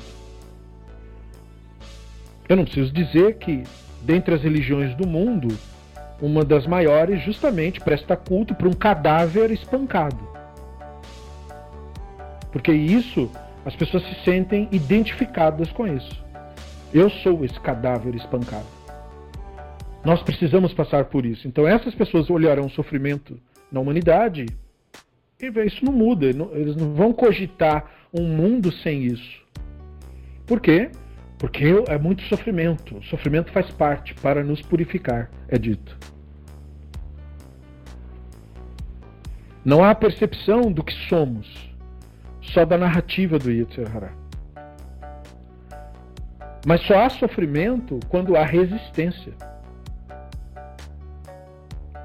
Eu 2.48 2.56
não 2.56 2.64
preciso 2.64 2.94
dizer 2.94 3.36
que, 3.40 3.64
dentre 4.04 4.36
as 4.36 4.42
religiões 4.42 4.96
do 4.96 5.06
mundo, 5.06 5.50
uma 6.22 6.44
das 6.44 6.66
maiores 6.66 7.22
justamente 7.24 7.80
presta 7.82 8.16
culto 8.16 8.56
para 8.56 8.68
um 8.68 8.74
cadáver 8.74 9.52
espancado. 9.52 10.20
Porque 12.52 12.72
isso, 12.72 13.30
as 13.66 13.76
pessoas 13.76 14.04
se 14.04 14.16
sentem 14.24 14.70
identificadas 14.72 15.72
com 15.72 15.86
isso. 15.88 16.24
Eu 16.94 17.10
sou 17.10 17.44
esse 17.44 17.60
cadáver 17.60 18.16
espancado. 18.16 18.66
Nós 20.06 20.22
precisamos 20.22 20.74
passar 20.74 21.06
por 21.06 21.26
isso. 21.26 21.48
Então 21.48 21.68
essas 21.68 21.94
pessoas 21.94 22.30
olharão 22.30 22.68
o 22.68 22.70
sofrimento 22.70 23.38
na 23.72 23.80
humanidade 23.80 24.46
e 25.42 25.66
isso 25.66 25.84
não 25.84 25.92
muda. 25.92 26.28
Eles 26.28 26.76
não 26.76 26.94
vão 26.94 27.12
cogitar 27.12 27.92
um 28.14 28.24
mundo 28.28 28.72
sem 28.72 29.04
isso. 29.04 29.44
Por 30.46 30.62
quê? 30.62 30.92
Porque 31.38 31.66
é 31.88 31.98
muito 31.98 32.24
sofrimento. 32.24 32.98
O 32.98 33.04
sofrimento 33.04 33.52
faz 33.52 33.70
parte 33.72 34.14
para 34.16 34.44
nos 34.44 34.62
purificar, 34.62 35.30
é 35.48 35.58
dito. 35.58 35.98
Não 39.64 39.84
há 39.84 39.96
percepção 39.96 40.72
do 40.72 40.84
que 40.84 40.94
somos, 41.10 41.48
só 42.40 42.64
da 42.64 42.78
narrativa 42.78 43.40
do 43.40 43.52
Yetzer 43.52 43.96
Hará. 43.96 44.14
Mas 46.66 46.82
só 46.82 47.00
há 47.00 47.10
sofrimento 47.10 48.00
quando 48.08 48.36
há 48.36 48.44
resistência. 48.44 49.34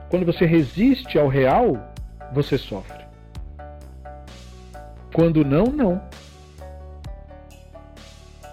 Quando 0.09 0.27
você 0.27 0.45
resiste 0.45 1.19
ao 1.19 1.29
real, 1.29 1.79
você 2.33 2.59
sofre. 2.59 3.05
Quando 5.15 5.45
não, 5.45 5.65
não. 5.65 6.10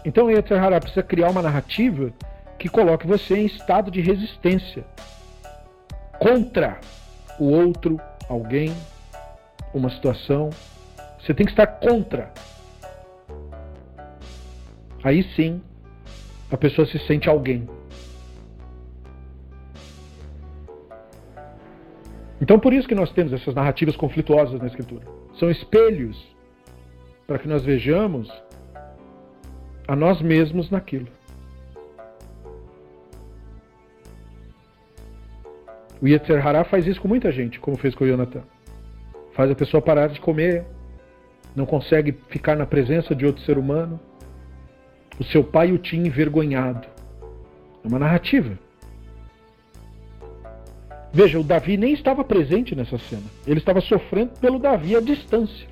Então 0.07 0.31
Yetzer 0.31 0.63
Hará 0.63 0.79
precisa 0.79 1.03
criar 1.03 1.29
uma 1.29 1.41
narrativa 1.41 2.13
que 2.57 2.69
coloque 2.69 3.05
você 3.05 3.39
em 3.39 3.45
estado 3.45 3.91
de 3.91 3.99
resistência 3.99 4.85
contra 6.17 6.79
o 7.37 7.51
outro, 7.51 7.99
alguém, 8.29 8.73
uma 9.73 9.89
situação. 9.89 10.49
Você 11.19 11.33
tem 11.33 11.45
que 11.45 11.51
estar 11.51 11.67
contra. 11.67 12.31
Aí 15.03 15.23
sim, 15.35 15.61
a 16.49 16.55
pessoa 16.55 16.87
se 16.87 16.97
sente 16.99 17.27
alguém. 17.27 17.69
Então, 22.39 22.57
por 22.57 22.71
isso 22.71 22.87
que 22.87 22.95
nós 22.95 23.11
temos 23.11 23.33
essas 23.33 23.53
narrativas 23.53 23.97
conflituosas 23.97 24.57
na 24.61 24.67
Escritura. 24.67 25.05
São 25.37 25.51
espelhos 25.51 26.17
para 27.27 27.37
que 27.37 27.47
nós 27.47 27.65
vejamos 27.65 28.31
a 29.87 29.95
nós 29.95 30.21
mesmos 30.21 30.69
naquilo. 30.69 31.07
O 36.01 36.07
Yetzer 36.07 36.45
Hará 36.45 36.63
faz 36.63 36.85
isso 36.85 37.01
com 37.01 37.07
muita 37.07 37.31
gente, 37.31 37.59
como 37.59 37.77
fez 37.77 37.95
com 37.95 38.03
o 38.03 38.07
Jonathan. 38.07 38.43
Faz 39.33 39.49
a 39.49 39.55
pessoa 39.55 39.81
parar 39.81 40.07
de 40.07 40.19
comer, 40.19 40.65
não 41.55 41.65
consegue 41.65 42.15
ficar 42.27 42.55
na 42.55 42.65
presença 42.65 43.15
de 43.15 43.25
outro 43.25 43.41
ser 43.43 43.57
humano. 43.57 43.99
O 45.19 45.23
seu 45.23 45.43
pai 45.43 45.71
o 45.71 45.77
tinha 45.77 46.05
envergonhado. 46.05 46.87
É 47.83 47.87
uma 47.87 47.97
narrativa. 47.97 48.57
Veja, 51.11 51.39
o 51.39 51.43
Davi 51.43 51.77
nem 51.77 51.93
estava 51.93 52.23
presente 52.23 52.75
nessa 52.75 52.97
cena. 52.99 53.23
Ele 53.47 53.59
estava 53.59 53.81
sofrendo 53.81 54.33
pelo 54.39 54.59
Davi 54.59 54.95
à 54.95 54.99
distância. 54.99 55.67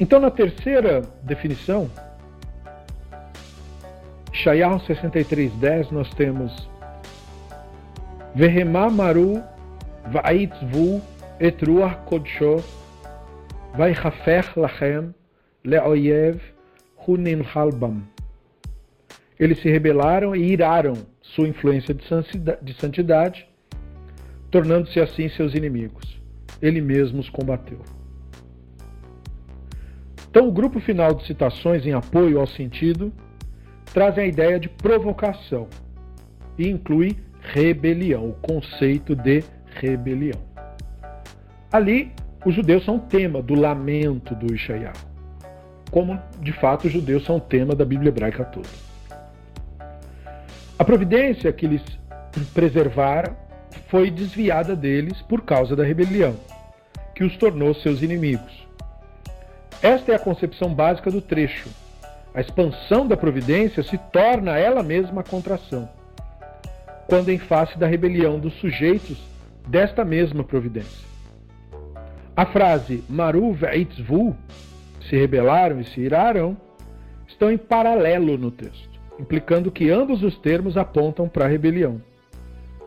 Então, 0.00 0.20
na 0.20 0.30
terceira 0.30 1.02
definição, 1.22 1.90
Shayahu 4.32 4.78
63.10, 4.86 5.90
nós 5.90 6.08
temos 6.14 6.68
Vehemá 8.34 8.88
maru 8.88 9.42
va'itzvu 10.06 11.02
et 11.40 11.64
ruach 11.64 11.96
kodsho 12.06 12.62
vaichafech 13.76 14.56
lachem 14.56 15.12
leoyev 15.64 16.40
hunin 16.96 17.42
halbam. 17.42 18.02
Eles 19.40 19.58
se 19.60 19.68
rebelaram 19.68 20.36
e 20.36 20.52
iraram 20.52 20.94
sua 21.20 21.48
influência 21.48 21.94
de 21.94 22.74
santidade, 22.74 23.48
tornando-se 24.50 25.00
assim 25.00 25.28
seus 25.28 25.54
inimigos. 25.54 26.20
Ele 26.62 26.80
mesmo 26.80 27.18
os 27.18 27.28
combateu. 27.28 27.80
Então, 30.38 30.46
o 30.48 30.52
grupo 30.52 30.78
final 30.78 31.14
de 31.14 31.26
citações 31.26 31.84
em 31.84 31.92
apoio 31.92 32.38
ao 32.38 32.46
sentido 32.46 33.12
trazem 33.92 34.22
a 34.22 34.26
ideia 34.28 34.60
de 34.60 34.68
provocação 34.68 35.66
e 36.56 36.68
inclui 36.68 37.16
rebelião, 37.40 38.28
o 38.28 38.34
conceito 38.34 39.16
de 39.16 39.42
rebelião. 39.74 40.38
Ali, 41.72 42.12
os 42.46 42.54
judeus 42.54 42.84
são 42.84 43.00
tema 43.00 43.42
do 43.42 43.56
lamento 43.56 44.32
do 44.36 44.54
Ishaiah, 44.54 44.92
como 45.90 46.16
de 46.40 46.52
fato 46.52 46.86
os 46.86 46.92
judeus 46.92 47.24
são 47.24 47.40
tema 47.40 47.74
da 47.74 47.84
Bíblia 47.84 48.10
hebraica 48.10 48.44
toda. 48.44 48.68
A 50.78 50.84
providência 50.84 51.52
que 51.52 51.66
eles 51.66 51.82
preservaram 52.54 53.36
foi 53.88 54.08
desviada 54.08 54.76
deles 54.76 55.20
por 55.20 55.42
causa 55.42 55.74
da 55.74 55.82
rebelião, 55.82 56.36
que 57.12 57.24
os 57.24 57.36
tornou 57.36 57.74
seus 57.74 58.02
inimigos. 58.02 58.67
Esta 59.82 60.10
é 60.10 60.14
a 60.16 60.18
concepção 60.18 60.74
básica 60.74 61.08
do 61.08 61.20
trecho. 61.20 61.68
A 62.34 62.40
expansão 62.40 63.06
da 63.06 63.16
providência 63.16 63.82
se 63.82 63.96
torna 63.96 64.58
ela 64.58 64.82
mesma 64.82 65.20
a 65.20 65.24
contração, 65.24 65.88
quando 67.06 67.30
em 67.30 67.38
face 67.38 67.78
da 67.78 67.86
rebelião 67.86 68.40
dos 68.40 68.54
sujeitos 68.54 69.18
desta 69.68 70.04
mesma 70.04 70.42
providência. 70.42 71.06
A 72.36 72.44
frase 72.44 73.04
Maru 73.08 73.52
ve'itzvu, 73.52 74.36
se 75.08 75.16
rebelaram 75.16 75.80
e 75.80 75.84
se 75.84 76.00
iraram, 76.00 76.56
estão 77.28 77.50
em 77.50 77.58
paralelo 77.58 78.36
no 78.36 78.50
texto, 78.50 79.00
implicando 79.18 79.70
que 79.70 79.90
ambos 79.90 80.24
os 80.24 80.36
termos 80.38 80.76
apontam 80.76 81.28
para 81.28 81.44
a 81.44 81.48
rebelião. 81.48 82.02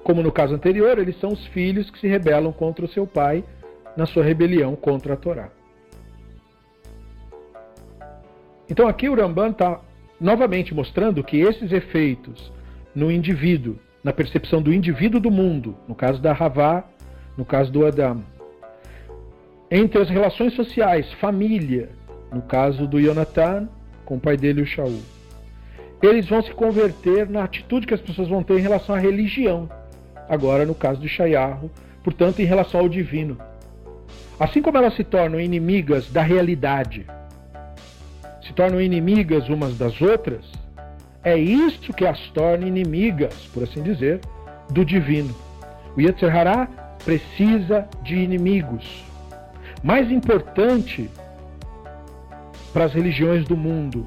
Como 0.04 0.22
no 0.22 0.32
caso 0.32 0.56
anterior, 0.56 1.00
eles 1.00 1.18
são 1.20 1.32
os 1.32 1.46
filhos 1.48 1.90
que 1.90 2.00
se 2.00 2.08
rebelam 2.08 2.52
contra 2.52 2.84
o 2.84 2.90
seu 2.90 3.08
pai 3.08 3.44
na 3.96 4.06
sua 4.06 4.24
rebelião 4.24 4.76
contra 4.76 5.14
a 5.14 5.18
Torá. 5.18 5.61
Então 8.72 8.88
aqui 8.88 9.10
o 9.10 9.16
Ramban 9.16 9.50
está 9.50 9.82
novamente 10.18 10.74
mostrando 10.74 11.22
que 11.26 11.42
esses 11.42 11.74
efeitos 11.74 12.54
no 12.96 13.12
indivíduo, 13.12 13.78
na 14.02 14.14
percepção 14.14 14.62
do 14.62 14.74
indivíduo 14.74 15.20
do 15.20 15.30
mundo, 15.30 15.76
no 15.90 15.94
caso 15.94 16.22
da 16.22 16.32
Havá, 16.32 16.86
no 17.38 17.44
caso 17.44 17.70
do 17.70 17.86
Adam, 17.86 18.24
entre 19.70 20.02
as 20.02 20.10
relações 20.10 20.54
sociais, 20.54 21.12
família, 21.20 21.90
no 22.32 22.42
caso 22.42 22.88
do 22.88 22.98
Jonathan 22.98 23.68
com 24.06 24.16
o 24.16 24.20
pai 24.22 24.38
dele, 24.38 24.62
o 24.62 24.66
Shaul, 24.66 25.02
eles 26.02 26.30
vão 26.30 26.42
se 26.42 26.52
converter 26.52 27.30
na 27.30 27.44
atitude 27.44 27.86
que 27.86 27.94
as 27.94 28.00
pessoas 28.00 28.30
vão 28.30 28.42
ter 28.42 28.58
em 28.58 28.62
relação 28.62 28.96
à 28.96 28.98
religião, 28.98 29.70
agora 30.30 30.66
no 30.66 30.74
caso 30.74 31.02
de 31.02 31.10
Shayahu, 31.10 31.70
portanto 32.02 32.40
em 32.40 32.46
relação 32.46 32.80
ao 32.80 32.88
divino. 32.88 33.38
Assim 34.40 34.62
como 34.62 34.78
elas 34.78 34.96
se 34.96 35.04
tornam 35.04 35.42
inimigas 35.42 36.10
da 36.10 36.22
realidade, 36.22 37.06
se 38.52 38.54
tornam 38.54 38.82
inimigas 38.82 39.48
umas 39.48 39.78
das 39.78 40.02
outras, 40.02 40.46
é 41.24 41.38
isso 41.38 41.94
que 41.94 42.06
as 42.06 42.20
torna 42.32 42.68
inimigas, 42.68 43.34
por 43.54 43.64
assim 43.64 43.82
dizer, 43.82 44.20
do 44.70 44.84
divino. 44.84 45.34
O 45.96 46.02
Yetzer 46.02 46.36
Hará 46.36 46.68
precisa 47.04 47.88
de 48.04 48.16
inimigos. 48.16 49.06
Mais 49.82 50.12
importante 50.12 51.10
para 52.74 52.86
as 52.86 52.94
religiões 52.94 53.46
do 53.46 53.56
mundo 53.56 54.06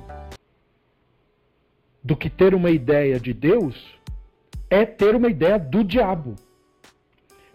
do 2.03 2.15
que 2.15 2.29
ter 2.29 2.55
uma 2.55 2.71
ideia 2.71 3.19
de 3.19 3.33
Deus 3.33 3.75
é 4.69 4.85
ter 4.85 5.15
uma 5.15 5.29
ideia 5.29 5.59
do 5.59 5.83
diabo. 5.83 6.35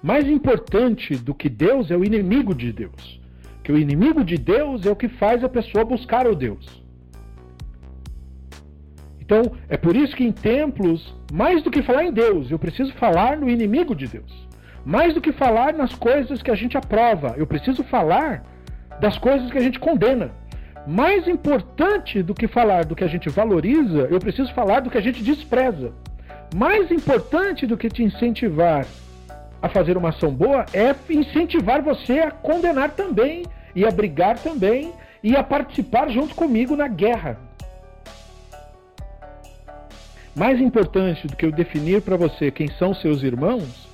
Mais 0.02 0.26
importante 0.28 1.16
do 1.16 1.36
que 1.36 1.50
Deus 1.50 1.92
é 1.92 1.96
o 1.96 2.04
inimigo 2.04 2.56
de 2.56 2.74
Deus. 2.74 3.22
Que 3.64 3.72
o 3.72 3.78
inimigo 3.78 4.24
de 4.24 4.38
Deus 4.38 4.86
é 4.88 4.92
o 4.92 4.96
que 4.96 5.08
faz 5.08 5.44
a 5.44 5.50
pessoa 5.50 5.86
buscar 5.86 6.26
o 6.26 6.36
Deus. 6.36 6.79
Então, 9.30 9.52
é 9.70 9.78
por 9.78 9.96
isso 9.96 10.16
que 10.16 10.24
em 10.24 10.32
templos, 10.32 11.16
mais 11.32 11.62
do 11.62 11.70
que 11.70 11.84
falar 11.84 12.04
em 12.04 12.12
Deus, 12.12 12.50
eu 12.50 12.58
preciso 12.58 12.92
falar 12.94 13.38
no 13.38 13.48
inimigo 13.48 13.94
de 13.94 14.08
Deus. 14.08 14.48
Mais 14.84 15.14
do 15.14 15.22
que 15.22 15.32
falar 15.32 15.72
nas 15.72 15.94
coisas 15.94 16.42
que 16.42 16.50
a 16.50 16.56
gente 16.56 16.76
aprova, 16.76 17.36
eu 17.38 17.46
preciso 17.46 17.84
falar 17.84 18.44
das 19.00 19.20
coisas 19.20 19.52
que 19.52 19.58
a 19.60 19.62
gente 19.62 19.80
condena. 19.80 20.32
Mais 20.88 21.28
importante 21.28 22.24
do 22.24 22.34
que 22.34 22.48
falar 22.48 22.86
do 22.86 22.96
que 22.96 23.04
a 23.04 23.08
gente 23.08 23.30
valoriza, 23.30 24.08
eu 24.10 24.18
preciso 24.20 24.52
falar 24.56 24.80
do 24.80 24.90
que 24.90 24.98
a 24.98 25.02
gente 25.02 25.22
despreza. 25.22 25.94
Mais 26.56 26.90
importante 26.90 27.68
do 27.68 27.78
que 27.78 27.88
te 27.88 28.02
incentivar 28.02 28.84
a 29.62 29.70
fazer 29.70 29.96
uma 29.96 30.10
ação 30.10 30.34
boa 30.34 30.66
é 30.74 30.96
incentivar 31.08 31.84
você 31.84 32.18
a 32.18 32.32
condenar 32.32 32.90
também 32.96 33.46
e 33.76 33.86
a 33.86 33.92
brigar 33.92 34.40
também 34.40 34.92
e 35.24 35.36
a 35.36 35.44
participar 35.44 36.10
junto 36.10 36.34
comigo 36.34 36.76
na 36.76 36.88
guerra 36.88 37.48
mais 40.40 40.62
importante 40.62 41.28
do 41.28 41.36
que 41.36 41.46
eu 41.46 41.52
definir 41.52 42.02
para 42.02 42.16
você 42.16 42.50
quem 42.50 42.70
são 42.70 42.94
seus 42.94 43.24
irmãos 43.24 43.90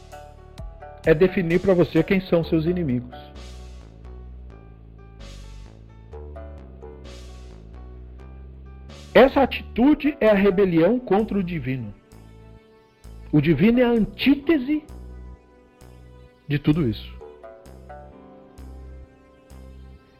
é 1.04 1.12
definir 1.12 1.60
para 1.60 1.74
você 1.74 2.04
quem 2.04 2.22
são 2.22 2.44
seus 2.44 2.66
inimigos. 2.66 3.18
Essa 9.12 9.42
atitude 9.42 10.16
é 10.22 10.30
a 10.30 10.36
rebelião 10.36 11.00
contra 11.00 11.36
o 11.36 11.44
divino. 11.44 11.92
O 13.32 13.42
divino 13.42 13.80
é 13.80 13.84
a 13.84 13.90
antítese 13.90 14.84
de 16.48 16.60
tudo 16.60 16.88
isso. 16.88 17.12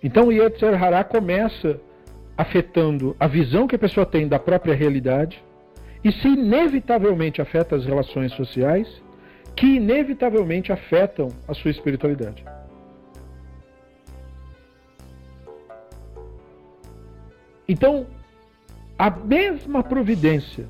Então 0.02 0.32
Yetzer 0.32 0.84
Hará 0.84 1.04
começa 1.04 1.80
afetando 2.36 3.16
a 3.20 3.28
visão 3.28 3.68
que 3.68 3.76
a 3.76 3.80
pessoa 3.80 4.08
tem 4.08 4.28
da 4.28 4.40
própria 4.40 4.74
realidade, 4.74 5.44
isso 6.06 6.28
inevitavelmente 6.28 7.42
afeta 7.42 7.76
as 7.76 7.84
relações 7.84 8.32
sociais, 8.34 9.02
que 9.56 9.66
inevitavelmente 9.66 10.72
afetam 10.72 11.30
a 11.48 11.54
sua 11.56 11.72
espiritualidade. 11.72 12.46
Então, 17.68 18.06
a 19.00 19.10
mesma 19.10 19.82
providência 19.82 20.68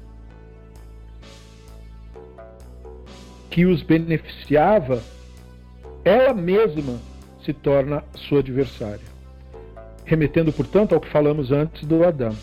que 3.50 3.66
os 3.66 3.84
beneficiava, 3.84 5.04
ela 6.06 6.34
mesma 6.34 6.98
se 7.44 7.52
torna 7.52 8.06
sua 8.14 8.40
adversária. 8.40 9.16
Remetendo, 10.06 10.54
portanto, 10.54 10.96
ao 10.96 11.02
que 11.02 11.10
falamos 11.10 11.52
antes 11.52 11.84
do 11.86 12.06
Adão. 12.06 12.34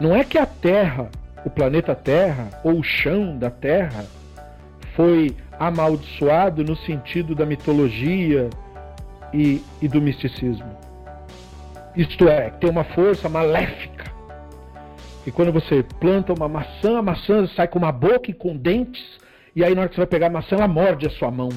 Não 0.00 0.14
é 0.14 0.22
que 0.22 0.38
a 0.38 0.46
Terra, 0.46 1.10
o 1.44 1.50
planeta 1.50 1.94
Terra, 1.94 2.48
ou 2.62 2.78
o 2.78 2.82
chão 2.82 3.36
da 3.36 3.50
Terra, 3.50 4.04
foi 4.94 5.34
amaldiçoado 5.58 6.64
no 6.64 6.76
sentido 6.76 7.34
da 7.34 7.46
mitologia 7.46 8.48
e, 9.32 9.62
e 9.80 9.88
do 9.88 10.00
misticismo. 10.00 10.76
Isto 11.96 12.28
é, 12.28 12.50
tem 12.50 12.70
uma 12.70 12.84
força 12.84 13.28
maléfica. 13.28 14.10
E 15.26 15.30
quando 15.30 15.52
você 15.52 15.82
planta 16.00 16.32
uma 16.32 16.48
maçã, 16.48 16.98
a 16.98 17.02
maçã 17.02 17.46
sai 17.48 17.68
com 17.68 17.78
uma 17.78 17.92
boca 17.92 18.30
e 18.30 18.34
com 18.34 18.56
dentes, 18.56 19.18
e 19.54 19.64
aí 19.64 19.74
na 19.74 19.82
hora 19.82 19.88
que 19.88 19.94
você 19.94 20.00
vai 20.00 20.08
pegar 20.08 20.26
a 20.28 20.30
maçã, 20.30 20.56
ela 20.56 20.68
morde 20.68 21.06
a 21.06 21.10
sua 21.10 21.30
mão. 21.30 21.50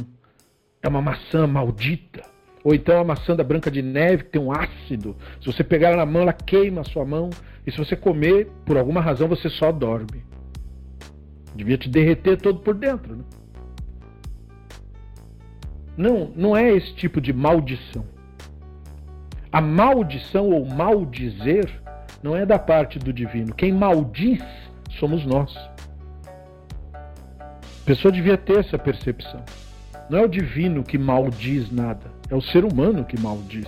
É 0.83 0.87
uma 0.87 1.01
maçã 1.01 1.47
maldita. 1.47 2.34
Ou 2.65 2.73
então 2.73 2.99
a 2.99 3.03
maçã 3.03 3.35
da 3.35 3.43
Branca 3.43 3.69
de 3.69 3.83
Neve, 3.83 4.23
que 4.23 4.31
tem 4.31 4.41
um 4.41 4.51
ácido. 4.51 5.15
Se 5.39 5.45
você 5.45 5.63
pegar 5.63 5.89
ela 5.89 5.97
na 5.97 6.05
mão, 6.11 6.23
ela 6.23 6.33
queima 6.33 6.81
a 6.81 6.83
sua 6.83 7.05
mão. 7.05 7.29
E 7.63 7.71
se 7.71 7.77
você 7.77 7.95
comer, 7.95 8.47
por 8.65 8.75
alguma 8.75 8.99
razão, 8.99 9.27
você 9.27 9.47
só 9.51 9.71
dorme. 9.71 10.25
Devia 11.55 11.77
te 11.77 11.87
derreter 11.87 12.41
todo 12.41 12.61
por 12.61 12.73
dentro. 12.73 13.17
Né? 13.17 13.23
Não, 15.95 16.31
não 16.35 16.57
é 16.57 16.73
esse 16.73 16.91
tipo 16.95 17.21
de 17.21 17.31
maldição. 17.31 18.03
A 19.51 19.61
maldição 19.61 20.49
ou 20.49 20.65
maldizer 20.65 21.69
não 22.23 22.35
é 22.35 22.47
da 22.47 22.57
parte 22.57 22.97
do 22.97 23.13
divino. 23.13 23.53
Quem 23.53 23.71
maldiz 23.71 24.43
somos 24.99 25.23
nós. 25.23 25.55
A 26.91 27.85
pessoa 27.85 28.11
devia 28.11 28.39
ter 28.39 28.57
essa 28.57 28.79
percepção. 28.79 29.43
Não 30.09 30.17
é 30.17 30.21
o 30.23 30.27
divino 30.27 30.83
que 30.83 30.97
maldiz 30.97 31.71
nada, 31.71 32.14
é 32.29 32.35
o 32.35 32.41
ser 32.41 32.65
humano 32.65 33.05
que 33.05 33.19
maldiz. 33.19 33.67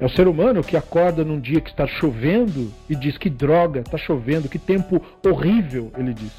É 0.00 0.04
o 0.04 0.08
ser 0.08 0.26
humano 0.26 0.64
que 0.64 0.76
acorda 0.76 1.24
num 1.24 1.38
dia 1.38 1.60
que 1.60 1.70
está 1.70 1.86
chovendo 1.86 2.72
e 2.88 2.96
diz 2.96 3.16
que 3.16 3.30
droga, 3.30 3.80
está 3.80 3.96
chovendo, 3.96 4.48
que 4.48 4.58
tempo 4.58 5.00
horrível, 5.24 5.92
ele 5.96 6.12
diz. 6.12 6.32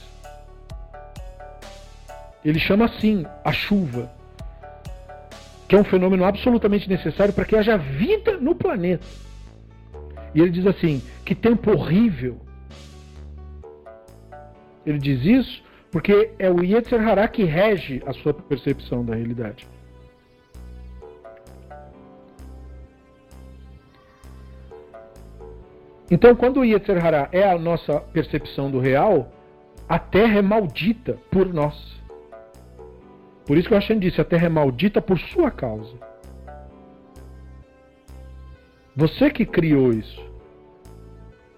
Ele 2.44 2.60
chama 2.60 2.86
assim 2.86 3.26
a 3.44 3.54
chuva 3.54 4.12
que 5.74 5.76
é 5.76 5.80
um 5.80 5.84
fenômeno 5.84 6.24
absolutamente 6.24 6.88
necessário 6.88 7.34
para 7.34 7.46
que 7.46 7.56
haja 7.56 7.78
vida 7.78 8.38
no 8.38 8.54
planeta. 8.54 9.08
E 10.36 10.40
ele 10.40 10.52
diz 10.52 10.68
assim: 10.68 11.02
que 11.26 11.34
tempo 11.34 11.72
horrível. 11.72 12.40
Ele 14.86 15.00
diz 15.00 15.26
isso 15.26 15.64
porque 15.94 16.32
é 16.40 16.50
o 16.50 16.64
Yetzer 16.64 17.08
Hará 17.08 17.28
que 17.28 17.44
rege 17.44 18.02
a 18.08 18.14
sua 18.14 18.34
percepção 18.34 19.06
da 19.06 19.14
realidade. 19.14 19.68
Então, 26.10 26.36
quando 26.36 26.62
o 26.62 26.66
Yetzer 26.66 27.06
Hará 27.06 27.30
é 27.32 27.48
a 27.48 27.60
nossa 27.60 28.00
percepção 28.00 28.72
do 28.72 28.80
real, 28.80 29.32
a 29.88 30.00
Terra 30.00 30.40
é 30.40 30.42
maldita 30.42 31.20
por 31.30 31.54
nós. 31.54 32.02
Por 33.46 33.56
isso 33.56 33.68
que 33.68 33.76
o 33.76 33.78
Hashem 33.78 34.00
disse: 34.00 34.20
a 34.20 34.26
terra 34.26 34.48
é 34.48 34.50
maldita 34.50 35.00
por 35.00 35.20
sua 35.20 35.52
causa. 35.52 35.96
Você 38.96 39.30
que 39.30 39.46
criou 39.46 39.92
isso. 39.92 40.24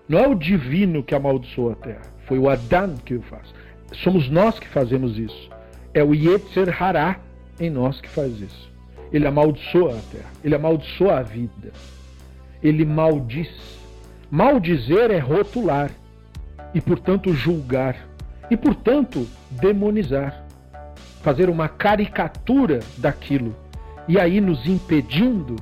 Não 0.10 0.20
é 0.20 0.28
o 0.28 0.36
divino 0.36 1.04
que 1.04 1.16
amaldiçoa 1.16 1.74
a 1.74 1.76
terra. 1.76 2.14
Foi 2.26 2.38
o 2.40 2.50
Adão 2.50 2.96
que 2.98 3.14
o 3.16 3.22
faz. 3.22 3.54
Somos 4.04 4.30
nós 4.30 4.60
que 4.60 4.68
fazemos 4.68 5.18
isso. 5.18 5.50
É 5.94 6.04
o 6.04 6.14
Yetzer 6.14 6.82
Hará 6.82 7.20
em 7.60 7.70
nós 7.70 8.02
que 8.02 8.10
faz 8.10 8.40
isso. 8.40 8.72
Ele 9.12 9.28
amaldiçoa 9.28 9.92
a 9.92 10.02
terra. 10.12 10.32
Ele 10.44 10.56
amaldiçoa 10.56 11.20
a 11.20 11.22
vida. 11.22 11.72
Ele 12.62 12.86
maldiz. 12.86 13.50
Maldizer 14.30 15.12
é 15.12 15.20
rotular. 15.20 15.92
E, 16.74 16.82
portanto, 16.82 17.34
julgar. 17.34 17.96
E, 18.50 18.58
portanto, 18.58 19.28
demonizar 19.50 20.46
fazer 21.26 21.50
uma 21.50 21.68
caricatura 21.68 22.82
daquilo 23.00 23.56
e 24.08 24.20
aí 24.20 24.40
nos 24.40 24.68
impedindo 24.68 25.56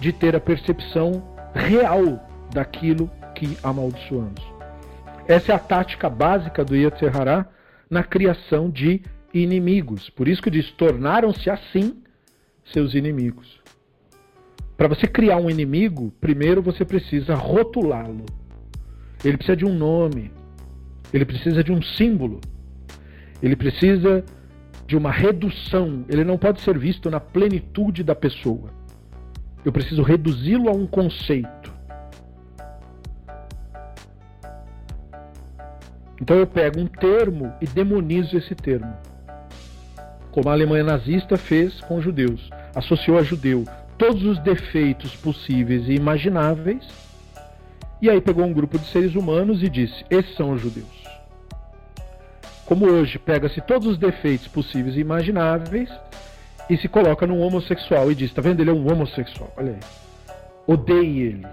de 0.00 0.12
ter 0.12 0.34
a 0.34 0.40
percepção 0.40 1.22
real 1.54 2.18
daquilo 2.52 3.08
que 3.32 3.56
amaldiçoamos. 3.62 4.42
Essa 5.26 5.52
é 5.52 5.54
a 5.54 5.58
tática 5.58 6.08
básica 6.08 6.64
do 6.64 6.74
Yetzer 6.74 7.12
na 7.88 8.02
criação 8.02 8.70
de 8.70 9.02
inimigos. 9.32 10.10
Por 10.10 10.28
isso 10.28 10.42
que 10.42 10.50
diz: 10.50 10.70
tornaram-se 10.72 11.50
assim 11.50 12.02
seus 12.64 12.94
inimigos. 12.94 13.60
Para 14.76 14.88
você 14.88 15.06
criar 15.06 15.36
um 15.36 15.50
inimigo, 15.50 16.12
primeiro 16.20 16.62
você 16.62 16.84
precisa 16.84 17.34
rotulá-lo. 17.34 18.24
Ele 19.22 19.36
precisa 19.36 19.56
de 19.56 19.66
um 19.66 19.74
nome, 19.74 20.32
ele 21.12 21.26
precisa 21.26 21.62
de 21.62 21.70
um 21.70 21.82
símbolo, 21.82 22.40
ele 23.42 23.54
precisa 23.54 24.24
de 24.86 24.96
uma 24.96 25.10
redução. 25.10 26.04
Ele 26.08 26.24
não 26.24 26.38
pode 26.38 26.62
ser 26.62 26.78
visto 26.78 27.10
na 27.10 27.20
plenitude 27.20 28.02
da 28.02 28.14
pessoa. 28.14 28.70
Eu 29.62 29.70
preciso 29.70 30.02
reduzi-lo 30.02 30.70
a 30.70 30.72
um 30.72 30.86
conceito. 30.86 31.59
Então 36.20 36.36
eu 36.36 36.46
pego 36.46 36.78
um 36.80 36.86
termo 36.86 37.52
e 37.60 37.66
demonizo 37.66 38.36
esse 38.36 38.54
termo. 38.54 38.92
Como 40.30 40.48
a 40.48 40.52
Alemanha 40.52 40.84
nazista 40.84 41.36
fez 41.36 41.80
com 41.80 41.96
os 41.96 42.04
judeus. 42.04 42.50
Associou 42.74 43.18
a 43.18 43.22
judeu 43.22 43.64
todos 43.96 44.24
os 44.24 44.38
defeitos 44.38 45.16
possíveis 45.16 45.88
e 45.88 45.92
imagináveis. 45.92 46.86
E 48.00 48.08
aí 48.08 48.20
pegou 48.20 48.44
um 48.44 48.52
grupo 48.52 48.78
de 48.78 48.86
seres 48.86 49.14
humanos 49.14 49.62
e 49.62 49.68
disse: 49.68 50.04
esses 50.10 50.34
são 50.36 50.52
os 50.52 50.60
judeus. 50.60 51.00
Como 52.64 52.86
hoje 52.86 53.18
pega-se 53.18 53.60
todos 53.60 53.88
os 53.88 53.98
defeitos 53.98 54.46
possíveis 54.46 54.96
e 54.96 55.00
imagináveis 55.00 55.90
e 56.68 56.76
se 56.76 56.86
coloca 56.88 57.26
num 57.26 57.40
homossexual 57.40 58.10
e 58.12 58.14
diz: 58.14 58.32
tá 58.32 58.40
vendo? 58.40 58.60
Ele 58.60 58.70
é 58.70 58.72
um 58.72 58.90
homossexual. 58.90 59.52
Olha 59.56 59.72
aí. 59.72 59.80
Odeie 60.66 61.20
ele. 61.20 61.46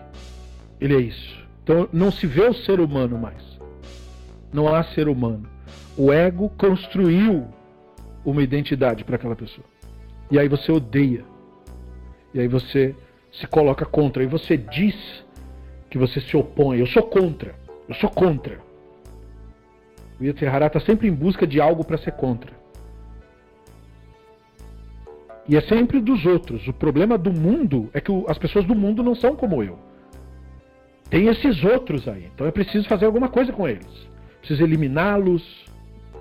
Ele 0.79 0.95
é 0.95 0.99
isso. 0.99 1.37
Então 1.63 1.89
não 1.91 2.11
se 2.11 2.27
vê 2.27 2.43
o 2.43 2.53
ser 2.53 2.79
humano 2.79 3.17
mais. 3.17 3.56
Não 4.51 4.73
há 4.73 4.83
ser 4.83 5.07
humano. 5.07 5.47
O 5.97 6.11
ego 6.11 6.49
construiu 6.57 7.47
uma 8.25 8.41
identidade 8.41 9.03
para 9.03 9.15
aquela 9.15 9.35
pessoa. 9.35 9.65
E 10.29 10.37
aí 10.37 10.47
você 10.47 10.71
odeia. 10.71 11.23
E 12.33 12.39
aí 12.39 12.47
você 12.47 12.95
se 13.31 13.47
coloca 13.47 13.85
contra. 13.85 14.23
E 14.23 14.27
você 14.27 14.57
diz 14.57 14.95
que 15.89 15.97
você 15.97 16.19
se 16.19 16.35
opõe. 16.35 16.79
Eu 16.79 16.87
sou 16.87 17.03
contra. 17.03 17.55
Eu 17.87 17.95
sou 17.95 18.09
contra. 18.09 18.59
O 20.19 20.23
Yetzirah 20.23 20.67
está 20.67 20.79
sempre 20.79 21.07
em 21.07 21.13
busca 21.13 21.45
de 21.45 21.61
algo 21.61 21.83
para 21.83 21.97
ser 21.97 22.11
contra. 22.13 22.51
E 25.47 25.55
é 25.55 25.61
sempre 25.61 26.01
dos 26.01 26.25
outros. 26.25 26.67
O 26.67 26.73
problema 26.73 27.17
do 27.17 27.31
mundo 27.31 27.89
é 27.93 28.01
que 28.01 28.11
as 28.27 28.37
pessoas 28.37 28.65
do 28.65 28.75
mundo 28.75 29.01
não 29.01 29.15
são 29.15 29.35
como 29.35 29.63
eu. 29.63 29.79
Tem 31.09 31.27
esses 31.27 31.63
outros 31.63 32.07
aí. 32.07 32.29
Então 32.33 32.45
é 32.45 32.51
preciso 32.51 32.87
fazer 32.87 33.05
alguma 33.05 33.29
coisa 33.29 33.53
com 33.53 33.67
eles. 33.67 34.07
Preciso 34.47 34.63
eliminá-los. 34.63 35.43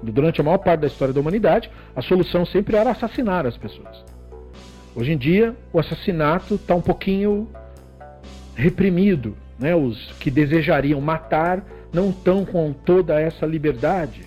Durante 0.02 0.40
a 0.40 0.44
maior 0.44 0.58
parte 0.58 0.80
da 0.80 0.88
história 0.88 1.14
da 1.14 1.20
humanidade, 1.20 1.70
a 1.94 2.02
solução 2.02 2.44
sempre 2.44 2.76
era 2.76 2.90
assassinar 2.90 3.46
as 3.46 3.56
pessoas. 3.56 4.04
Hoje 4.96 5.12
em 5.12 5.16
dia, 5.16 5.54
o 5.72 5.78
assassinato 5.78 6.56
está 6.56 6.74
um 6.74 6.80
pouquinho 6.80 7.48
reprimido. 8.56 9.36
Né? 9.60 9.76
Os 9.76 10.12
que 10.18 10.28
desejariam 10.28 11.00
matar 11.00 11.64
não 11.92 12.10
estão 12.10 12.44
com 12.44 12.72
toda 12.72 13.20
essa 13.20 13.46
liberdade. 13.46 14.22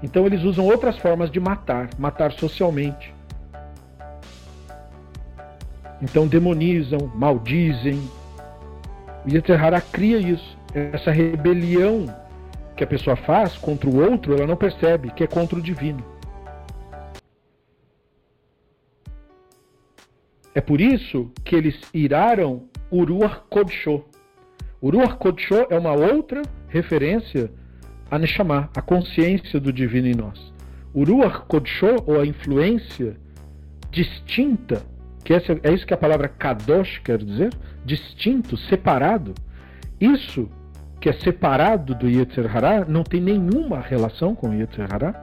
Então 0.00 0.24
eles 0.24 0.44
usam 0.44 0.64
outras 0.64 0.96
formas 0.96 1.28
de 1.28 1.40
matar, 1.40 1.90
matar 1.98 2.30
socialmente. 2.30 3.12
Então 6.00 6.28
demonizam, 6.28 7.10
maldizem. 7.16 8.00
O 9.26 9.28
Yetzirah 9.28 9.80
cria 9.80 10.18
isso, 10.18 10.56
essa 10.72 11.10
rebelião 11.10 12.06
que 12.78 12.84
a 12.84 12.86
pessoa 12.86 13.16
faz 13.16 13.56
contra 13.56 13.90
o 13.90 14.00
outro, 14.00 14.34
ela 14.34 14.46
não 14.46 14.56
percebe 14.56 15.10
que 15.10 15.24
é 15.24 15.26
contra 15.26 15.58
o 15.58 15.62
divino. 15.62 16.04
É 20.54 20.60
por 20.60 20.80
isso 20.80 21.30
que 21.44 21.56
eles 21.56 21.76
iraram 21.92 22.68
Uruach 22.90 23.42
Kodsho. 23.50 24.04
Uruach 24.80 25.16
Kodsho 25.16 25.66
é 25.68 25.76
uma 25.76 25.92
outra 25.92 26.42
referência 26.68 27.50
a 28.10 28.18
Neshama, 28.18 28.70
a 28.74 28.80
consciência 28.80 29.60
do 29.60 29.72
divino 29.72 30.06
em 30.06 30.14
nós. 30.14 30.52
O 30.94 31.04
Ruach 31.04 31.42
Kodsho, 31.46 31.96
ou 32.06 32.18
a 32.18 32.24
influência 32.24 33.16
distinta, 33.90 34.82
que 35.24 35.34
é 35.34 35.74
isso 35.74 35.86
que 35.86 35.92
a 35.92 35.98
palavra 35.98 36.28
Kadosh 36.28 36.98
quer 37.04 37.18
dizer, 37.18 37.52
distinto, 37.84 38.56
separado, 38.56 39.34
isso 40.00 40.48
que 41.00 41.08
é 41.08 41.12
separado 41.12 41.94
do 41.94 42.08
Yetzer 42.08 42.54
Hará, 42.54 42.84
não 42.84 43.04
tem 43.04 43.20
nenhuma 43.20 43.80
relação 43.80 44.34
com 44.34 44.50
o 44.50 44.54
Yetzer 44.54 44.92
Hará. 44.92 45.14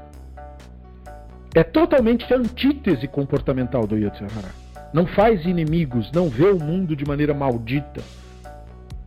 É 1.53 1.64
totalmente 1.64 2.34
antítese 2.34 3.07
comportamental 3.07 3.85
do 3.85 3.97
Yetzer 3.97 4.27
Hará. 4.38 4.49
Não 4.93 5.06
faz 5.06 5.45
inimigos, 5.45 6.11
não 6.11 6.30
vê 6.30 6.45
o 6.45 6.60
mundo 6.60 6.95
de 6.95 7.06
maneira 7.06 7.34
maldita, 7.34 8.02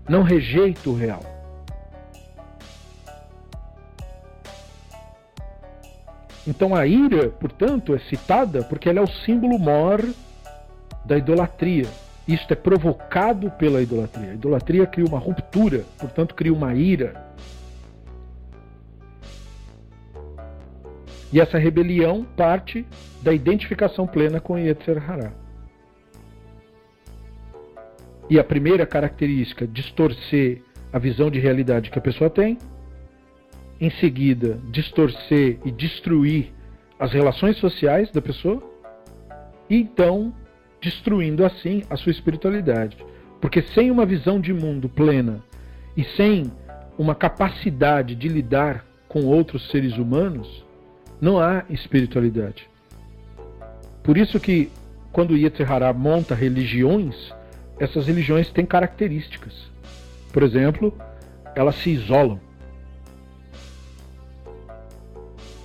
não 0.08 0.22
rejeita 0.22 0.90
o 0.90 0.94
real. 0.94 1.22
Então 6.46 6.74
a 6.74 6.86
ira, 6.86 7.28
portanto, 7.28 7.94
é 7.94 7.98
citada 7.98 8.62
porque 8.64 8.88
ela 8.88 9.00
é 9.00 9.02
o 9.02 9.06
símbolo 9.06 9.58
maior 9.58 10.00
da 11.04 11.16
idolatria. 11.16 11.86
Isto 12.28 12.52
é 12.52 12.54
provocado 12.54 13.50
pela 13.52 13.80
idolatria. 13.80 14.32
A 14.32 14.34
idolatria 14.34 14.86
cria 14.86 15.06
uma 15.06 15.18
ruptura, 15.18 15.84
portanto, 15.98 16.34
cria 16.34 16.52
uma 16.52 16.74
ira. 16.74 17.26
E 21.32 21.40
essa 21.40 21.56
rebelião 21.56 22.24
parte 22.36 22.86
da 23.22 23.32
identificação 23.32 24.06
plena 24.06 24.40
com 24.40 24.58
Yetzer 24.58 25.10
Hará. 25.10 25.32
E 28.28 28.38
a 28.38 28.44
primeira 28.44 28.84
característica, 28.84 29.66
distorcer 29.66 30.62
a 30.92 30.98
visão 30.98 31.30
de 31.30 31.38
realidade 31.38 31.90
que 31.90 31.98
a 31.98 32.02
pessoa 32.02 32.28
tem. 32.28 32.58
Em 33.80 33.90
seguida, 33.90 34.60
distorcer 34.70 35.58
e 35.64 35.70
destruir 35.70 36.52
as 36.98 37.10
relações 37.12 37.56
sociais 37.56 38.10
da 38.10 38.20
pessoa. 38.20 38.62
E 39.70 39.76
então, 39.76 40.34
destruindo 40.80 41.44
assim 41.44 41.82
a 41.90 41.96
sua 41.96 42.12
espiritualidade. 42.12 42.96
Porque 43.40 43.62
sem 43.62 43.90
uma 43.90 44.06
visão 44.06 44.40
de 44.40 44.52
mundo 44.52 44.88
plena 44.88 45.42
e 45.96 46.04
sem 46.04 46.50
uma 46.96 47.14
capacidade 47.14 48.14
de 48.14 48.28
lidar 48.28 48.84
com 49.08 49.24
outros 49.24 49.70
seres 49.70 49.96
humanos, 49.96 50.64
não 51.20 51.38
há 51.40 51.64
espiritualidade. 51.70 52.68
Por 54.02 54.16
isso 54.16 54.40
que 54.40 54.70
quando 55.12 55.36
Yetzirah 55.36 55.92
monta 55.92 56.34
religiões, 56.34 57.32
essas 57.78 58.06
religiões 58.06 58.50
têm 58.50 58.66
características. 58.66 59.70
Por 60.32 60.42
exemplo, 60.42 60.96
elas 61.54 61.76
se 61.76 61.90
isolam. 61.90 62.40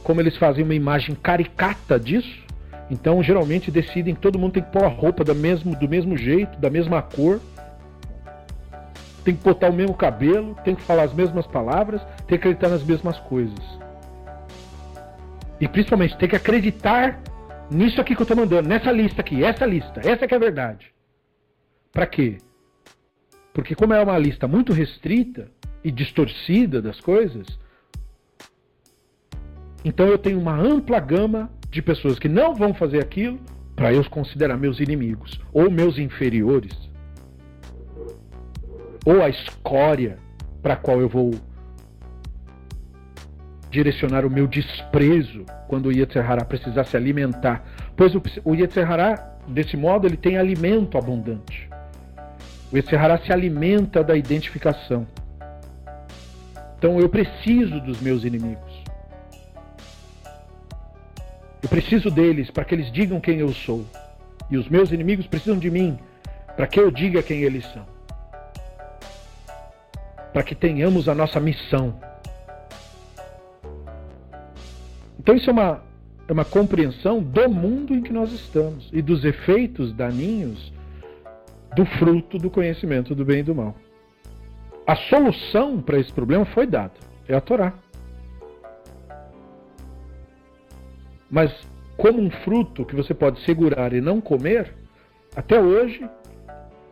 Como 0.04 0.20
eles 0.20 0.36
fazem 0.38 0.64
uma 0.64 0.76
imagem 0.76 1.16
caricata 1.16 2.00
disso, 2.00 2.43
então, 2.90 3.24
geralmente 3.24 3.72
decidem 3.72 4.14
que 4.14 4.22
todo 4.22 4.38
mundo 4.38 4.54
tem 4.54 4.64
que 4.64 4.72
pôr 4.72 4.84
a 4.84 4.90
roupa 4.90 5.24
do 5.24 5.34
mesmo, 5.34 5.76
do 5.76 5.88
mesmo 5.88 6.18
jeito, 6.18 6.60
da 6.60 6.70
mesma 6.70 7.02
cor, 7.02 7.40
tem 9.24 9.36
que 9.36 9.44
botar 9.44 9.70
o 9.70 9.74
mesmo 9.74 9.96
cabelo, 9.96 10.56
tem 10.64 10.76
que 10.76 10.82
falar 10.82 11.04
as 11.04 11.14
mesmas 11.14 11.48
palavras, 11.48 12.02
tem 12.28 12.28
que 12.28 12.36
acreditar 12.36 12.70
nas 12.70 12.84
mesmas 12.84 13.18
coisas. 13.20 13.60
E 15.62 15.68
principalmente 15.68 16.18
tem 16.18 16.28
que 16.28 16.36
acreditar 16.36 17.22
nisso 17.72 18.02
aqui 18.02 18.16
que 18.16 18.22
eu 18.22 18.26
estou 18.26 18.38
mandando, 18.38 18.68
nessa 18.68 18.92
lista 18.92 19.22
aqui, 19.22 19.44
essa 19.44 19.66
lista, 19.66 20.02
essa 20.04 20.28
que 20.28 20.34
é 20.34 20.38
a 20.38 20.40
verdade. 20.40 20.94
Para 21.92 22.06
quê? 22.06 22.38
Porque 23.54 23.76
como 23.76 23.94
é 23.94 24.04
uma 24.04 24.18
lista 24.18 24.48
muito 24.48 24.74
restrita 24.74 25.50
e 25.84 25.92
distorcida 25.92 26.82
das 26.82 27.00
coisas, 27.00 27.48
então 29.86 30.08
eu 30.08 30.18
tenho 30.18 30.40
uma 30.40 30.56
ampla 30.56 31.00
gama 31.00 31.50
de 31.74 31.82
pessoas 31.82 32.20
que 32.20 32.30
não 32.30 32.54
vão 32.54 32.74
fazer 32.74 33.00
aquilo 33.00 33.40
para 33.76 33.92
eu 33.92 34.02
os 34.02 34.08
considerar 34.08 34.58
meus 34.58 34.80
inimigos 34.80 35.42
ou 35.52 35.72
meus 35.72 35.98
inferiores. 35.98 36.72
Ou 39.04 39.22
a 39.22 39.28
escória 39.28 40.18
para 40.62 40.76
qual 40.76 41.02
eu 41.02 41.10
vou 41.10 41.32
direcionar 43.72 44.24
o 44.24 44.30
meu 44.30 44.46
desprezo 44.48 45.46
quando 45.68 45.88
o 45.88 45.92
Yetzirah 45.92 46.46
precisar 46.46 46.84
se 46.84 46.96
alimentar. 46.96 47.66
Pois 47.98 48.14
o 48.46 48.54
Yetzirah, 48.54 49.40
desse 49.48 49.76
modo, 49.76 50.06
ele 50.06 50.16
tem 50.16 50.38
alimento 50.38 50.96
abundante. 50.96 51.68
O 52.72 52.78
Yetzirah 52.78 53.18
se 53.26 53.34
alimenta 53.34 54.04
da 54.04 54.16
identificação. 54.16 55.08
Então 56.78 57.00
eu 57.00 57.10
preciso 57.10 57.82
dos 57.82 58.00
meus 58.00 58.24
inimigos. 58.24 58.73
Eu 61.64 61.70
preciso 61.70 62.12
deles 62.12 62.52
para 62.52 62.66
que 62.66 62.76
eles 62.76 62.92
digam 62.92 63.22
quem 63.22 63.40
eu 63.40 63.54
sou. 63.54 63.86
E 64.52 64.58
os 64.58 64.68
meus 64.68 64.92
inimigos 64.92 65.26
precisam 65.26 65.58
de 65.58 65.72
mim 65.72 65.98
para 66.58 66.68
que 66.68 66.78
eu 66.78 66.92
diga 66.92 67.24
quem 67.24 67.42
eles 67.42 67.66
são. 67.72 67.86
Para 70.34 70.44
que 70.44 70.54
tenhamos 70.54 71.08
a 71.08 71.16
nossa 71.16 71.40
missão. 71.40 71.98
Então, 75.18 75.36
isso 75.36 75.50
é 75.50 75.54
uma, 75.54 75.82
é 76.28 76.34
uma 76.34 76.44
compreensão 76.44 77.24
do 77.24 77.50
mundo 77.50 77.96
em 77.96 78.02
que 78.02 78.12
nós 78.12 78.34
estamos 78.34 78.90
e 78.92 79.02
dos 79.02 79.24
efeitos 79.24 79.94
daninhos 79.94 80.74
do 81.78 81.86
fruto 81.86 82.38
do 82.38 82.50
conhecimento 82.50 83.16
do 83.16 83.24
bem 83.24 83.40
e 83.40 83.44
do 83.44 83.56
mal. 83.56 83.74
A 84.86 84.98
solução 84.98 85.82
para 85.82 85.98
esse 85.98 86.12
problema 86.12 86.44
foi 86.46 86.68
dada: 86.68 86.94
é 87.26 87.34
a 87.34 87.40
Torá. 87.40 87.74
Mas 91.34 91.52
como 91.98 92.22
um 92.22 92.30
fruto 92.30 92.86
que 92.86 92.96
você 92.96 93.12
pode 93.12 93.42
segurar 93.42 93.92
e 93.92 94.00
não 94.00 94.22
comer, 94.22 94.72
até 95.36 95.60
hoje 95.60 96.08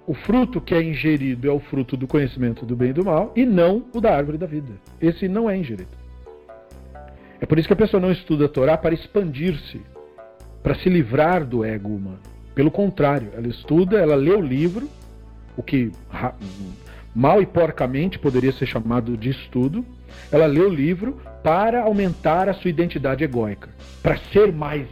o 0.08 0.16
fruto 0.16 0.60
que 0.60 0.74
é 0.74 0.82
ingerido 0.82 1.48
é 1.48 1.52
o 1.52 1.60
fruto 1.60 1.96
do 1.96 2.08
conhecimento 2.08 2.66
do 2.66 2.76
bem 2.76 2.90
e 2.90 2.94
do 2.94 3.06
mal 3.06 3.32
e 3.36 3.46
não 3.46 3.86
o 3.94 4.02
da 4.02 4.16
árvore 4.16 4.40
da 4.40 4.48
vida. 4.48 4.74
Esse 5.00 5.28
não 5.28 5.48
é 5.48 5.56
ingerido. 5.56 5.92
É 7.40 7.46
por 7.46 7.60
isso 7.60 7.68
que 7.68 7.74
a 7.74 7.78
pessoa 7.78 8.02
não 8.02 8.12
estuda 8.12 8.46
a 8.46 8.50
Torá 8.50 8.76
para 8.76 8.96
expandir-se, 8.96 9.80
para 10.64 10.74
se 10.74 10.90
livrar 10.90 11.46
do 11.46 11.64
ego 11.64 11.90
humano. 11.90 12.20
Pelo 12.56 12.72
contrário, 12.72 13.30
ela 13.36 13.48
estuda, 13.48 14.00
ela 14.00 14.16
lê 14.16 14.32
o 14.32 14.42
livro, 14.42 14.90
o 15.56 15.62
que 15.62 15.92
mal 17.14 17.44
e 17.44 17.46
porcamente 17.46 18.18
poderia 18.18 18.52
ser 18.54 18.66
chamado 18.66 19.16
de 19.16 19.30
estudo. 19.30 19.86
Ela 20.32 20.46
lê 20.46 20.62
o 20.62 20.70
livro 20.70 21.22
para 21.44 21.82
aumentar 21.82 22.48
a 22.50 22.54
sua 22.54 22.70
identidade 22.70 23.24
egóica, 23.24 23.70
para 24.02 24.18
ser 24.32 24.52
mais, 24.52 24.88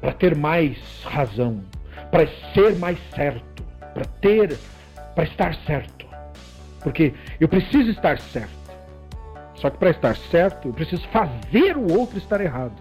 para 0.00 0.12
ter 0.12 0.36
mais 0.36 0.78
razão, 1.04 1.62
para 2.10 2.26
ser 2.52 2.76
mais 2.76 2.98
certo, 3.14 3.64
para 3.92 4.04
ter, 4.04 4.58
para 5.14 5.24
estar 5.24 5.54
certo. 5.66 6.06
Porque 6.82 7.14
eu 7.40 7.48
preciso 7.48 7.90
estar 7.90 8.18
certo. 8.18 8.64
Só 9.54 9.70
que 9.70 9.78
para 9.78 9.90
estar 9.90 10.16
certo, 10.16 10.68
eu 10.68 10.74
preciso 10.74 11.06
fazer 11.08 11.76
o 11.76 11.98
outro 11.98 12.18
estar 12.18 12.40
errado. 12.40 12.74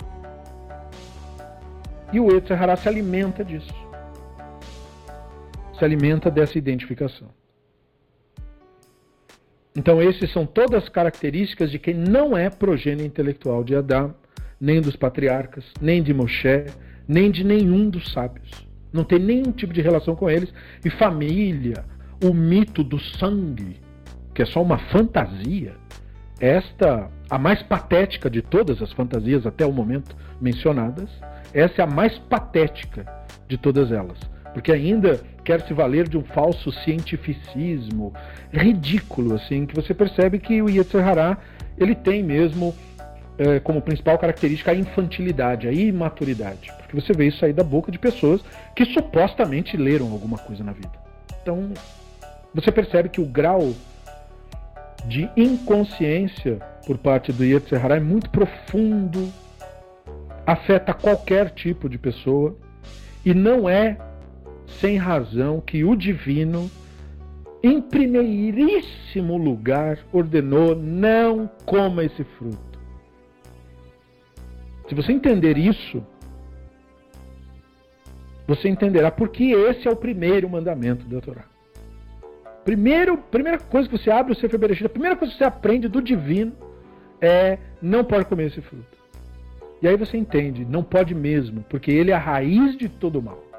E 2.12 2.20
o 2.20 2.32
Yetzirah 2.32 2.76
se 2.76 2.88
alimenta 2.88 3.44
disso. 3.44 3.74
Se 5.78 5.86
alimenta 5.86 6.30
dessa 6.30 6.58
identificação. 6.58 7.30
Então, 9.76 10.02
esses 10.02 10.32
são 10.32 10.46
todas 10.46 10.84
as 10.84 10.90
características 10.90 11.72
de 11.72 11.80
quem 11.80 11.96
não 11.96 12.38
é 12.38 12.50
progênio 12.50 13.06
intelectual 13.06 13.64
de 13.64 13.76
Adão, 13.76 14.14
nem 14.62 14.80
dos 14.80 14.96
patriarcas, 14.96 15.66
nem 15.82 16.02
de 16.02 16.14
Moshe, 16.14 16.66
nem 17.08 17.32
de 17.32 17.44
nenhum 17.44 17.90
dos 17.90 18.12
sábios. 18.14 18.50
Não 18.92 19.04
tem 19.04 19.18
nenhum 19.18 19.52
tipo 19.52 19.74
de 19.74 19.82
relação 19.82 20.16
com 20.16 20.30
eles. 20.30 20.54
E 20.86 20.90
família, 20.92 21.84
o 22.24 22.34
mito 22.34 22.84
do 22.84 23.00
sangue, 23.00 23.78
que 24.34 24.44
é 24.44 24.46
só 24.46 24.62
uma 24.62 24.78
fantasia, 24.78 25.74
esta, 26.40 27.10
a 27.30 27.38
mais 27.40 27.64
patética 27.64 28.30
de 28.30 28.42
todas 28.42 28.82
as 28.82 28.92
fantasias 28.94 29.46
até 29.46 29.66
o 29.66 29.72
momento 29.72 30.16
mencionadas, 30.40 31.10
essa 31.54 31.82
é 31.82 31.84
a 31.84 31.88
mais 31.88 32.18
patética 32.20 33.06
de 33.48 33.58
todas 33.58 33.92
elas. 33.92 34.20
Porque 34.54 34.72
ainda 34.72 35.20
quer 35.44 35.62
se 35.62 35.74
valer 35.74 36.08
de 36.08 36.18
um 36.18 36.24
falso 36.24 36.72
cientificismo 36.72 38.14
ridículo, 38.52 39.36
assim, 39.36 39.66
que 39.66 39.76
você 39.76 39.94
percebe 39.94 40.40
que 40.40 40.62
o 40.62 40.70
Yetzirah, 40.70 41.38
ele 41.78 41.96
tem 41.96 42.24
mesmo 42.24 42.74
é, 43.38 43.60
como 43.60 43.82
principal 43.82 44.18
característica 44.18 44.72
a 44.72 44.76
infantilidade, 44.76 45.68
a 45.68 45.72
imaturidade. 45.72 46.72
Porque 46.78 47.00
você 47.00 47.14
vê 47.14 47.28
isso 47.28 47.44
aí 47.44 47.52
da 47.52 47.64
boca 47.64 47.92
de 47.92 47.98
pessoas 47.98 48.42
que 48.76 48.86
supostamente 48.86 49.76
leram 49.76 50.12
alguma 50.12 50.38
coisa 50.38 50.64
na 50.64 50.72
vida. 50.72 50.92
Então, 51.42 51.72
você 52.54 52.72
percebe 52.72 53.10
que 53.10 53.20
o 53.20 53.26
grau 53.26 53.74
de 55.06 55.30
inconsciência 55.36 56.60
por 56.86 56.98
parte 56.98 57.32
do 57.34 57.44
Yetzirah 57.44 57.98
é 57.98 58.00
muito 58.00 58.30
profundo, 58.30 59.32
afeta 60.46 60.94
qualquer 60.94 61.50
tipo 61.50 61.90
de 61.90 61.98
pessoa 61.98 62.56
e 63.26 63.34
não 63.34 63.70
é 63.70 63.98
sem 64.80 64.98
razão 64.98 65.62
que 65.62 65.84
o 65.84 65.96
divino, 65.96 66.70
em 67.62 67.82
primeiríssimo 67.82 69.38
lugar, 69.38 70.00
ordenou: 70.12 70.76
não 70.76 71.50
coma 71.66 72.04
esse 72.04 72.24
fruto. 72.24 72.80
Se 74.88 74.96
você 74.96 75.12
entender 75.12 75.58
isso, 75.58 76.06
você 78.48 78.68
entenderá 78.68 79.10
porque 79.10 79.46
esse 79.46 79.88
é 79.88 79.92
o 79.92 79.96
primeiro 79.96 80.50
mandamento 80.50 81.06
da 81.06 81.22
Torá. 81.22 81.46
Primeiro, 82.66 83.18
primeira 83.18 83.58
coisa 83.58 83.90
que 83.90 83.98
você 83.98 84.10
abre 84.10 84.34
o 84.34 84.36
Sefer 84.36 84.60
Bereshit, 84.60 84.86
a 84.86 84.90
primeira 84.90 85.16
coisa 85.16 85.32
que 85.32 85.38
você 85.38 85.44
aprende 85.44 85.88
do 85.88 86.02
divino 86.02 86.54
é 87.20 87.58
não 87.82 88.04
pode 88.04 88.26
comer 88.26 88.48
esse 88.48 88.62
fruto. 88.62 88.98
E 89.82 89.88
aí 89.88 89.98
você 89.98 90.18
entende, 90.18 90.64
não 90.64 90.82
pode 90.82 91.14
mesmo, 91.14 91.64
porque 91.70 91.92
ele 91.92 92.12
é 92.12 92.14
a 92.14 92.20
raiz 92.20 92.78
de 92.78 92.88
todo 92.88 93.22
mal. 93.22 93.53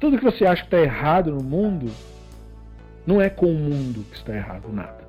Tudo 0.00 0.18
que 0.18 0.24
você 0.24 0.46
acha 0.46 0.62
que 0.62 0.68
está 0.68 0.80
errado 0.80 1.32
no 1.32 1.42
mundo, 1.42 1.90
não 3.06 3.20
é 3.20 3.28
com 3.28 3.46
o 3.46 3.54
mundo 3.54 4.04
que 4.10 4.16
está 4.16 4.34
errado, 4.34 4.72
nada. 4.72 5.06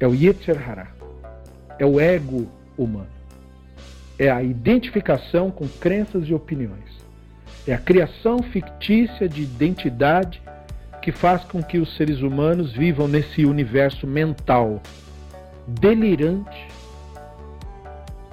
É 0.00 0.06
o 0.06 0.14
Yetzer 0.14 0.58
Hará. 0.68 0.88
É 1.78 1.86
o 1.86 2.00
ego 2.00 2.46
humano. 2.76 3.08
É 4.18 4.30
a 4.30 4.42
identificação 4.42 5.50
com 5.50 5.68
crenças 5.68 6.26
e 6.28 6.34
opiniões. 6.34 6.96
É 7.66 7.74
a 7.74 7.78
criação 7.78 8.42
fictícia 8.42 9.28
de 9.28 9.42
identidade 9.42 10.42
que 11.02 11.12
faz 11.12 11.44
com 11.44 11.62
que 11.62 11.78
os 11.78 11.96
seres 11.96 12.20
humanos 12.20 12.72
vivam 12.72 13.06
nesse 13.06 13.44
universo 13.44 14.06
mental 14.06 14.82
delirante 15.66 16.65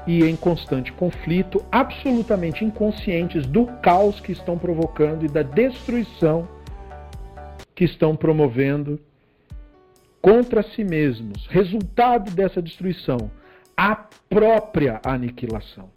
e 0.06 0.24
em 0.24 0.36
constante 0.36 0.92
conflito, 0.92 1.64
absolutamente 1.72 2.66
inconscientes 2.66 3.46
do 3.46 3.68
caos 3.82 4.20
que 4.20 4.32
estão 4.32 4.58
provocando 4.58 5.26
e 5.26 5.30
da 5.30 5.42
destruição 5.42 6.48
que 7.74 7.86
estão 7.86 8.16
promovendo 8.16 9.00
contra 10.22 10.64
si 10.64 10.84
mesmos. 10.84 11.48
Resultado 11.48 12.32
dessa 12.32 12.62
destruição, 12.62 13.32
a 13.76 13.96
própria 14.30 15.02
aniquilação. 15.04 15.90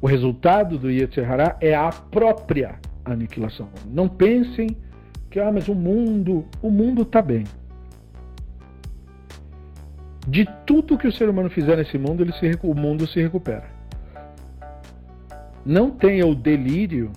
O 0.00 0.06
resultado 0.06 0.78
do 0.78 0.90
Yetzer 0.90 1.30
Hará 1.30 1.58
é 1.60 1.74
a 1.74 1.90
própria 1.90 2.80
aniquilação. 3.04 3.68
Não 3.86 4.08
pensem 4.08 4.68
que 5.28 5.38
ah, 5.38 5.52
mas 5.52 5.68
o 5.68 5.74
mundo, 5.74 6.46
o 6.62 6.70
mundo 6.70 7.02
está 7.02 7.20
bem. 7.20 7.44
De 10.30 10.48
tudo 10.64 10.96
que 10.96 11.08
o 11.08 11.12
ser 11.12 11.28
humano 11.28 11.50
fizer 11.50 11.76
nesse 11.76 11.98
mundo, 11.98 12.22
ele 12.22 12.32
se, 12.34 12.56
o 12.62 12.72
mundo 12.72 13.04
se 13.04 13.20
recupera. 13.20 13.64
Não 15.66 15.90
tenha 15.90 16.24
o 16.24 16.36
delírio, 16.36 17.10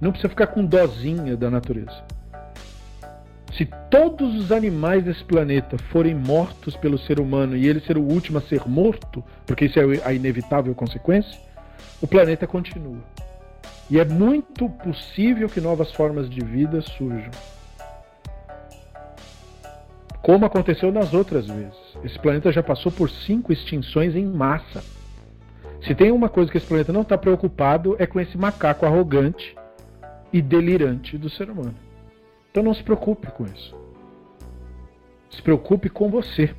não 0.00 0.12
precisa 0.12 0.30
ficar 0.30 0.46
com 0.46 0.64
dozinha 0.64 1.36
da 1.36 1.50
natureza. 1.50 2.02
Se 3.52 3.66
todos 3.90 4.34
os 4.34 4.50
animais 4.50 5.04
desse 5.04 5.22
planeta 5.22 5.76
forem 5.90 6.14
mortos 6.14 6.74
pelo 6.74 6.96
ser 6.96 7.20
humano 7.20 7.54
e 7.54 7.68
ele 7.68 7.80
ser 7.80 7.98
o 7.98 8.02
último 8.02 8.38
a 8.38 8.40
ser 8.40 8.66
morto, 8.66 9.22
porque 9.46 9.66
isso 9.66 9.78
é 9.78 9.82
a 10.02 10.14
inevitável 10.14 10.74
consequência, 10.74 11.38
o 12.00 12.06
planeta 12.06 12.46
continua. 12.46 13.04
E 13.90 14.00
é 14.00 14.06
muito 14.06 14.70
possível 14.70 15.50
que 15.50 15.60
novas 15.60 15.92
formas 15.92 16.30
de 16.30 16.42
vida 16.42 16.80
surjam. 16.80 17.30
Como 20.22 20.46
aconteceu 20.46 20.90
nas 20.90 21.12
outras 21.12 21.46
vezes. 21.46 21.87
Esse 22.04 22.18
planeta 22.18 22.52
já 22.52 22.62
passou 22.62 22.92
por 22.92 23.10
cinco 23.10 23.52
extinções 23.52 24.14
em 24.14 24.24
massa. 24.24 24.82
Se 25.82 25.94
tem 25.94 26.10
uma 26.10 26.28
coisa 26.28 26.50
que 26.50 26.56
esse 26.56 26.66
planeta 26.66 26.92
não 26.92 27.02
está 27.02 27.16
preocupado 27.16 27.96
é 27.98 28.06
com 28.06 28.20
esse 28.20 28.36
macaco 28.36 28.86
arrogante 28.86 29.56
e 30.32 30.40
delirante 30.40 31.16
do 31.16 31.28
ser 31.28 31.50
humano. 31.50 31.74
Então 32.50 32.62
não 32.62 32.74
se 32.74 32.82
preocupe 32.82 33.28
com 33.28 33.44
isso. 33.44 33.74
Se 35.30 35.42
preocupe 35.42 35.88
com 35.88 36.08
você. 36.08 36.54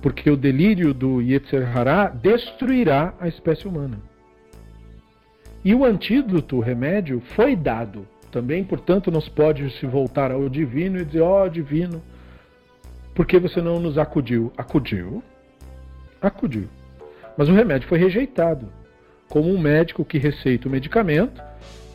Porque 0.00 0.30
o 0.30 0.36
delírio 0.36 0.94
do 0.94 1.20
Yetzer 1.20 1.76
Hará 1.76 2.08
destruirá 2.08 3.12
a 3.20 3.28
espécie 3.28 3.68
humana. 3.68 3.98
E 5.62 5.74
o 5.74 5.84
antídoto, 5.84 6.56
o 6.56 6.60
remédio, 6.60 7.20
foi 7.20 7.54
dado 7.54 8.06
também, 8.30 8.64
portanto, 8.64 9.10
não 9.10 9.20
se 9.20 9.30
pode 9.30 9.68
se 9.78 9.84
voltar 9.84 10.30
ao 10.30 10.48
divino 10.48 10.98
e 10.98 11.04
dizer: 11.04 11.20
Ó 11.20 11.44
oh, 11.44 11.48
divino, 11.48 12.00
por 13.14 13.26
que 13.26 13.38
você 13.38 13.60
não 13.60 13.80
nos 13.80 13.98
acudiu? 13.98 14.52
Acudiu? 14.56 15.22
Acudiu. 16.20 16.68
Mas 17.36 17.48
o 17.48 17.54
remédio 17.54 17.88
foi 17.88 17.98
rejeitado. 17.98 18.68
Como 19.28 19.52
um 19.52 19.58
médico 19.58 20.04
que 20.04 20.18
receita 20.18 20.68
o 20.68 20.70
medicamento 20.70 21.42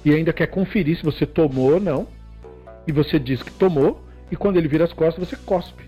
e 0.04 0.14
ainda 0.14 0.32
quer 0.32 0.48
conferir 0.48 0.98
se 0.98 1.04
você 1.04 1.26
tomou 1.26 1.74
ou 1.74 1.80
não, 1.80 2.08
e 2.88 2.92
você 2.92 3.18
diz 3.18 3.42
que 3.42 3.52
tomou, 3.52 4.04
e 4.32 4.36
quando 4.36 4.58
ele 4.58 4.68
vira 4.68 4.84
as 4.84 4.94
costas, 4.94 5.28
você 5.28 5.36
cospe. 5.36 5.84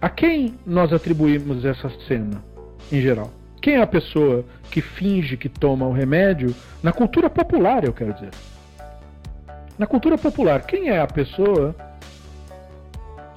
A 0.00 0.08
quem 0.08 0.54
nós 0.66 0.92
atribuímos 0.92 1.64
essa 1.64 1.90
cena, 2.08 2.42
em 2.90 3.00
geral? 3.00 3.30
Quem 3.60 3.74
é 3.74 3.82
a 3.82 3.86
pessoa 3.86 4.44
que 4.70 4.80
finge 4.80 5.36
que 5.36 5.48
toma 5.48 5.86
o 5.86 5.92
remédio? 5.92 6.54
Na 6.82 6.92
cultura 6.92 7.28
popular, 7.28 7.84
eu 7.84 7.92
quero 7.92 8.14
dizer. 8.14 8.30
Na 9.78 9.86
cultura 9.86 10.16
popular, 10.16 10.66
quem 10.66 10.88
é 10.88 11.00
a 11.00 11.06
pessoa 11.06 11.74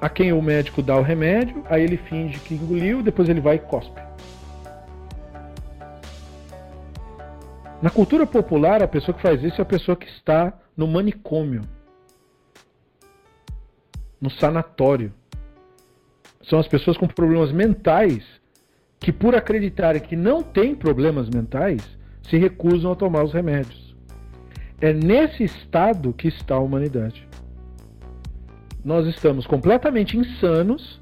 a 0.01 0.09
quem 0.09 0.33
o 0.33 0.41
médico 0.41 0.81
dá 0.81 0.97
o 0.97 1.01
remédio, 1.01 1.63
aí 1.69 1.83
ele 1.83 1.97
finge 1.97 2.39
que 2.39 2.55
engoliu, 2.55 3.01
depois 3.01 3.29
ele 3.29 3.41
vai 3.41 3.55
e 3.55 3.59
cospe? 3.59 4.01
Na 7.81 7.89
cultura 7.89 8.25
popular, 8.25 8.81
a 8.81 8.87
pessoa 8.87 9.13
que 9.13 9.21
faz 9.21 9.43
isso 9.43 9.59
é 9.59 9.61
a 9.61 9.65
pessoa 9.65 9.97
que 9.97 10.07
está 10.07 10.53
no 10.75 10.87
manicômio, 10.87 11.63
no 14.21 14.29
sanatório. 14.29 15.13
São 16.43 16.59
as 16.59 16.67
pessoas 16.67 16.97
com 16.97 17.07
problemas 17.07 17.51
mentais 17.51 18.23
que, 18.99 19.11
por 19.11 19.35
acreditarem 19.35 20.01
que 20.01 20.15
não 20.15 20.41
têm 20.41 20.73
problemas 20.73 21.29
mentais, 21.29 21.81
se 22.23 22.37
recusam 22.37 22.93
a 22.93 22.95
tomar 22.95 23.23
os 23.23 23.33
remédios. 23.33 23.93
É 24.79 24.93
nesse 24.93 25.43
estado 25.43 26.13
que 26.13 26.29
está 26.29 26.55
a 26.55 26.59
humanidade. 26.59 27.27
Nós 28.83 29.07
estamos 29.07 29.47
completamente 29.47 30.17
insanos 30.17 30.99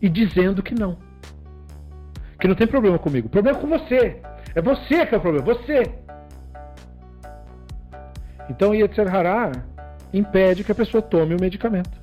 e 0.00 0.08
dizendo 0.08 0.62
que 0.62 0.74
não. 0.74 0.96
Que 2.38 2.48
não 2.48 2.54
tem 2.54 2.66
problema 2.66 2.98
comigo. 2.98 3.26
O 3.26 3.30
problema 3.30 3.58
é 3.58 3.60
com 3.60 3.68
você. 3.68 4.16
É 4.54 4.62
você 4.62 5.04
que 5.04 5.14
é 5.14 5.18
o 5.18 5.20
problema. 5.20 5.44
Você. 5.44 5.82
Então, 8.48 8.74
Yetzer 8.74 9.14
Hará 9.14 9.52
impede 10.12 10.64
que 10.64 10.72
a 10.72 10.74
pessoa 10.74 11.02
tome 11.02 11.34
o 11.34 11.40
medicamento. 11.40 12.00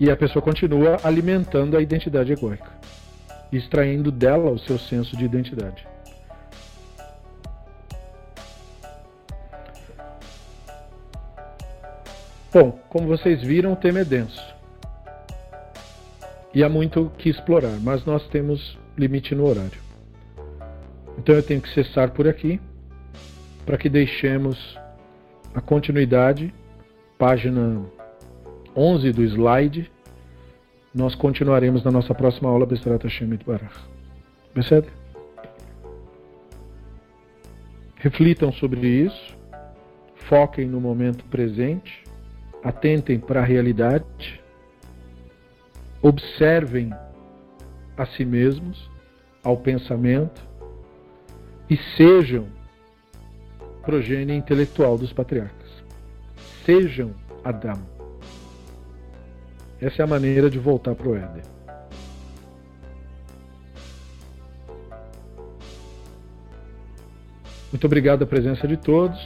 E 0.00 0.10
a 0.10 0.16
pessoa 0.16 0.42
continua 0.42 0.96
alimentando 1.02 1.76
a 1.76 1.80
identidade 1.80 2.32
egóica, 2.32 2.70
extraindo 3.50 4.12
dela 4.12 4.50
o 4.50 4.58
seu 4.58 4.78
senso 4.78 5.16
de 5.16 5.24
identidade. 5.24 5.86
Bom, 12.52 12.78
como 12.88 13.06
vocês 13.06 13.42
viram, 13.42 13.72
o 13.72 13.76
tema 13.76 14.00
é 14.00 14.04
denso. 14.04 14.42
E 16.54 16.64
há 16.64 16.68
muito 16.68 17.12
que 17.18 17.28
explorar, 17.28 17.78
mas 17.82 18.04
nós 18.06 18.26
temos 18.28 18.78
limite 18.96 19.34
no 19.34 19.46
horário. 19.46 19.78
Então 21.18 21.34
eu 21.34 21.42
tenho 21.42 21.60
que 21.60 21.68
cessar 21.74 22.10
por 22.10 22.26
aqui, 22.26 22.58
para 23.66 23.76
que 23.76 23.88
deixemos 23.88 24.78
a 25.54 25.60
continuidade, 25.60 26.54
página 27.18 27.84
11 28.74 29.12
do 29.12 29.22
slide, 29.24 29.90
nós 30.94 31.14
continuaremos 31.14 31.84
na 31.84 31.90
nossa 31.90 32.14
próxima 32.14 32.48
aula 32.48 32.64
Bestrat 32.64 33.02
Hashem 33.02 33.38
Barach. 33.46 33.78
Percebe? 34.54 34.88
Reflitam 37.96 38.50
sobre 38.52 38.86
isso, 38.86 39.36
foquem 40.14 40.66
no 40.66 40.80
momento 40.80 41.24
presente, 41.26 42.07
atentem 42.62 43.18
para 43.18 43.40
a 43.40 43.44
realidade, 43.44 44.40
observem 46.02 46.92
a 47.96 48.06
si 48.06 48.24
mesmos, 48.24 48.88
ao 49.42 49.56
pensamento 49.56 50.42
e 51.70 51.76
sejam 51.96 52.46
progênie 53.82 54.36
intelectual 54.36 54.98
dos 54.98 55.12
patriarcas. 55.12 55.70
Sejam 56.64 57.14
Adão. 57.42 57.80
Essa 59.80 60.02
é 60.02 60.04
a 60.04 60.06
maneira 60.06 60.50
de 60.50 60.58
voltar 60.58 60.94
para 60.94 61.08
o 61.08 61.16
Éden. 61.16 61.42
Muito 67.70 67.86
obrigado 67.86 68.22
a 68.22 68.26
presença 68.26 68.66
de 68.66 68.76
todos. 68.76 69.18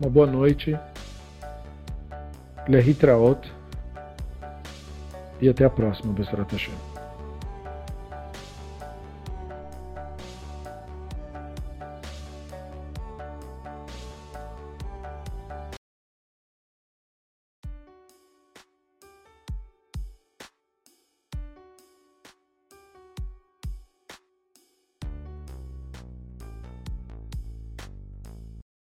Uma 0.00 0.08
boa 0.08 0.26
noite. 0.26 0.78
Lehitraot. 2.68 3.52
E 5.40 5.48
até 5.48 5.64
a 5.64 5.70
próxima, 5.70 6.12
Besrat 6.12 6.50
Hashem. 6.52 6.89